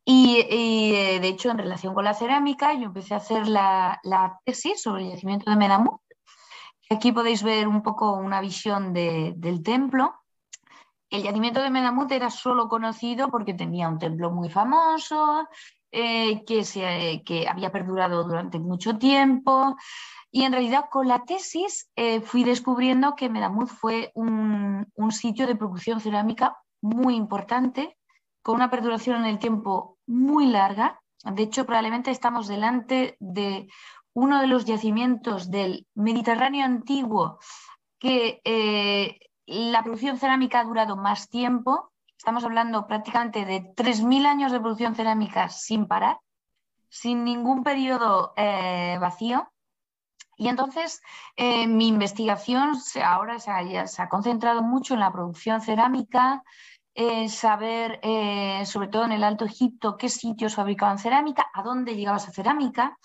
Y, 0.04 0.44
de 0.44 1.28
hecho, 1.28 1.52
en 1.52 1.60
relación 1.60 1.94
con 1.94 2.04
la 2.04 2.14
cerámica, 2.14 2.74
yo 2.74 2.86
empecé 2.86 3.14
a 3.14 3.18
hacer 3.18 3.48
la, 3.48 4.02
tesis 4.44 4.82
sobre 4.82 5.06
el 5.06 5.12
yacimiento 5.12 5.50
de 5.50 5.56
Medamut. 5.56 6.02
Aquí 6.94 7.12
podéis 7.12 7.42
ver 7.42 7.68
un 7.68 7.82
poco 7.82 8.14
una 8.14 8.42
visión 8.42 8.94
del 8.94 9.64
templo 9.64 10.22
el 11.12 11.24
yacimiento 11.24 11.62
de 11.62 11.70
Medamut 11.70 12.10
era 12.14 12.30
solo 12.30 12.70
conocido 12.70 13.30
porque 13.30 13.54
tenía 13.54 13.90
un 13.90 14.00
templo 14.00 14.32
muy 14.32 14.50
famoso, 14.50 15.46
eh, 15.92 16.44
que, 16.46 16.64
se, 16.64 17.22
que 17.26 17.50
había 17.50 17.70
perdurado 17.70 18.24
durante 18.24 18.60
mucho 18.60 18.98
tiempo. 18.98 19.76
Y 20.32 20.44
en 20.44 20.54
realidad 20.54 20.86
con 20.90 21.10
la 21.10 21.26
tesis 21.26 21.92
eh, 21.98 22.22
fui 22.22 22.46
descubriendo 22.46 23.14
que 23.16 23.28
Medamut 23.28 23.68
fue 23.68 24.12
un, 24.16 24.88
un, 24.96 25.12
sitio 25.12 25.48
de 25.48 25.58
producción 25.58 26.00
cerámica 26.00 26.58
muy 26.82 27.18
importante, 27.18 27.98
con 28.42 28.56
una 28.56 28.70
perduración 28.70 29.18
en 29.18 29.26
el 29.26 29.38
tiempo 29.38 29.98
muy 30.08 30.46
larga. 30.46 31.02
De 31.26 31.44
hecho, 31.44 31.66
probablemente 31.66 32.10
estamos 32.10 32.48
delante 32.48 33.18
de 33.20 33.68
uno 34.14 34.42
de 34.42 34.48
los 34.48 34.66
yacimientos 34.66 35.50
del 35.50 35.88
Mediterráneo 35.96 36.66
antiguo 36.66 37.40
que 38.00 38.42
eh, 38.44 39.20
la 39.46 39.84
producción 39.84 40.18
cerámica 40.18 40.60
ha 40.60 40.64
durado 40.64 40.98
más 40.98 41.30
tiempo. 41.30 41.92
Estamos 42.18 42.44
hablando 42.44 42.88
prácticamente 42.88 43.46
de 43.46 43.62
3.000 43.76 44.26
años 44.26 44.52
de 44.52 44.60
producción 44.60 44.96
cerámica 44.96 45.50
sin 45.50 45.88
parar, 45.88 46.18
sin 46.90 47.24
ningún 47.24 47.64
periodo 47.64 48.34
eh, 48.36 48.98
vacío. 49.00 49.48
Y 50.36 50.48
entonces 50.48 51.02
eh, 51.36 51.68
mi 51.68 51.88
investigación 51.88 52.72
ahora 53.04 53.38
se 53.38 53.52
ha, 53.52 53.88
se 53.88 54.02
ha, 54.02 54.10
concentrado 54.10 54.64
mucho 54.64 54.96
en 54.96 55.02
la 55.02 55.12
producción 55.12 55.62
cerámica, 55.62 56.44
saber, 57.30 58.02
sobre 58.66 58.88
todo 58.90 59.06
en 59.06 59.12
el 59.14 59.24
Alto 59.24 59.46
Egipto, 59.46 59.96
qué 59.98 60.10
sitios 60.10 60.56
fabricaban 60.56 60.98
cerámica, 60.98 61.46
a 61.54 61.62
dónde 61.64 61.96
llegaba 61.96 62.18
esa 62.18 62.32
cerámica. 62.32 62.98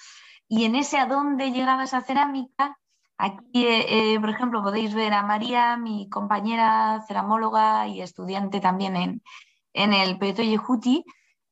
Y 0.48 0.64
en 0.64 0.76
ese 0.76 0.98
a 0.98 1.06
dónde 1.06 1.50
llegaba 1.50 1.84
esa 1.84 2.00
cerámica, 2.02 2.78
aquí, 3.18 3.66
eh, 3.66 4.14
eh, 4.14 4.20
por 4.20 4.30
ejemplo, 4.30 4.62
podéis 4.62 4.94
ver 4.94 5.12
a 5.12 5.22
María, 5.22 5.76
mi 5.76 6.08
compañera 6.08 7.04
ceramóloga 7.08 7.88
y 7.88 8.00
estudiante 8.00 8.60
también 8.60 8.96
en, 8.96 9.22
en 9.72 9.92
el 9.92 10.18
Peto 10.18 10.42
Yehuti, 10.42 11.04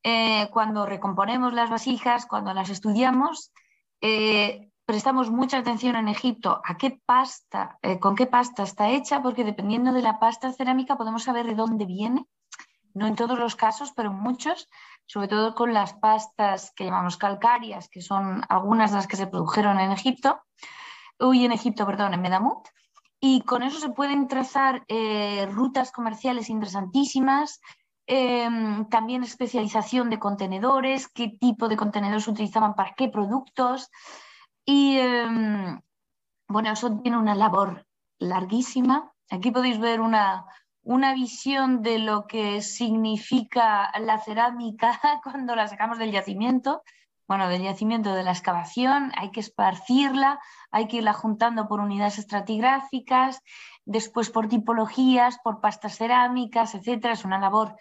eh, 0.03 0.49
cuando 0.53 0.86
recomponemos 0.86 1.55
las 1.55 1.70
vasijas, 1.70 2.26
cuando 2.26 2.53
las 2.55 2.70
estudiamos, 2.70 3.53
prestamos 4.84 5.30
mucha 5.30 5.57
atención 5.57 5.97
en 5.97 6.09
Egipto 6.09 6.61
a 6.62 6.76
qué 6.76 7.01
pasta, 7.07 7.78
con 8.01 8.14
qué 8.14 8.26
pasta 8.26 8.62
está 8.62 8.90
hecha, 8.90 9.22
porque 9.22 9.45
dependiendo 9.45 9.95
de 9.95 10.03
la 10.03 10.18
pasta 10.18 10.53
cerámica 10.53 10.99
podemos 10.99 11.22
saber 11.22 11.47
de 11.47 11.55
dónde 11.55 11.86
viene. 11.86 12.26
No 12.92 13.07
en 13.07 13.16
todos 13.16 13.38
los 13.38 13.57
casos, 13.57 13.92
pero 13.97 14.11
en 14.11 14.16
muchos 14.16 14.68
sobre 15.07 15.28
todo 15.28 15.55
con 15.55 15.74
las 15.74 15.94
pastas 15.94 16.72
que 16.74 16.84
llamamos 16.84 17.16
calcáreas, 17.16 17.88
que 17.88 18.00
son 18.00 18.42
algunas 18.48 18.90
de 18.90 18.96
las 18.96 19.07
que 19.07 19.16
se 19.16 19.26
produjeron 19.26 19.78
en 19.80 19.92
Egipto, 19.92 20.40
uy, 21.18 21.44
en 21.44 21.52
Egipto, 21.52 21.86
perdón, 21.86 22.14
en 22.14 22.22
Medamut, 22.22 22.66
y 23.20 23.40
con 23.42 23.62
eso 23.62 23.78
se 23.78 23.90
pueden 23.90 24.28
trazar 24.28 24.84
eh, 24.88 25.46
rutas 25.50 25.92
comerciales 25.92 26.50
interesantísimas, 26.50 27.61
em, 28.07 28.86
también 28.88 29.22
especialización 29.22 30.11
de 30.11 30.18
contenedores, 30.18 31.09
qué 31.09 31.28
tipo 31.40 31.68
de 31.68 31.76
contenedores 31.76 32.28
utilizaban 32.28 32.74
para 32.74 32.94
qué 32.94 33.09
productos, 33.09 33.90
y 34.64 34.98
em, 34.98 35.80
bueno, 36.48 36.70
eso 36.72 36.98
tiene 37.00 37.18
una 37.18 37.34
labor 37.34 37.86
larguísima. 38.18 39.12
Aquí 39.30 39.50
podéis 39.50 39.78
ver 39.78 40.00
una, 40.00 40.44
una 40.85 41.14
visión 41.14 41.82
de 41.82 41.99
lo 41.99 42.26
que 42.26 42.61
significa 42.61 43.91
la 43.99 44.20
cerámica 44.20 45.01
cuando 45.24 45.57
la 45.57 45.66
sacamos 45.66 45.99
del 45.99 46.12
yacimiento. 46.12 46.82
Bueno, 47.26 47.49
del 47.49 47.62
yacimiento 47.62 48.14
de 48.14 48.22
la 48.22 48.32
excavación, 48.32 49.11
hay 49.16 49.30
que 49.30 49.41
esparcirla, 49.41 50.39
hay 50.70 50.89
que 50.89 50.99
irla 50.99 51.14
juntando 51.14 51.66
por 51.66 51.80
unidades 51.80 52.18
estratigráficas, 52.18 53.41
después 53.87 54.28
por 54.28 54.49
tipologías, 54.49 55.39
por 55.43 55.62
pastas 55.62 55.97
cerámicas, 55.97 56.74
etc. 56.74 57.07
Es 57.12 57.24
una 57.24 57.39
labor 57.39 57.76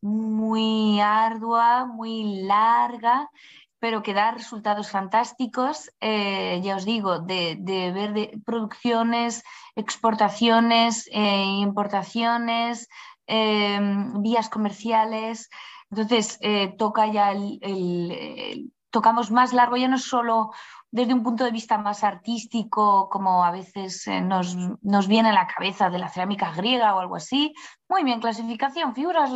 muy 0.00 0.98
ardua, 1.00 1.84
muy 1.84 2.42
larga 2.46 3.30
pero 3.78 4.02
que 4.02 4.14
da 4.14 4.30
resultados 4.30 4.90
fantásticos, 4.90 5.90
eh, 6.00 6.60
ya 6.62 6.76
os 6.76 6.84
digo, 6.84 7.18
de, 7.20 7.58
ver 7.92 8.12
de 8.14 8.40
producciones, 8.44 9.44
exportaciones, 9.74 11.08
eh, 11.12 11.44
importaciones, 11.60 12.88
eh, 13.26 13.78
vías 14.20 14.48
comerciales. 14.48 15.50
Entonces, 15.90 16.38
toca 16.78 17.06
ya 17.06 17.30
el, 17.30 18.72
tocamos 18.90 19.30
más 19.30 19.52
largo, 19.52 19.76
ya 19.76 19.88
no 19.88 19.98
solo 19.98 20.50
desde 20.90 21.14
un 21.14 21.22
punto 21.22 21.44
de 21.44 21.50
vista 21.50 21.78
más 21.78 22.02
artístico, 22.02 23.08
como 23.08 23.44
a 23.44 23.50
veces 23.52 24.04
nos, 24.22 24.56
nos, 24.82 25.06
viene 25.06 25.28
a 25.28 25.32
la 25.32 25.46
cabeza 25.46 25.90
de 25.90 25.98
la 25.98 26.08
cerámica 26.08 26.50
griega 26.52 26.94
o 26.94 27.00
algo 27.00 27.16
así. 27.16 27.54
Muy 27.88 28.02
bien, 28.02 28.20
clasificación, 28.20 28.94
figuras, 28.94 29.30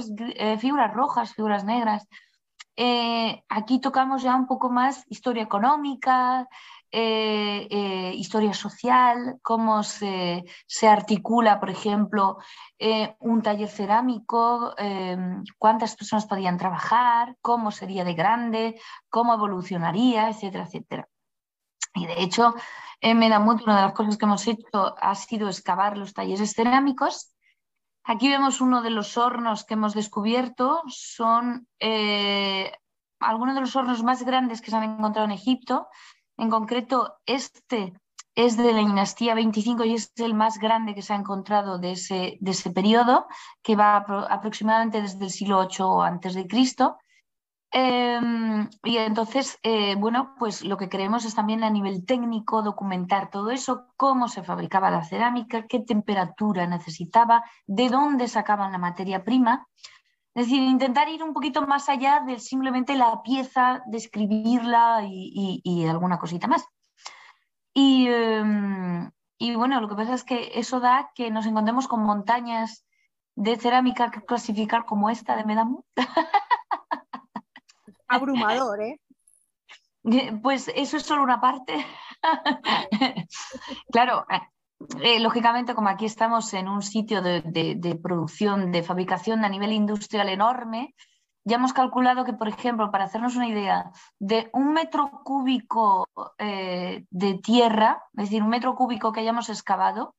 figuras 0.59 0.93
rojas, 0.93 1.34
figuras 1.34 1.64
negras. 1.64 2.09
Eh, 2.83 3.45
aquí 3.51 3.78
tocamos 3.78 4.22
ya 4.22 4.35
un 4.35 4.47
poco 4.47 4.70
más 4.70 5.05
historia 5.11 5.43
económica, 5.43 6.49
eh, 6.91 7.68
eh, 7.70 8.12
historia 8.14 8.55
social, 8.55 9.39
cómo 9.43 9.83
se, 9.83 10.47
articula, 10.89 11.61
por 11.61 11.68
ejemplo, 11.68 12.39
un 13.18 13.43
taller 13.43 13.68
cerámico, 13.68 14.74
cuántas 15.59 15.95
personas 15.95 16.24
podían 16.24 16.57
trabajar, 16.57 17.37
cómo 17.43 17.70
sería 17.70 18.03
de 18.03 18.14
grande, 18.14 18.81
cómo 19.11 19.35
evolucionaría, 19.35 20.31
etcétera, 20.31 20.64
etcétera. 20.64 21.09
Y 21.95 22.07
de 22.07 22.22
hecho, 22.22 22.55
en 23.03 23.18
Medamut 23.18 23.61
una 23.62 23.76
de 23.76 23.83
las 23.83 23.93
cosas 23.93 24.16
que 24.16 24.24
hemos 24.24 24.47
hecho 24.47 24.97
ha 24.99 25.14
sido 25.16 25.51
excavar 25.51 25.99
los 25.99 26.14
talleres 26.14 26.55
cerámicos 26.55 27.35
Aquí 28.05 28.28
vemos 28.28 28.61
uno 28.61 28.82
de 28.82 28.90
los 28.90 29.16
hornos 29.16 29.64
que 29.64 29.74
hemos 29.74 29.94
descubierto. 29.94 30.82
Son 30.88 31.68
eh, 31.78 32.72
algunos 33.20 33.55
de 33.55 33.61
los 33.61 33.76
hornos 33.76 34.03
más 34.03 34.22
grandes 34.24 34.61
que 34.61 34.70
se 34.70 34.76
han 34.76 34.84
encontrado 34.84 35.26
en 35.26 35.32
Egipto. 35.32 35.88
En 36.36 36.51
concreto, 36.51 37.18
este 37.26 37.92
es 38.34 38.57
de 38.57 38.72
la 38.72 38.78
dinastía 38.78 39.34
25 39.34 39.84
y 39.84 39.94
es 39.94 40.12
el 40.16 40.34
más 40.34 40.59
grande 40.59 40.94
que 40.94 41.03
se 41.03 41.12
ha 41.12 41.16
encontrado 41.16 41.78
de 41.78 41.92
ese, 41.92 42.38
de 42.40 42.51
ese 42.53 42.70
periodo, 42.70 43.26
que 43.62 43.76
va 43.76 43.96
aproximadamente 43.96 45.03
desde 45.03 45.24
el 45.24 45.30
siglo 45.30 45.66
VIII 45.68 46.07
antes 46.07 46.34
Em, 47.73 48.68
y 48.83 48.97
entonces, 48.99 49.59
eh, 49.62 49.95
bueno, 49.95 50.35
pues 50.39 50.64
lo 50.64 50.77
que 50.77 50.89
queremos 50.89 51.25
es 51.25 51.37
también 51.37 51.62
a 51.62 51.71
nivel 51.71 52.05
técnico 52.05 52.62
documentar 52.62 53.31
todo 53.31 53.51
eso, 53.51 53.87
cómo 53.97 54.27
se 54.29 54.43
fabricaba 54.43 54.91
la 54.91 55.05
cerámica, 55.05 55.66
qué 55.68 55.79
temperatura 55.81 56.66
necesitaba, 56.66 57.45
de 57.66 57.89
dónde 57.89 58.27
sacaban 58.27 58.73
la 58.73 58.79
materia 58.79 59.23
prima. 59.25 59.68
Es 60.35 60.47
decir, 60.47 60.62
intentar 60.62 61.09
ir 61.09 61.23
un 61.23 61.33
poquito 61.33 61.66
más 61.66 61.89
allá 61.89 62.23
de 62.27 62.41
simplemente 62.41 62.97
la 62.97 63.23
pieza, 63.23 63.83
describirla 63.87 65.03
y, 65.07 65.87
alguna 65.87 66.18
cosita 66.18 66.49
más. 66.49 66.64
Y, 67.75 68.09
em, 68.09 69.11
y 69.39 69.55
bueno, 69.55 69.81
lo 69.81 69.89
que 69.89 69.95
pasa 69.97 70.14
es 70.14 70.25
que 70.25 70.53
eso 70.55 70.81
da 70.81 71.11
que 71.14 71.31
nos 71.31 71.47
encontremos 71.47 71.89
con 71.89 72.03
montañas 72.03 72.85
de 73.37 73.57
cerámica 73.57 74.11
que 74.11 74.23
clasificar 74.25 74.85
como 74.87 75.11
esta 75.11 75.37
de 75.37 75.45
Medamut. 75.45 75.85
abrumador, 78.11 78.82
¿eh? 78.82 79.00
Pues 80.42 80.70
eso 80.74 80.96
es 80.96 81.02
solo 81.02 81.22
una 81.22 81.40
parte. 81.40 81.84
claro, 83.92 84.26
eh, 85.02 85.20
lógicamente, 85.20 85.74
como 85.74 85.88
aquí 85.88 86.06
estamos 86.06 86.52
en 86.54 86.68
un 86.68 86.82
sitio 86.82 87.20
de, 87.22 88.00
producción, 88.02 88.72
de 88.72 88.82
fabricación 88.82 89.44
a 89.44 89.48
nivel 89.48 89.72
industrial 89.72 90.28
enorme, 90.28 90.94
ya 91.44 91.56
hemos 91.56 91.72
calculado 91.72 92.24
que, 92.24 92.32
por 92.32 92.48
ejemplo, 92.48 92.90
para 92.90 93.04
hacernos 93.04 93.36
una 93.36 93.48
idea, 93.48 93.90
de 94.18 94.50
un 94.52 94.72
metro 94.72 95.11
cúbico 95.24 96.08
eh, 96.38 97.04
de 97.11 97.34
tierra, 97.34 98.02
es 98.14 98.24
decir, 98.24 98.42
un 98.42 98.50
metro 98.50 98.74
cúbico 98.74 99.12
que 99.12 99.20
hayamos 99.20 99.48
excavado, 99.48 100.14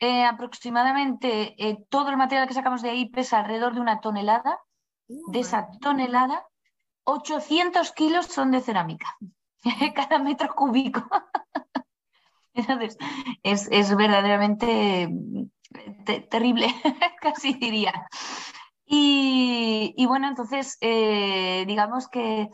eh, 0.00 0.24
aproximadamente 0.24 1.56
todo 1.88 2.10
el 2.10 2.16
material 2.16 2.46
que 2.46 2.54
sacamos 2.54 2.82
de 2.82 2.90
ahí 2.90 3.08
pesa 3.10 3.40
alrededor 3.40 3.74
de 3.74 3.80
una 3.80 4.00
tonelada. 4.00 4.60
De 5.28 5.40
esa 5.40 5.70
tonelada 5.80 6.44
800 7.10 7.92
kilos 7.92 8.26
son 8.26 8.50
de 8.50 8.60
cerámica, 8.60 9.16
cada 9.94 10.18
metro 10.18 10.54
cúbico. 10.54 11.02
Entonces, 12.54 12.98
es, 13.42 13.96
verdaderamente 13.96 15.08
terrible, 16.28 16.66
casi 17.22 17.54
diría. 17.54 17.92
Y, 18.84 20.04
bueno, 20.06 20.28
entonces, 20.28 20.76
eh, 20.80 21.64
digamos 21.66 22.08
que, 22.08 22.50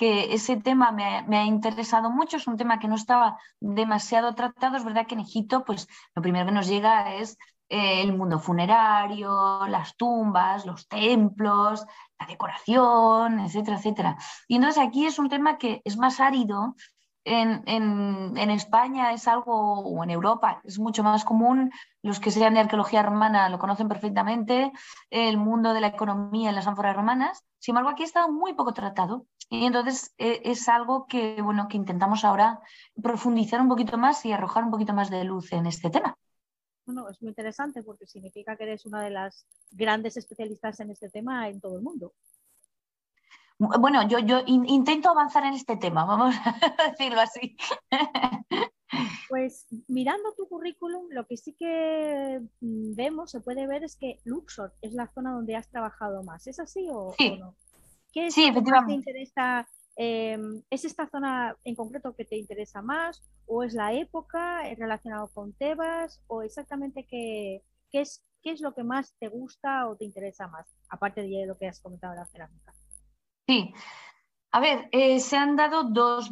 ese 0.00 0.56
tema 0.56 0.92
me 0.92 1.36
ha, 1.38 1.44
interesado 1.44 2.08
mucho, 2.08 2.36
es 2.36 2.46
un 2.46 2.56
tema 2.56 2.78
que 2.78 2.86
no 2.86 2.94
estaba 2.94 3.36
demasiado 3.58 4.34
tratado. 4.34 4.76
Es 4.76 4.84
verdad 4.84 5.06
que 5.08 5.16
en 5.16 5.20
Egipto, 5.20 5.64
pues 5.64 5.88
lo 6.14 6.22
primero 6.22 6.46
que 6.46 6.52
nos 6.52 6.68
llega 6.68 7.16
es 7.16 7.36
el 7.68 8.16
mundo 8.16 8.38
funerario, 8.38 9.66
las 9.68 9.96
tumbas, 9.96 10.66
los 10.66 10.88
templos, 10.88 11.84
la 12.18 12.26
decoración, 12.26 13.40
etcétera, 13.40 13.76
etcétera. 13.76 14.16
Y 14.46 14.56
entonces 14.56 14.82
aquí 14.82 15.06
es 15.06 15.18
un 15.18 15.28
tema 15.28 15.58
que 15.58 15.82
es 15.84 15.96
más 15.98 16.20
árido, 16.20 16.74
en, 17.28 18.50
España 18.50 19.12
es 19.12 19.28
algo, 19.28 19.80
o 19.80 20.02
en 20.02 20.10
Europa, 20.10 20.60
es 20.64 20.78
mucho 20.78 21.02
más 21.02 21.24
común. 21.24 21.70
Los 22.02 22.20
que 22.20 22.30
sean 22.30 22.54
de 22.54 22.60
arqueología 22.60 23.02
romana 23.02 23.48
lo 23.48 23.58
conocen 23.58 23.88
perfectamente, 23.88 24.72
el 25.10 25.36
mundo 25.36 25.74
de 25.74 25.80
la 25.80 25.88
economía 25.88 26.48
en 26.48 26.54
las 26.54 26.66
ánforas 26.66 26.96
romanas. 26.96 27.44
Sin 27.58 27.72
embargo, 27.72 27.90
aquí 27.90 28.02
está 28.02 28.28
muy 28.28 28.54
poco 28.54 28.72
tratado. 28.72 29.26
Y 29.50 29.64
entonces 29.64 30.14
eh, 30.18 30.42
es 30.44 30.68
algo 30.68 31.06
que, 31.06 31.40
bueno, 31.42 31.68
que 31.68 31.76
intentamos 31.76 32.24
ahora 32.24 32.60
profundizar 33.02 33.60
un 33.60 33.68
poquito 33.68 33.96
más 33.96 34.24
y 34.26 34.32
arrojar 34.32 34.64
un 34.64 34.70
poquito 34.70 34.92
más 34.92 35.10
de 35.10 35.24
luz 35.24 35.52
en 35.52 35.66
este 35.66 35.90
tema. 35.90 36.16
Bueno, 36.88 37.06
es 37.10 37.20
muy 37.20 37.28
interesante 37.28 37.82
porque 37.82 38.06
significa 38.06 38.56
que 38.56 38.62
eres 38.62 38.86
una 38.86 39.02
de 39.02 39.10
las 39.10 39.46
grandes 39.72 40.16
especialistas 40.16 40.80
en 40.80 40.90
este 40.90 41.10
tema 41.10 41.46
en 41.46 41.60
todo 41.60 41.76
el 41.76 41.82
mundo. 41.82 42.14
Bueno, 43.58 44.08
yo, 44.08 44.20
yo 44.20 44.40
intento 44.46 45.10
avanzar 45.10 45.44
en 45.44 45.52
este 45.52 45.76
tema, 45.76 46.06
vamos 46.06 46.34
a 46.34 46.58
decirlo 46.90 47.20
así. 47.20 47.58
Pues 49.28 49.66
mirando 49.86 50.32
tu 50.34 50.48
currículum, 50.48 51.08
lo 51.10 51.26
que 51.26 51.36
sí 51.36 51.54
que 51.58 52.40
mm, 52.62 52.94
vemos, 52.94 53.32
se 53.32 53.42
puede 53.42 53.66
ver, 53.66 53.84
es 53.84 53.96
que 53.96 54.20
Luxor 54.24 54.72
es 54.80 54.94
la 54.94 55.08
zona 55.08 55.32
donde 55.32 55.56
has 55.56 55.68
trabajado 55.68 56.22
más. 56.22 56.46
¿Es 56.46 56.58
así 56.58 56.86
o, 56.90 57.14
no? 57.38 57.54
¿Qué 58.14 58.28
es 58.28 58.34
sí, 58.34 58.46
efectivamente. 58.46 58.94
te 58.94 59.10
interesa? 59.10 59.68
Em, 60.00 60.62
¿Es 60.70 60.84
esta 60.84 61.08
zona 61.08 61.56
en 61.64 61.74
concreto 61.74 62.14
que 62.14 62.24
te 62.24 62.36
interesa 62.36 62.82
más? 62.82 63.20
¿O 63.46 63.64
es 63.64 63.74
la 63.74 63.92
época 63.92 64.62
relacionado 64.76 65.28
con 65.34 65.52
Tebas? 65.54 66.22
¿O 66.28 66.42
exactamente 66.42 67.04
qué, 67.04 67.64
es, 67.90 68.22
lo 68.60 68.74
que 68.74 68.84
más 68.84 69.16
te 69.18 69.26
gusta 69.26 69.88
o 69.88 69.96
te 69.96 70.04
interesa 70.04 70.46
más? 70.46 70.72
Aparte 70.88 71.22
de 71.22 71.46
lo 71.46 71.58
que 71.58 71.66
has 71.66 71.80
comentado 71.80 72.12
de 72.12 72.20
la 72.20 72.26
cerámica. 72.26 72.72
Sí. 73.48 73.74
A 74.52 74.60
ver, 74.60 74.88
eh, 74.92 75.18
se 75.18 75.36
han 75.36 75.56
dado 75.56 75.82
dos, 75.82 76.30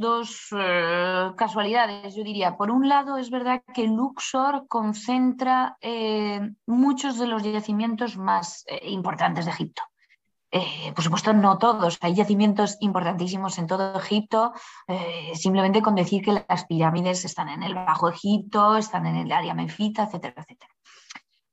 eh, 0.56 1.32
casualidades, 1.36 2.14
yo 2.14 2.22
diría. 2.22 2.56
Por 2.56 2.70
un 2.70 2.88
lado, 2.88 3.18
es 3.18 3.30
verdad 3.30 3.64
que 3.74 3.88
Luxor 3.88 4.68
concentra 4.68 5.76
eh, 5.80 6.40
muchos 6.66 7.18
de 7.18 7.26
los 7.26 7.42
yacimientos 7.42 8.16
más 8.16 8.64
importantes 8.82 9.46
de 9.46 9.50
Egipto. 9.50 9.82
Por 10.94 11.04
supuesto, 11.04 11.32
no 11.32 11.58
todos. 11.58 11.98
Hay 12.00 12.14
yacimientos 12.14 12.76
importantísimos 12.80 13.58
en 13.58 13.66
todo 13.66 13.98
Egipto. 13.98 14.52
simplemente 15.34 15.82
con 15.82 15.94
decir 15.94 16.22
que 16.24 16.44
las 16.48 16.64
pirámides 16.66 17.24
están 17.24 17.48
en 17.48 17.62
el 17.62 17.74
Bajo 17.74 18.08
Egipto, 18.08 18.76
están 18.76 19.06
en 19.06 19.16
el 19.16 19.32
área 19.32 19.54
menfita, 19.54 20.04
etcétera, 20.04 20.34
etcétera. 20.36 20.72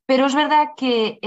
Pero 0.05 0.25
es 0.25 0.35
verdad 0.35 0.69
que, 0.75 1.19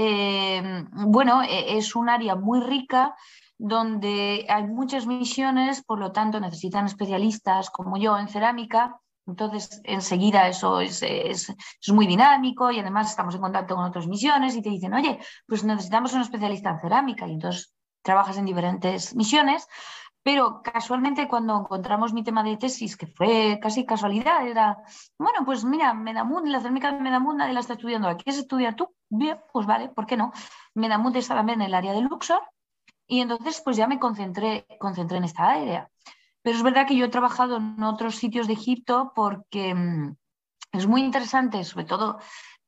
bueno, 0.91 1.41
es 1.43 1.95
un 1.95 2.09
área 2.09 2.35
muy 2.35 2.59
rica 2.61 3.15
donde 3.57 4.45
hay 4.49 4.67
muchas 4.67 5.07
misiones, 5.07 5.83
por 5.83 5.97
lo 5.97 6.11
tanto 6.11 6.39
necesitan 6.39 6.85
especialistas 6.85 7.71
como 7.71 7.97
yo 7.97 8.17
en 8.17 8.27
cerámica. 8.27 8.99
Entonces, 9.27 9.81
enseguida 9.83 10.47
eso 10.47 10.79
es, 10.79 11.03
es, 11.03 11.53
muy 11.89 12.07
dinámico 12.07 12.71
y 12.71 12.79
además 12.79 13.09
estamos 13.09 13.35
en 13.35 13.41
contacto 13.41 13.75
con 13.75 13.85
otras 13.85 14.07
misiones 14.07 14.55
y 14.55 14.61
te 14.61 14.69
dicen, 14.69 14.93
oye, 14.93 15.19
pues 15.45 15.63
necesitamos 15.63 16.13
un 16.13 16.21
especialista 16.21 16.69
en 16.71 16.79
cerámica 16.79 17.27
y 17.27 17.33
entonces 17.33 17.73
trabajas 18.01 18.37
en 18.37 18.45
diferentes 18.45 19.15
misiones. 19.15 19.67
Pero 20.23 20.61
casualmente 20.61 21.27
cuando 21.27 21.57
encontramos 21.57 22.13
mi 22.13 22.23
tema 22.23 22.43
de 22.43 22.57
tesis, 22.57 22.97
que 22.97 23.07
fue 23.07 23.59
casi 23.61 23.85
casualidad, 23.85 24.45
era, 24.45 24.77
bueno, 25.17 25.39
pues 25.45 25.63
mira, 25.63 25.93
Medamud, 25.93 26.45
la 26.47 26.59
cerámica 26.59 26.91
de 26.91 26.99
Medamud 26.99 27.35
nadie 27.35 27.53
la 27.53 27.61
está 27.61 27.73
estudiando. 27.73 28.09
¿Qué 28.09 28.23
quieres 28.23 28.41
estudiar 28.41 28.75
tú? 28.75 28.93
Bien, 29.09 29.39
pues 29.53 29.65
vale, 29.65 29.89
¿por 29.89 30.05
qué 30.05 30.17
no? 30.17 30.33
Medamud 30.73 31.15
está 31.15 31.35
también 31.35 31.61
en 31.61 31.67
el 31.67 31.73
área 31.73 31.93
de 31.93 32.01
Luxor 32.01 32.41
y 33.07 33.21
entonces 33.21 33.61
pues 33.63 33.77
ya 33.77 33.87
me 33.87 33.99
concentré, 33.99 34.65
concentré 34.79 35.17
en 35.17 35.23
esta 35.23 35.49
área. 35.49 35.89
Pero 36.47 36.55
es 36.55 36.63
verdad 36.63 36.87
que 36.87 36.95
yo 36.95 37.07
he 37.07 37.09
trabajado 37.09 37.57
en 37.57 37.83
otros 37.83 38.15
sitios 38.15 38.47
de 38.47 38.53
Egipto 38.53 39.11
porque 39.13 39.75
mm, 39.75 40.15
es 40.71 40.87
muy 40.87 41.01
interesante, 41.01 41.61
sobre 41.65 41.83
todo 41.83 42.19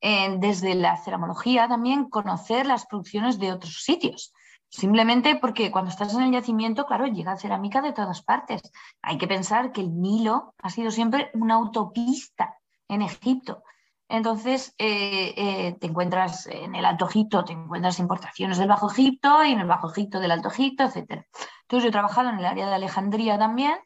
eh, 0.02 0.36
desde 0.38 0.74
la 0.74 0.98
ceramología 0.98 1.66
también, 1.66 2.10
conocer 2.10 2.66
las 2.66 2.84
producciones 2.84 3.38
de 3.38 3.52
otros 3.52 3.82
sitios. 3.82 4.34
Simplemente 4.68 5.36
porque 5.36 5.70
cuando 5.70 5.90
estás 5.90 6.12
en 6.12 6.24
el 6.24 6.30
yacimiento, 6.30 6.84
claro, 6.84 7.06
llega 7.06 7.38
cerámica 7.38 7.80
de 7.80 7.94
todas 7.94 8.20
partes. 8.20 8.60
Hay 9.00 9.16
que 9.16 9.26
pensar 9.26 9.72
que 9.72 9.80
el 9.80 9.98
Nilo 9.98 10.52
ha 10.58 10.68
sido 10.68 10.90
siempre 10.90 11.30
una 11.32 11.54
autopista 11.54 12.58
en 12.86 13.00
Egipto. 13.00 13.62
Entonces, 14.10 14.74
eh, 14.76 15.32
eh, 15.38 15.76
te 15.80 15.86
encuentras 15.86 16.46
en 16.48 16.74
el 16.74 16.84
Alto 16.84 17.08
Egipto, 17.08 17.46
te 17.46 17.54
encuentras 17.54 17.98
importaciones 17.98 18.58
del 18.58 18.68
Bajo 18.68 18.90
Egipto 18.90 19.42
y 19.42 19.52
en 19.52 19.60
el 19.60 19.68
Bajo 19.68 19.90
Egipto 19.90 20.20
del 20.20 20.32
Alto 20.32 20.48
Egipto, 20.48 20.84
etc. 20.84 21.24
Entonces, 21.70 21.84
yo 21.84 21.88
he 21.90 21.92
trabajado 21.92 22.30
en 22.30 22.40
el 22.40 22.44
área 22.44 22.68
de 22.68 22.74
Alejandría 22.74 23.38
también, 23.38 23.78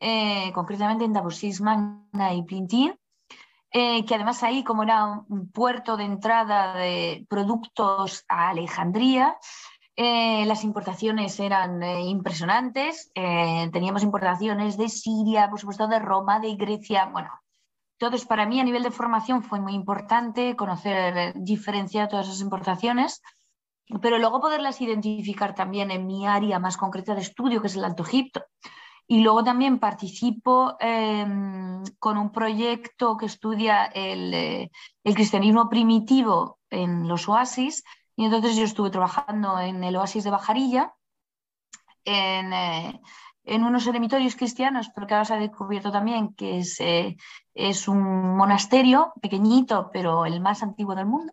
eh, 0.00 0.50
concretamente 0.54 1.04
en 1.04 1.12
Tabusis 1.12 1.60
Magna 1.60 2.32
y 2.32 2.42
Plintín, 2.42 2.98
que 3.70 4.14
además 4.14 4.42
ahí, 4.42 4.64
como 4.64 4.82
era 4.82 5.04
un 5.28 5.50
puerto 5.52 5.98
de 5.98 6.04
entrada 6.04 6.72
de 6.72 7.26
productos 7.28 8.24
a 8.26 8.48
Alejandría, 8.48 9.36
las 9.94 10.64
importaciones 10.64 11.38
eran 11.38 11.82
impresionantes. 11.82 13.12
teníamos 13.12 14.02
importaciones 14.02 14.78
de 14.78 14.88
Siria, 14.88 15.50
por 15.50 15.60
supuesto, 15.60 15.86
de 15.86 15.98
Roma, 15.98 16.40
de 16.40 16.54
Grecia, 16.54 17.10
bueno, 17.12 17.30
entonces, 18.00 18.26
para 18.26 18.46
mí 18.46 18.60
a 18.60 18.64
nivel 18.64 18.84
de 18.84 18.92
formación 18.92 19.42
fue 19.42 19.60
muy 19.60 19.74
importante 19.74 20.54
conocer, 20.54 21.34
diferenciar 21.34 22.08
todas 22.08 22.28
esas 22.28 22.40
importaciones, 22.40 23.20
pero 24.02 24.18
luego 24.18 24.40
poderlas 24.40 24.80
identificar 24.80 25.54
también 25.54 25.90
en 25.90 26.06
mi 26.06 26.26
área 26.26 26.58
más 26.58 26.76
concreta 26.76 27.14
de 27.14 27.22
estudio, 27.22 27.60
que 27.60 27.68
es 27.68 27.76
el 27.76 27.84
Alto 27.84 28.02
Egipto. 28.02 28.44
Y 29.06 29.20
luego 29.20 29.42
también 29.42 29.78
participo 29.78 30.76
em, 30.80 31.82
con 31.98 32.18
un 32.18 32.30
proyecto 32.30 33.16
que 33.16 33.26
estudia 33.26 33.86
el, 33.86 34.70
cristianismo 35.02 35.70
primitivo 35.70 36.58
en 36.68 37.08
los 37.08 37.28
oasis. 37.28 37.84
Y 38.16 38.26
entonces 38.26 38.56
yo 38.56 38.64
estuve 38.64 38.90
trabajando 38.90 39.58
en 39.58 39.82
el 39.82 39.96
oasis 39.96 40.24
de 40.24 40.30
Bajarilla, 40.30 40.94
en, 42.04 42.52
eh, 42.52 43.00
en 43.44 43.64
unos 43.64 43.86
eremitorios 43.86 44.36
cristianos, 44.36 44.90
porque 44.94 45.14
ahora 45.14 45.24
se 45.24 45.34
ha 45.34 45.38
descubierto 45.38 45.90
también 45.90 46.34
que 46.34 46.58
es, 46.58 46.78
eh, 46.80 47.16
es 47.54 47.88
un 47.88 48.36
monasterio 48.36 49.14
pequeñito, 49.22 49.88
pero 49.90 50.26
el 50.26 50.40
más 50.40 50.62
antiguo 50.62 50.94
del 50.94 51.06
mundo. 51.06 51.32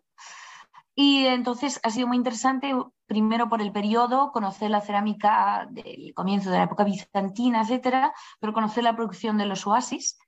Y 0.96 1.26
entonces 1.26 1.78
ha 1.84 1.90
sido 1.90 2.08
muy 2.08 2.16
interesante, 2.16 2.74
primero 3.06 3.48
por 3.48 3.62
el 3.62 3.70
periodo, 3.70 4.32
conocer 4.32 4.70
la 4.70 4.80
cerámica 4.80 5.68
del 5.70 6.12
comienzo 6.14 6.50
de 6.50 6.56
la 6.56 6.64
época 6.64 6.82
bizantina, 6.82 7.60
etcétera, 7.62 8.12
pero 8.40 8.52
conocer 8.52 8.82
la 8.82 8.96
producción 8.96 9.38
de 9.38 9.46
los 9.46 9.64
oasis. 9.66 10.18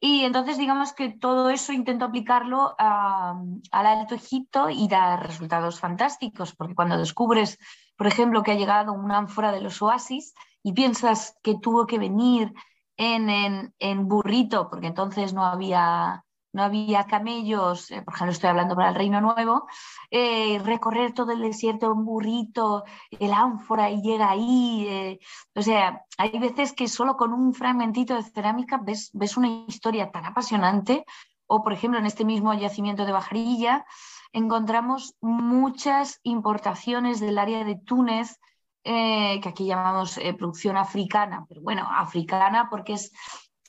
Y 0.00 0.24
entonces, 0.24 0.56
digamos 0.56 0.92
que 0.92 1.10
todo 1.10 1.50
eso 1.50 1.72
intento 1.72 2.04
aplicarlo 2.06 2.74
al 2.78 3.86
Alto 3.86 4.14
Egipto 4.14 4.70
y 4.70 4.88
da 4.88 5.16
resultados 5.16 5.80
fantásticos, 5.80 6.54
porque 6.54 6.74
cuando 6.74 6.96
descubres, 6.96 7.58
por 7.96 8.06
ejemplo, 8.06 8.42
que 8.42 8.52
ha 8.52 8.56
llegado 8.56 8.92
una 8.92 9.18
ánfora 9.18 9.50
de 9.50 9.60
los 9.60 9.82
oasis, 9.82 10.32
y 10.64 10.72
piensas 10.72 11.38
que 11.42 11.56
tuvo 11.60 11.86
que 11.86 11.98
venir 11.98 12.52
en, 12.96 13.74
en, 13.78 14.08
burrito, 14.08 14.68
porque 14.70 14.86
entonces 14.86 15.34
no 15.34 15.44
había, 15.44 16.23
no 16.54 16.62
había 16.62 17.04
camellos, 17.04 17.90
eh, 17.90 18.00
por 18.02 18.14
ejemplo, 18.14 18.32
estoy 18.32 18.48
hablando 18.50 18.76
para 18.76 18.90
el 18.90 18.94
Reino 18.94 19.20
Nuevo, 19.20 19.66
eh, 20.10 20.60
recorrer 20.64 21.12
todo 21.12 21.32
el 21.32 21.40
desierto 21.40 21.92
en 21.92 22.04
burrito, 22.04 22.84
el 23.10 23.32
ánfora 23.32 23.90
y 23.90 24.00
llega 24.02 24.30
ahí. 24.30 24.86
Eh, 24.88 25.18
o 25.54 25.62
sea, 25.62 26.04
hay 26.16 26.38
veces 26.38 26.72
que 26.72 26.86
solo 26.86 27.16
con 27.16 27.32
un 27.32 27.54
fragmentito 27.54 28.14
de 28.14 28.22
cerámica 28.22 28.78
ves, 28.80 29.10
ves 29.12 29.36
una 29.36 29.48
historia 29.66 30.12
tan 30.12 30.26
apasionante, 30.26 31.04
o 31.46 31.62
por 31.62 31.72
ejemplo, 31.72 31.98
en 31.98 32.06
este 32.06 32.24
mismo 32.24 32.54
yacimiento 32.54 33.04
de 33.04 33.12
Bajarilla, 33.12 33.84
encontramos 34.32 35.16
muchas 35.20 36.20
importaciones 36.22 37.18
del 37.18 37.36
área 37.38 37.64
de 37.64 37.76
Túnez 37.76 38.38
que 38.84 39.40
aquí 39.42 39.66
llamamos 39.66 40.20
producción 40.36 40.76
africana, 40.76 41.46
pero 41.48 41.62
bueno, 41.62 41.88
africana 41.90 42.68
porque 42.68 42.92
es 42.92 43.12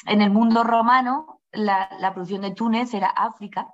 en 0.06 0.22
el 0.22 0.30
mundo 0.30 0.64
romano 0.66 1.35
la, 1.56 2.12
producción 2.14 2.41
de 2.41 2.51
Túnez 2.51 2.93
era 2.93 3.08
África, 3.08 3.68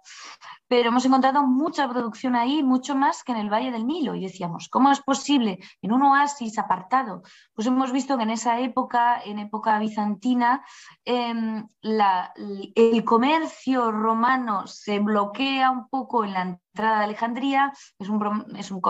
pero 0.67 0.89
hemos 0.89 1.05
encontrado 1.05 1.43
mucha 1.43 1.87
producción 1.89 2.35
ahí, 2.35 2.63
mucho 2.63 2.95
más 2.95 3.23
que 3.23 3.31
en 3.31 3.39
el 3.39 3.49
Valle 3.49 3.71
del 3.71 3.85
Nilo. 3.85 4.15
Y 4.15 4.21
decíamos, 4.21 4.69
¿cómo 4.69 4.91
es 4.91 5.01
posible 5.01 5.59
en 5.81 5.91
un 5.91 6.03
oasis 6.03 6.57
apartado? 6.57 7.23
Pues 7.53 7.67
hemos 7.67 7.91
visto 7.91 8.17
que 8.17 8.23
en 8.23 8.29
esa 8.29 8.59
época, 8.59 9.21
en 9.23 9.39
época 9.39 9.79
bizantina, 9.79 10.63
em, 11.03 11.67
el 11.81 13.03
comercio 13.03 13.91
romano 13.91 14.67
se 14.67 14.99
bloquea 14.99 15.71
un 15.71 15.89
poco 15.89 16.23
en 16.23 16.33
la 16.33 16.41
entrada 16.41 16.99
de 16.99 17.03
Alejandría, 17.05 17.73
es 17.99 18.09
un, 18.09 18.55
es 18.57 18.71
un 18.71 18.81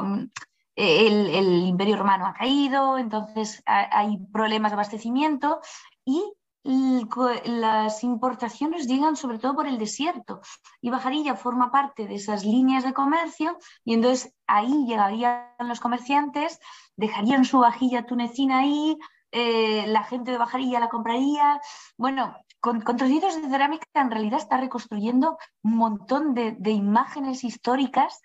el, 0.75 1.67
imperio 1.67 1.97
romano 1.97 2.25
ha 2.25 2.33
caído, 2.33 2.97
entonces 2.97 3.61
hay 3.65 4.17
problemas 4.31 4.71
de 4.71 4.75
abastecimiento 4.75 5.59
y 6.05 6.33
las 6.63 8.03
importaciones 8.03 8.87
llegan 8.87 9.15
sobre 9.15 9.39
todo 9.39 9.55
por 9.55 9.67
el 9.67 9.79
desierto 9.79 10.41
y 10.79 10.91
Bajarilla 10.91 11.35
forma 11.35 11.71
parte 11.71 12.07
de 12.07 12.15
esas 12.15 12.45
líneas 12.45 12.83
de 12.83 12.93
comercio 12.93 13.57
y 13.83 13.95
entonces 13.95 14.33
ahí 14.45 14.85
llegarían 14.85 15.47
los 15.59 15.79
comerciantes, 15.79 16.59
dejarían 16.95 17.45
su 17.45 17.59
vajilla 17.59 18.05
tunecina 18.05 18.59
ahí, 18.59 18.97
eh, 19.31 19.85
la 19.87 20.03
gente 20.03 20.31
de 20.31 20.37
Bajarilla 20.37 20.79
la 20.79 20.89
compraría. 20.89 21.61
Bueno, 21.97 22.35
con, 22.59 22.83
trocitos 22.83 23.41
de 23.41 23.49
cerámica 23.49 23.85
en 23.95 24.11
realidad 24.11 24.39
está 24.39 24.57
reconstruyendo 24.57 25.37
un 25.63 25.77
montón 25.77 26.33
de, 26.33 26.71
imágenes 26.71 27.43
históricas 27.43 28.21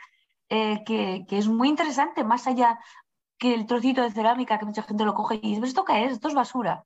eh, 0.49 0.84
que, 0.84 1.24
es 1.30 1.49
muy 1.49 1.68
interesante, 1.68 2.24
más 2.24 2.47
allá 2.47 2.78
que 3.39 3.55
el 3.55 3.66
trocito 3.66 4.03
de 4.03 4.11
cerámica 4.11 4.59
que 4.59 4.66
mucha 4.66 4.82
gente 4.82 5.05
lo 5.05 5.14
coge 5.14 5.37
y 5.43 5.55
dice, 5.55 5.66
¿esto 5.66 5.84
qué 5.84 6.05
es? 6.05 6.12
Esto 6.12 6.28
es 6.28 6.34
basura. 6.34 6.84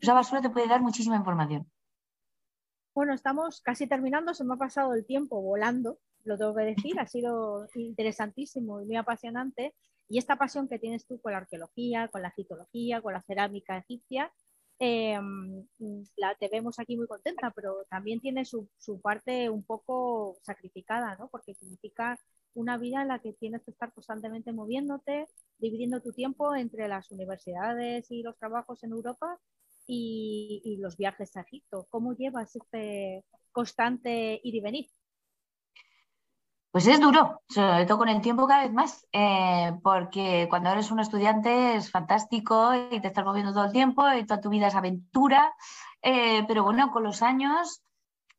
Esa 0.00 0.14
basura 0.14 0.40
te 0.40 0.50
puede 0.50 0.68
dar 0.68 0.80
muchísima 0.80 1.16
información. 1.16 1.70
Bueno, 2.94 3.12
estamos 3.12 3.60
casi 3.60 3.88
terminando, 3.88 4.34
se 4.34 4.44
me 4.44 4.54
ha 4.54 4.56
pasado 4.56 4.94
el 4.94 5.04
tiempo 5.04 5.40
volando, 5.42 5.98
lo 6.22 6.38
tengo 6.38 6.54
que 6.54 6.62
decir, 6.62 6.98
ha 7.00 7.06
sido 7.06 7.66
interesantísimo 7.74 8.80
y 8.80 8.86
muy 8.86 8.96
apasionante. 8.96 9.74
Y 10.08 10.18
esta 10.18 10.36
pasión 10.36 10.68
que 10.68 10.78
tienes 10.78 11.06
tú 11.06 11.20
con 11.20 11.32
la 11.32 11.38
arqueología, 11.38 12.08
con 12.08 12.22
la 12.22 12.28
egiptología, 12.28 13.00
con 13.00 13.14
la 13.14 13.22
cerámica 13.22 13.78
egipcia, 13.78 14.30
eh, 14.78 15.18
la, 16.16 16.34
te 16.34 16.48
vemos 16.48 16.78
aquí 16.78 16.96
muy 16.96 17.06
contenta, 17.06 17.52
pero 17.54 17.84
también 17.88 18.20
tiene 18.20 18.44
su, 18.44 18.68
parte 19.02 19.48
un 19.48 19.64
poco 19.64 20.36
sacrificada, 20.42 21.16
¿no? 21.16 21.28
Porque 21.28 21.54
significa 21.54 22.18
una 22.54 22.76
vida 22.76 23.02
en 23.02 23.08
la 23.08 23.20
que 23.20 23.32
tienes 23.32 23.62
que 23.62 23.70
estar 23.70 23.92
constantemente 23.92 24.52
moviéndote, 24.52 25.26
dividiendo 25.58 26.00
tu 26.00 26.12
tiempo 26.12 26.54
entre 26.54 26.88
las 26.88 27.10
universidades 27.10 28.10
y 28.10 28.22
los 28.22 28.36
trabajos 28.36 28.82
en 28.84 28.90
Europa 28.92 29.38
y, 29.86 30.76
los 30.80 30.96
viajes 30.96 31.36
a 31.36 31.42
Egipto. 31.42 31.86
¿Cómo 31.90 32.14
llevas 32.14 32.54
este 32.56 33.24
constante 33.52 34.40
ir 34.42 34.54
y 34.54 34.60
venir? 34.60 34.86
Pues 36.70 36.88
es 36.88 37.00
duro, 37.00 37.40
sobre 37.48 37.86
todo 37.86 37.98
con 37.98 38.08
el 38.08 38.20
tiempo 38.20 38.48
cada 38.48 38.64
vez 38.64 38.72
más, 38.72 39.06
eh, 39.12 39.72
porque 39.84 40.48
cuando 40.50 40.70
eres 40.70 40.90
un 40.90 40.98
estudiante 40.98 41.76
es 41.76 41.88
fantástico 41.88 42.72
y 42.90 43.00
te 43.00 43.06
estás 43.06 43.24
moviendo 43.24 43.52
todo 43.52 43.66
el 43.66 43.72
tiempo 43.72 44.12
y 44.12 44.26
toda 44.26 44.40
tu 44.40 44.50
vida 44.50 44.66
es 44.66 44.74
aventura, 44.74 45.54
eh, 46.02 46.44
pero 46.48 46.64
bueno, 46.64 46.90
con 46.90 47.04
los 47.04 47.22
años, 47.22 47.80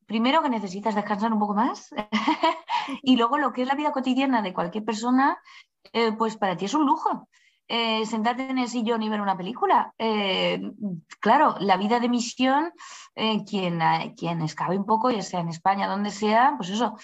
primero 0.06 0.42
que 0.42 0.50
necesitas 0.50 0.96
descansar 0.96 1.32
un 1.32 1.40
poco 1.40 1.54
más 1.54 1.90
y 3.04 3.16
luego 3.16 3.38
lo 3.38 3.54
que 3.54 3.62
es 3.62 3.70
la 3.70 3.76
vida 3.76 3.94
cotidiana 3.94 4.42
de 4.42 4.54
cualquier 4.54 4.84
persona, 4.84 5.38
eh, 5.94 6.12
pues 6.12 6.36
para 6.36 6.58
ti 6.58 6.66
es 6.66 6.74
un 6.74 6.86
lujo. 6.86 7.30
Sentarte 7.68 8.50
en 8.50 8.60
el 8.60 8.68
sillón 8.68 9.02
y 9.04 9.10
ver 9.10 9.22
una 9.22 9.38
película. 9.38 9.94
claro, 11.20 11.56
la 11.60 11.78
vida 11.78 12.00
de 12.00 12.10
misión, 12.10 12.72
quien, 13.48 13.80
quien 14.16 14.42
escabe 14.42 14.78
un 14.78 14.86
poco, 14.86 15.10
ya 15.10 15.22
sea 15.22 15.40
en 15.40 15.50
España, 15.50 15.88
donde 15.88 16.12
sea, 16.12 16.54
pues 16.58 16.70
eso, 16.70 16.96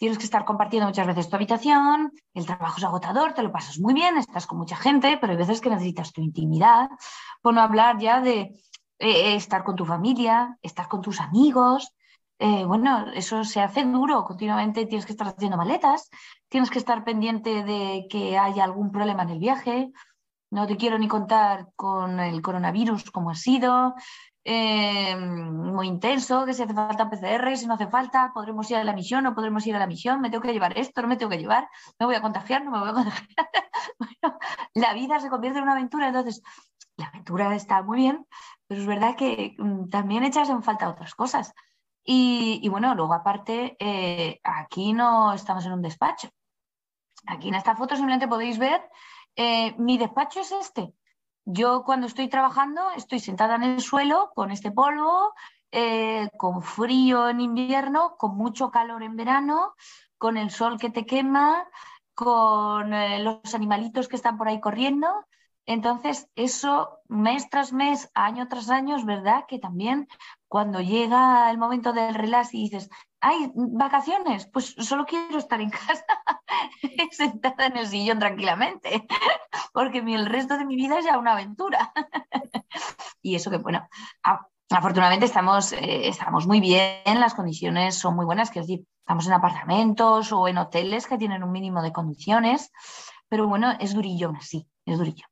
tienes 0.00 0.16
que 0.16 0.24
estar 0.24 0.46
compartiendo 0.46 0.88
muchas 0.88 1.06
veces 1.06 1.28
tu 1.28 1.36
habitación, 1.36 2.12
el 2.32 2.46
trabajo 2.46 2.78
es 2.78 2.84
agotador, 2.84 3.34
te 3.34 3.42
lo 3.42 3.52
pasas 3.52 3.78
muy 3.78 3.92
bien, 3.92 4.16
estás 4.16 4.46
con 4.46 4.56
mucha 4.56 4.76
gente, 4.76 5.18
pero 5.20 5.32
hay 5.32 5.38
veces 5.38 5.60
que 5.60 5.68
necesitas 5.68 6.12
tu 6.12 6.22
intimidad, 6.22 6.88
por 7.42 7.52
no 7.52 7.60
hablar 7.60 7.98
ya 7.98 8.20
de 8.20 8.40
eh, 8.40 8.52
eh, 8.98 9.34
estar 9.34 9.62
con 9.62 9.76
tu 9.76 9.84
familia, 9.84 10.58
estar 10.62 10.88
con 10.88 11.02
tus 11.02 11.20
amigos. 11.20 11.94
Eh, 12.38 12.64
bueno, 12.64 13.10
eso 13.12 13.44
se 13.44 13.60
hace 13.60 13.84
duro, 13.84 14.24
continuamente 14.24 14.86
tienes 14.86 15.04
que 15.04 15.12
estar 15.12 15.28
haciendo 15.28 15.58
maletas, 15.58 16.08
tienes 16.48 16.70
que 16.70 16.78
estar 16.78 17.04
pendiente 17.04 17.62
de 17.62 18.06
que 18.08 18.38
haya 18.38 18.64
algún 18.64 18.90
problema 18.90 19.24
en 19.24 19.30
el 19.30 19.38
viaje, 19.38 19.92
no 20.50 20.66
te 20.66 20.76
quiero 20.76 20.98
ni 20.98 21.08
contar 21.08 21.68
con 21.76 22.20
el 22.20 22.42
coronavirus 22.42 23.10
cómo 23.10 23.30
ha 23.30 23.34
sido, 23.34 23.94
eh, 24.44 25.16
muy 25.16 25.86
intenso, 25.86 26.46
que 26.46 26.54
si 26.54 26.62
hace 26.62 26.72
falta 26.74 27.10
PCR, 27.10 27.56
si 27.56 27.66
no 27.66 27.74
hace 27.74 27.88
falta, 27.88 28.32
podremos 28.32 28.70
ir 28.70 28.78
a 28.78 28.84
la 28.84 28.94
misión, 28.94 29.24
no 29.24 29.34
podremos 29.34 29.66
ir 29.66 29.76
a 29.76 29.78
la 29.78 29.86
misión, 29.86 30.20
me 30.20 30.30
tengo 30.30 30.42
que 30.42 30.52
llevar 30.52 30.78
esto, 30.78 31.02
no 31.02 31.08
me 31.08 31.16
tengo 31.16 31.30
que 31.30 31.38
llevar, 31.38 31.68
me 31.98 32.06
voy 32.06 32.14
a 32.14 32.22
contagiar, 32.22 32.64
no 32.64 32.70
me 32.70 32.80
voy 32.80 32.88
a 32.88 32.92
contagiar. 32.94 33.26
la 34.74 34.94
vida 34.94 35.20
se 35.20 35.28
convierte 35.28 35.58
en 35.58 35.64
una 35.64 35.72
aventura, 35.72 36.08
entonces 36.08 36.42
la 36.96 37.06
aventura 37.06 37.54
está 37.54 37.82
muy 37.82 37.98
bien, 37.98 38.26
pero 38.66 38.80
es 38.80 38.86
verdad 38.86 39.14
que 39.16 39.54
mm, 39.58 39.88
también 39.88 40.24
echas 40.24 40.48
en 40.48 40.62
falta 40.62 40.88
otras 40.88 41.14
cosas. 41.14 41.52
Y, 42.02 42.66
bueno, 42.70 42.94
luego 42.94 43.14
aparte, 43.14 43.76
eh, 43.78 44.40
aquí 44.42 44.92
no 44.92 45.32
estamos 45.32 45.64
en 45.66 45.72
un 45.72 45.82
despacho. 45.82 46.30
Aquí 47.26 47.48
en 47.48 47.54
esta 47.54 47.76
foto 47.76 47.94
simplemente 47.94 48.26
podéis 48.26 48.58
ver, 48.58 48.80
eh, 49.36 49.74
mi 49.78 49.98
despacho 49.98 50.40
es 50.40 50.52
este, 50.52 50.94
yo 51.44 51.82
cuando 51.84 52.06
estoy 52.06 52.28
trabajando 52.28 52.90
estoy 52.96 53.18
sentada 53.18 53.56
en 53.56 53.64
el 53.64 53.80
suelo 53.80 54.30
con 54.34 54.50
este 54.50 54.70
polvo, 54.70 55.34
eh, 55.72 56.28
con 56.36 56.62
frío 56.62 57.28
en 57.28 57.40
invierno, 57.40 58.16
con 58.18 58.36
mucho 58.36 58.70
calor 58.70 59.02
en 59.02 59.16
verano, 59.16 59.74
con 60.18 60.36
el 60.36 60.50
sol 60.50 60.78
que 60.78 60.90
te 60.90 61.06
quema, 61.06 61.66
con 62.14 62.92
eh, 62.92 63.20
los 63.20 63.54
animalitos 63.54 64.08
que 64.08 64.16
están 64.16 64.36
por 64.36 64.48
ahí 64.48 64.60
corriendo. 64.60 65.08
Entonces, 65.66 66.28
eso 66.34 67.00
mes 67.08 67.48
tras 67.50 67.72
mes, 67.72 68.10
año 68.14 68.48
tras 68.48 68.70
año, 68.70 68.96
es 68.96 69.04
verdad 69.04 69.44
que 69.48 69.58
también 69.58 70.08
cuando 70.48 70.80
llega 70.80 71.50
el 71.50 71.58
momento 71.58 71.92
del 71.92 72.14
relax 72.14 72.54
y 72.54 72.64
dices, 72.64 72.90
hay 73.20 73.52
vacaciones, 73.54 74.46
pues 74.46 74.74
solo 74.78 75.04
quiero 75.04 75.38
estar 75.38 75.60
en 75.60 75.70
casa, 75.70 76.04
sentada 77.10 77.66
en 77.66 77.76
el 77.76 77.86
sillón 77.86 78.18
tranquilamente, 78.18 79.06
porque 79.72 79.98
el 79.98 80.26
resto 80.26 80.56
de 80.56 80.64
mi 80.64 80.76
vida 80.76 80.98
es 80.98 81.04
ya 81.04 81.18
una 81.18 81.32
aventura. 81.32 81.92
y 83.22 83.34
eso 83.34 83.50
que, 83.50 83.58
bueno, 83.58 83.86
afortunadamente 84.70 85.26
estamos, 85.26 85.72
eh, 85.72 86.08
estamos 86.08 86.46
muy 86.46 86.60
bien, 86.60 87.20
las 87.20 87.34
condiciones 87.34 87.96
son 87.96 88.16
muy 88.16 88.24
buenas, 88.24 88.50
que 88.50 88.60
decir, 88.60 88.84
estamos 89.00 89.26
en 89.26 89.34
apartamentos 89.34 90.32
o 90.32 90.48
en 90.48 90.58
hoteles 90.58 91.06
que 91.06 91.18
tienen 91.18 91.42
un 91.42 91.52
mínimo 91.52 91.82
de 91.82 91.92
condiciones, 91.92 92.72
pero 93.28 93.46
bueno, 93.46 93.72
es 93.80 93.94
durillo 93.94 94.32
así, 94.36 94.66
es 94.86 94.98
durillo. 94.98 95.26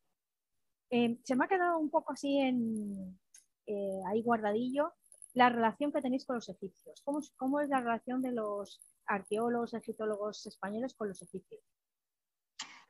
Eh, 0.91 1.19
se 1.23 1.37
me 1.37 1.45
ha 1.45 1.49
quedado 1.49 1.79
un 1.79 1.91
poco 1.91 2.13
así 2.13 2.39
en, 2.39 3.19
eh, 3.67 4.01
ahí 4.09 4.23
guardadillo 4.23 4.93
la 5.39 5.49
relación 5.49 5.93
que 5.93 6.03
tenéis 6.03 6.27
con 6.27 6.37
los 6.37 6.49
egipcios. 6.49 7.01
¿Cómo, 7.05 7.61
es 7.61 7.69
la 7.69 7.81
relación 7.81 8.21
de 8.21 8.33
los 8.33 8.81
arqueólogos, 9.07 9.73
egiptólogos 9.73 10.45
españoles 10.47 10.95
con 10.95 11.09
los 11.09 11.23
egipcios? 11.23 11.63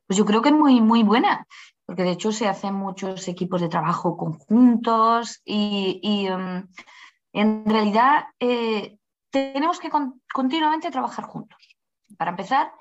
Pues 0.06 0.16
yo 0.16 0.24
creo 0.24 0.40
que 0.40 0.48
es 0.48 0.54
muy, 0.54 0.80
muy 0.80 1.02
buena, 1.02 1.46
porque 1.84 2.04
de 2.04 2.12
hecho 2.12 2.32
se 2.32 2.48
hacen 2.48 2.74
muchos 2.74 3.28
equipos 3.28 3.60
de 3.60 3.68
trabajo 3.68 4.16
conjuntos 4.16 5.42
y, 5.44 6.26
em, 6.26 6.66
en 7.34 7.66
realidad 7.66 8.24
eh, 8.40 8.98
tenemos 9.30 9.78
que 9.78 9.90
continuamente 10.32 10.90
trabajar 10.90 11.26
juntos. 11.26 11.76
Para 12.16 12.30
empezar, 12.30 12.72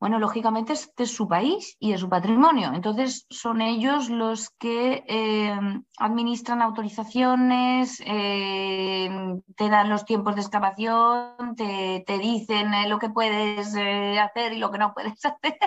bueno, 0.00 0.20
lógicamente 0.20 0.74
es 0.74 0.94
de 0.94 1.06
su 1.06 1.26
país 1.26 1.76
y 1.80 1.90
de 1.90 1.98
su 1.98 2.08
patrimonio. 2.08 2.72
Entonces 2.72 3.26
son 3.30 3.60
ellos 3.60 4.10
los 4.10 4.50
que 4.50 5.04
eh, 5.08 5.58
administran 5.98 6.62
autorizaciones, 6.62 8.00
eh, 8.06 9.10
te 9.56 9.68
dan 9.68 9.88
los 9.88 10.04
tiempos 10.04 10.36
de 10.36 10.42
excavación, 10.42 11.56
te, 11.56 12.18
dicen 12.20 12.74
eh, 12.74 12.88
lo 12.88 13.00
que 13.00 13.10
puedes 13.10 13.74
hacer 14.20 14.52
y 14.52 14.58
lo 14.58 14.70
que 14.70 14.78
no 14.78 14.94
puedes 14.94 15.14
hacer. 15.24 15.58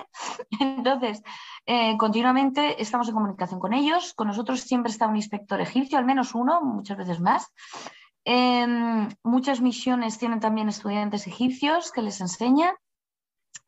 Entonces, 0.60 1.22
continuamente 1.98 2.80
estamos 2.80 3.08
en 3.08 3.14
comunicación 3.14 3.60
con 3.60 3.74
ellos. 3.74 4.14
Con 4.14 4.28
nosotros 4.28 4.60
siempre 4.60 4.90
está 4.90 5.06
un 5.08 5.16
inspector 5.16 5.60
egipcio, 5.60 5.98
al 5.98 6.06
menos 6.06 6.34
uno, 6.34 6.62
muchas 6.62 6.96
veces 6.96 7.20
más. 7.20 7.52
muchas 9.22 9.60
misiones 9.60 10.18
tienen 10.18 10.40
también 10.40 10.70
estudiantes 10.70 11.26
egipcios 11.26 11.92
que 11.92 12.00
les 12.00 12.20
enseñan. 12.22 12.74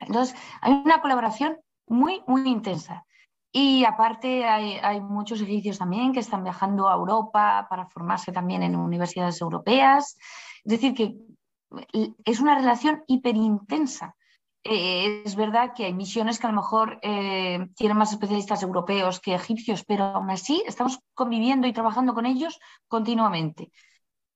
Entonces, 0.00 0.36
hay 0.60 0.72
una 0.84 1.00
colaboración 1.00 1.58
muy, 1.86 2.22
muy 2.26 2.48
intensa. 2.48 3.04
Y 3.56 3.84
aparte 3.84 4.44
hay, 4.44 5.00
muchos 5.00 5.40
egipcios 5.40 5.78
también 5.78 6.12
que 6.12 6.18
están 6.18 6.42
viajando 6.42 6.88
a 6.88 6.94
Europa 6.94 7.68
para 7.70 7.86
formarse 7.86 8.32
también 8.32 8.64
en 8.64 8.74
universidades 8.74 9.40
europeas. 9.40 10.16
Es 10.64 10.72
decir, 10.72 10.94
que 10.94 11.16
es 12.24 12.40
una 12.40 12.56
relación 12.56 13.04
hiperintensa. 13.06 14.16
Eh, 14.64 15.22
es 15.24 15.36
verdad 15.36 15.72
que 15.72 15.84
hay 15.84 15.92
misiones 15.92 16.40
que 16.40 16.46
a 16.46 16.50
lo 16.50 16.56
mejor 16.56 16.98
eh, 17.02 17.64
tienen 17.76 17.96
más 17.96 18.10
especialistas 18.10 18.62
europeos 18.62 19.20
que 19.20 19.34
egipcios, 19.34 19.84
pero 19.84 20.04
aún 20.04 20.30
así 20.30 20.64
estamos 20.66 20.98
conviviendo 21.12 21.68
y 21.68 21.72
trabajando 21.72 22.12
con 22.12 22.26
ellos 22.26 22.58
continuamente. 22.88 23.70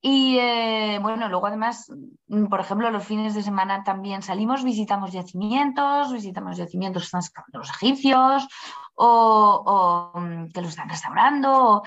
Y 0.01 0.37
eh, 0.39 0.97
bueno, 1.01 1.27
luego 1.27 1.47
además, 1.47 1.91
mm, 2.27 2.45
por 2.45 2.61
ejemplo, 2.61 2.89
los 2.89 3.03
fines 3.03 3.33
de 3.35 3.43
semana 3.43 3.83
también 3.83 4.21
salimos, 4.21 4.63
visitamos 4.63 5.11
yacimientos, 5.11 6.13
visitamos 6.13 6.57
yacimientos 6.57 7.03
que 7.03 7.17
están 7.17 7.43
los 7.53 7.69
egipcios 7.69 8.47
o, 8.95 10.11
mm, 10.15 10.47
que 10.53 10.61
los 10.61 10.71
están 10.71 10.89
restaurando, 10.89 11.83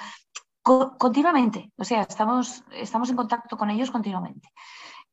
continuamente. 0.62 1.72
O 1.76 1.84
sea, 1.84 2.02
estamos, 2.02 2.64
estamos 2.72 3.10
en 3.10 3.16
contacto 3.16 3.56
con 3.56 3.70
ellos 3.70 3.90
continuamente. 3.90 4.50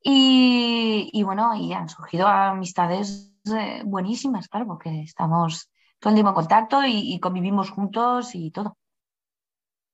Y, 0.03 1.23
bueno, 1.23 1.55
y 1.55 1.73
han 1.73 1.89
surgido 1.89 2.27
amistades 2.27 3.33
eh, 3.45 3.83
buenísimas, 3.85 4.47
claro, 4.47 4.67
porque 4.67 5.01
estamos 5.01 5.69
todo 5.99 6.11
el 6.11 6.15
tiempo 6.15 6.29
en 6.29 6.35
contacto 6.35 6.85
y 6.85 7.19
convivimos 7.19 7.71
juntos 7.71 8.35
y 8.35 8.51
todo. 8.51 8.78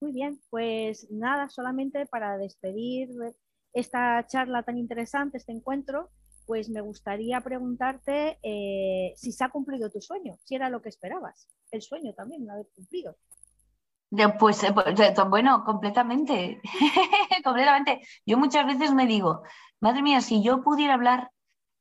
Muy 0.06 0.14
bien, 0.14 0.40
pues 0.52 1.08
nada, 1.10 1.50
solamente 1.50 2.06
para 2.06 2.38
despedir 2.38 3.10
esta 3.74 4.24
charla 4.28 4.62
tan 4.62 4.78
interesante, 4.78 5.40
este 5.40 5.52
encuentro, 5.52 6.12
pues 6.46 6.70
me 6.70 6.80
gustaría 6.82 7.42
preguntarte 7.42 8.38
eh, 8.44 9.16
si 9.18 9.32
se 9.32 9.44
ha 9.44 9.50
cumplido 9.50 9.90
tu 9.90 10.02
sueño, 10.02 10.38
si 10.44 10.54
era 10.54 10.70
lo 10.70 10.84
que 10.84 10.90
esperabas, 10.90 11.50
el 11.72 11.82
sueño 11.82 12.14
también, 12.14 12.44
una 12.44 12.58
vez 12.58 12.68
cumplido. 12.76 13.16
Pues, 14.38 14.64
eh, 14.64 14.74
pues 14.74 14.96
bueno, 15.28 15.64
completamente, 15.66 16.62
completamente. 17.44 18.02
Yo 18.28 18.38
muchas 18.38 18.68
veces 18.68 18.94
me 18.94 19.08
digo, 19.08 19.42
madre 19.80 20.04
mía, 20.04 20.22
si 20.22 20.44
yo 20.44 20.62
pudiera 20.62 20.94
hablar 20.94 21.32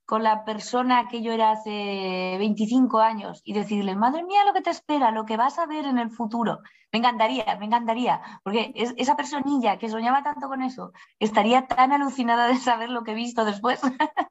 con 0.07 0.23
la 0.23 0.45
persona 0.45 1.09
que 1.09 1.23
yo 1.23 1.33
era 1.33 1.53
hace 1.53 2.37
25 2.39 3.01
años 3.01 3.41
y 3.45 3.55
decirle, 3.55 3.97
madre 3.97 4.23
mía, 4.25 4.45
lo 4.45 4.53
que 4.53 4.61
te 4.61 4.71
espera, 4.71 5.11
lo 5.11 5.25
que 5.25 5.37
vas 5.37 5.59
a 5.59 5.67
ver 5.67 5.87
en 5.87 5.99
el 5.99 6.11
futuro. 6.11 6.61
Me 6.93 6.99
encantaría, 6.99 7.57
me 7.59 7.67
encantaría, 7.67 8.21
porque 8.45 8.73
esa 8.75 9.17
personilla 9.17 9.79
que 9.79 9.89
soñaba 9.89 10.23
tanto 10.23 10.47
con 10.47 10.63
eso 10.63 10.93
estaría 11.19 11.67
tan 11.67 11.93
alucinada 11.93 12.47
de 12.47 12.57
saber 12.57 12.91
lo 12.91 13.03
que 13.03 13.13
he 13.13 13.15
visto 13.15 13.45
después. 13.45 13.81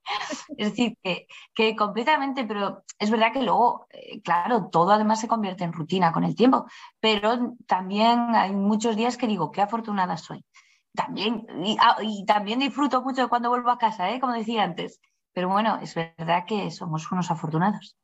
es 0.57 0.69
decir, 0.69 0.97
que, 1.03 1.27
que, 1.53 1.75
completamente, 1.75 2.45
pero 2.45 2.83
es 2.99 3.09
verdad 3.09 3.33
que 3.33 3.41
luego, 3.41 3.87
eh, 3.89 4.21
claro, 4.21 4.69
todo 4.71 4.91
además 4.91 5.19
se 5.19 5.27
convierte 5.27 5.63
en 5.63 5.73
rutina 5.73 6.13
con 6.13 6.23
el 6.23 6.35
tiempo, 6.35 6.65
pero 6.99 7.55
también 7.67 8.35
hay 8.35 8.51
muchos 8.51 8.95
días 8.95 9.17
que 9.17 9.27
digo, 9.27 9.51
qué 9.51 9.61
afortunada 9.61 10.17
soy. 10.17 10.45
También, 10.93 11.47
y, 11.63 11.75
ah, 11.81 11.97
también 12.27 12.59
disfruto 12.59 13.01
mucho 13.01 13.27
cuando 13.27 13.49
vuelvo 13.49 13.71
a 13.71 13.79
casa, 13.79 14.11
¿eh? 14.11 14.19
como 14.19 14.33
decía 14.33 14.63
antes 14.63 15.01
pero 15.33 15.49
bueno, 15.49 15.79
es 15.81 15.95
verdad 15.95 16.45
que 16.47 16.69
somos 16.71 17.11
unos 17.11 17.31
afortunados. 17.31 17.97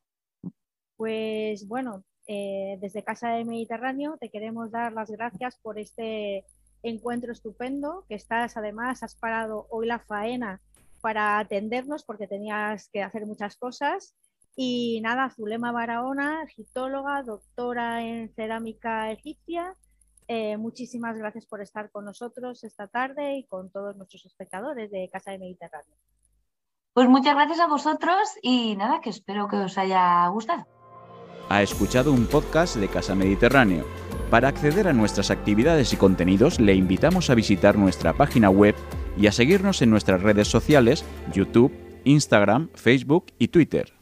Pues 0.97 1.67
bueno, 1.67 2.03
eh, 2.27 2.77
desde 2.82 3.03
Casa 3.03 3.30
del 3.30 3.45
Mediterráneo 3.45 4.17
te 4.19 4.30
queremos 4.30 4.71
dar 4.71 4.93
las 4.93 5.09
gracias 5.09 5.57
por 5.61 5.80
este 5.80 6.45
encuentro 6.84 7.32
estupendo, 7.32 8.05
que 8.07 8.15
estás 8.15 8.57
además, 8.57 9.03
has 9.03 9.15
parado 9.15 9.67
hoy 9.69 9.88
la 9.88 9.99
faena 9.99 10.61
para 11.01 11.39
atendernos 11.39 12.03
porque 12.03 12.27
tenías 12.27 12.89
que 12.89 13.03
hacer 13.03 13.25
muchas 13.25 13.55
cosas. 13.55 14.15
Y 14.55 14.99
nada, 15.01 15.30
Zulema 15.30 15.71
Barahona, 15.71 16.43
egiptóloga, 16.43 17.23
doctora 17.23 18.03
en 18.03 18.34
cerámica 18.34 19.11
egipcia, 19.11 19.73
eh, 20.32 20.57
muchísimas 20.57 21.17
gracias 21.17 21.47
por 21.47 21.59
estar 21.59 21.89
con 21.89 22.05
nosotros 22.05 22.63
esta 22.63 22.88
tarde 22.88 23.38
y 23.38 23.45
con 23.45 23.71
todos 23.71 23.95
nuestros 23.95 24.27
espectadores 24.27 24.91
de 24.91 25.09
Casa 25.11 25.32
del 25.32 25.39
Mediterráneo. 25.39 25.95
Pues 26.93 27.07
muchas 27.07 27.35
gracias 27.35 27.59
a 27.59 27.67
vosotros 27.67 28.17
y 28.41 28.75
nada, 28.75 28.99
que 29.01 29.09
espero 29.09 29.47
que 29.47 29.57
os 29.57 29.77
haya 29.77 30.27
gustado. 30.27 30.65
Ha 31.49 31.61
escuchado 31.63 32.11
un 32.11 32.27
podcast 32.27 32.75
de 32.75 32.87
Casa 32.87 33.15
Mediterráneo. 33.15 33.85
Para 34.29 34.49
acceder 34.49 34.87
a 34.87 34.93
nuestras 34.93 35.31
actividades 35.31 35.93
y 35.93 35.97
contenidos 35.97 36.59
le 36.59 36.75
invitamos 36.75 37.29
a 37.29 37.35
visitar 37.35 37.77
nuestra 37.77 38.13
página 38.13 38.49
web 38.49 38.75
y 39.17 39.27
a 39.27 39.31
seguirnos 39.31 39.81
en 39.81 39.89
nuestras 39.89 40.21
redes 40.21 40.47
sociales, 40.47 41.03
YouTube, 41.33 41.73
Instagram, 42.03 42.69
Facebook 42.75 43.25
y 43.39 43.47
Twitter. 43.47 43.99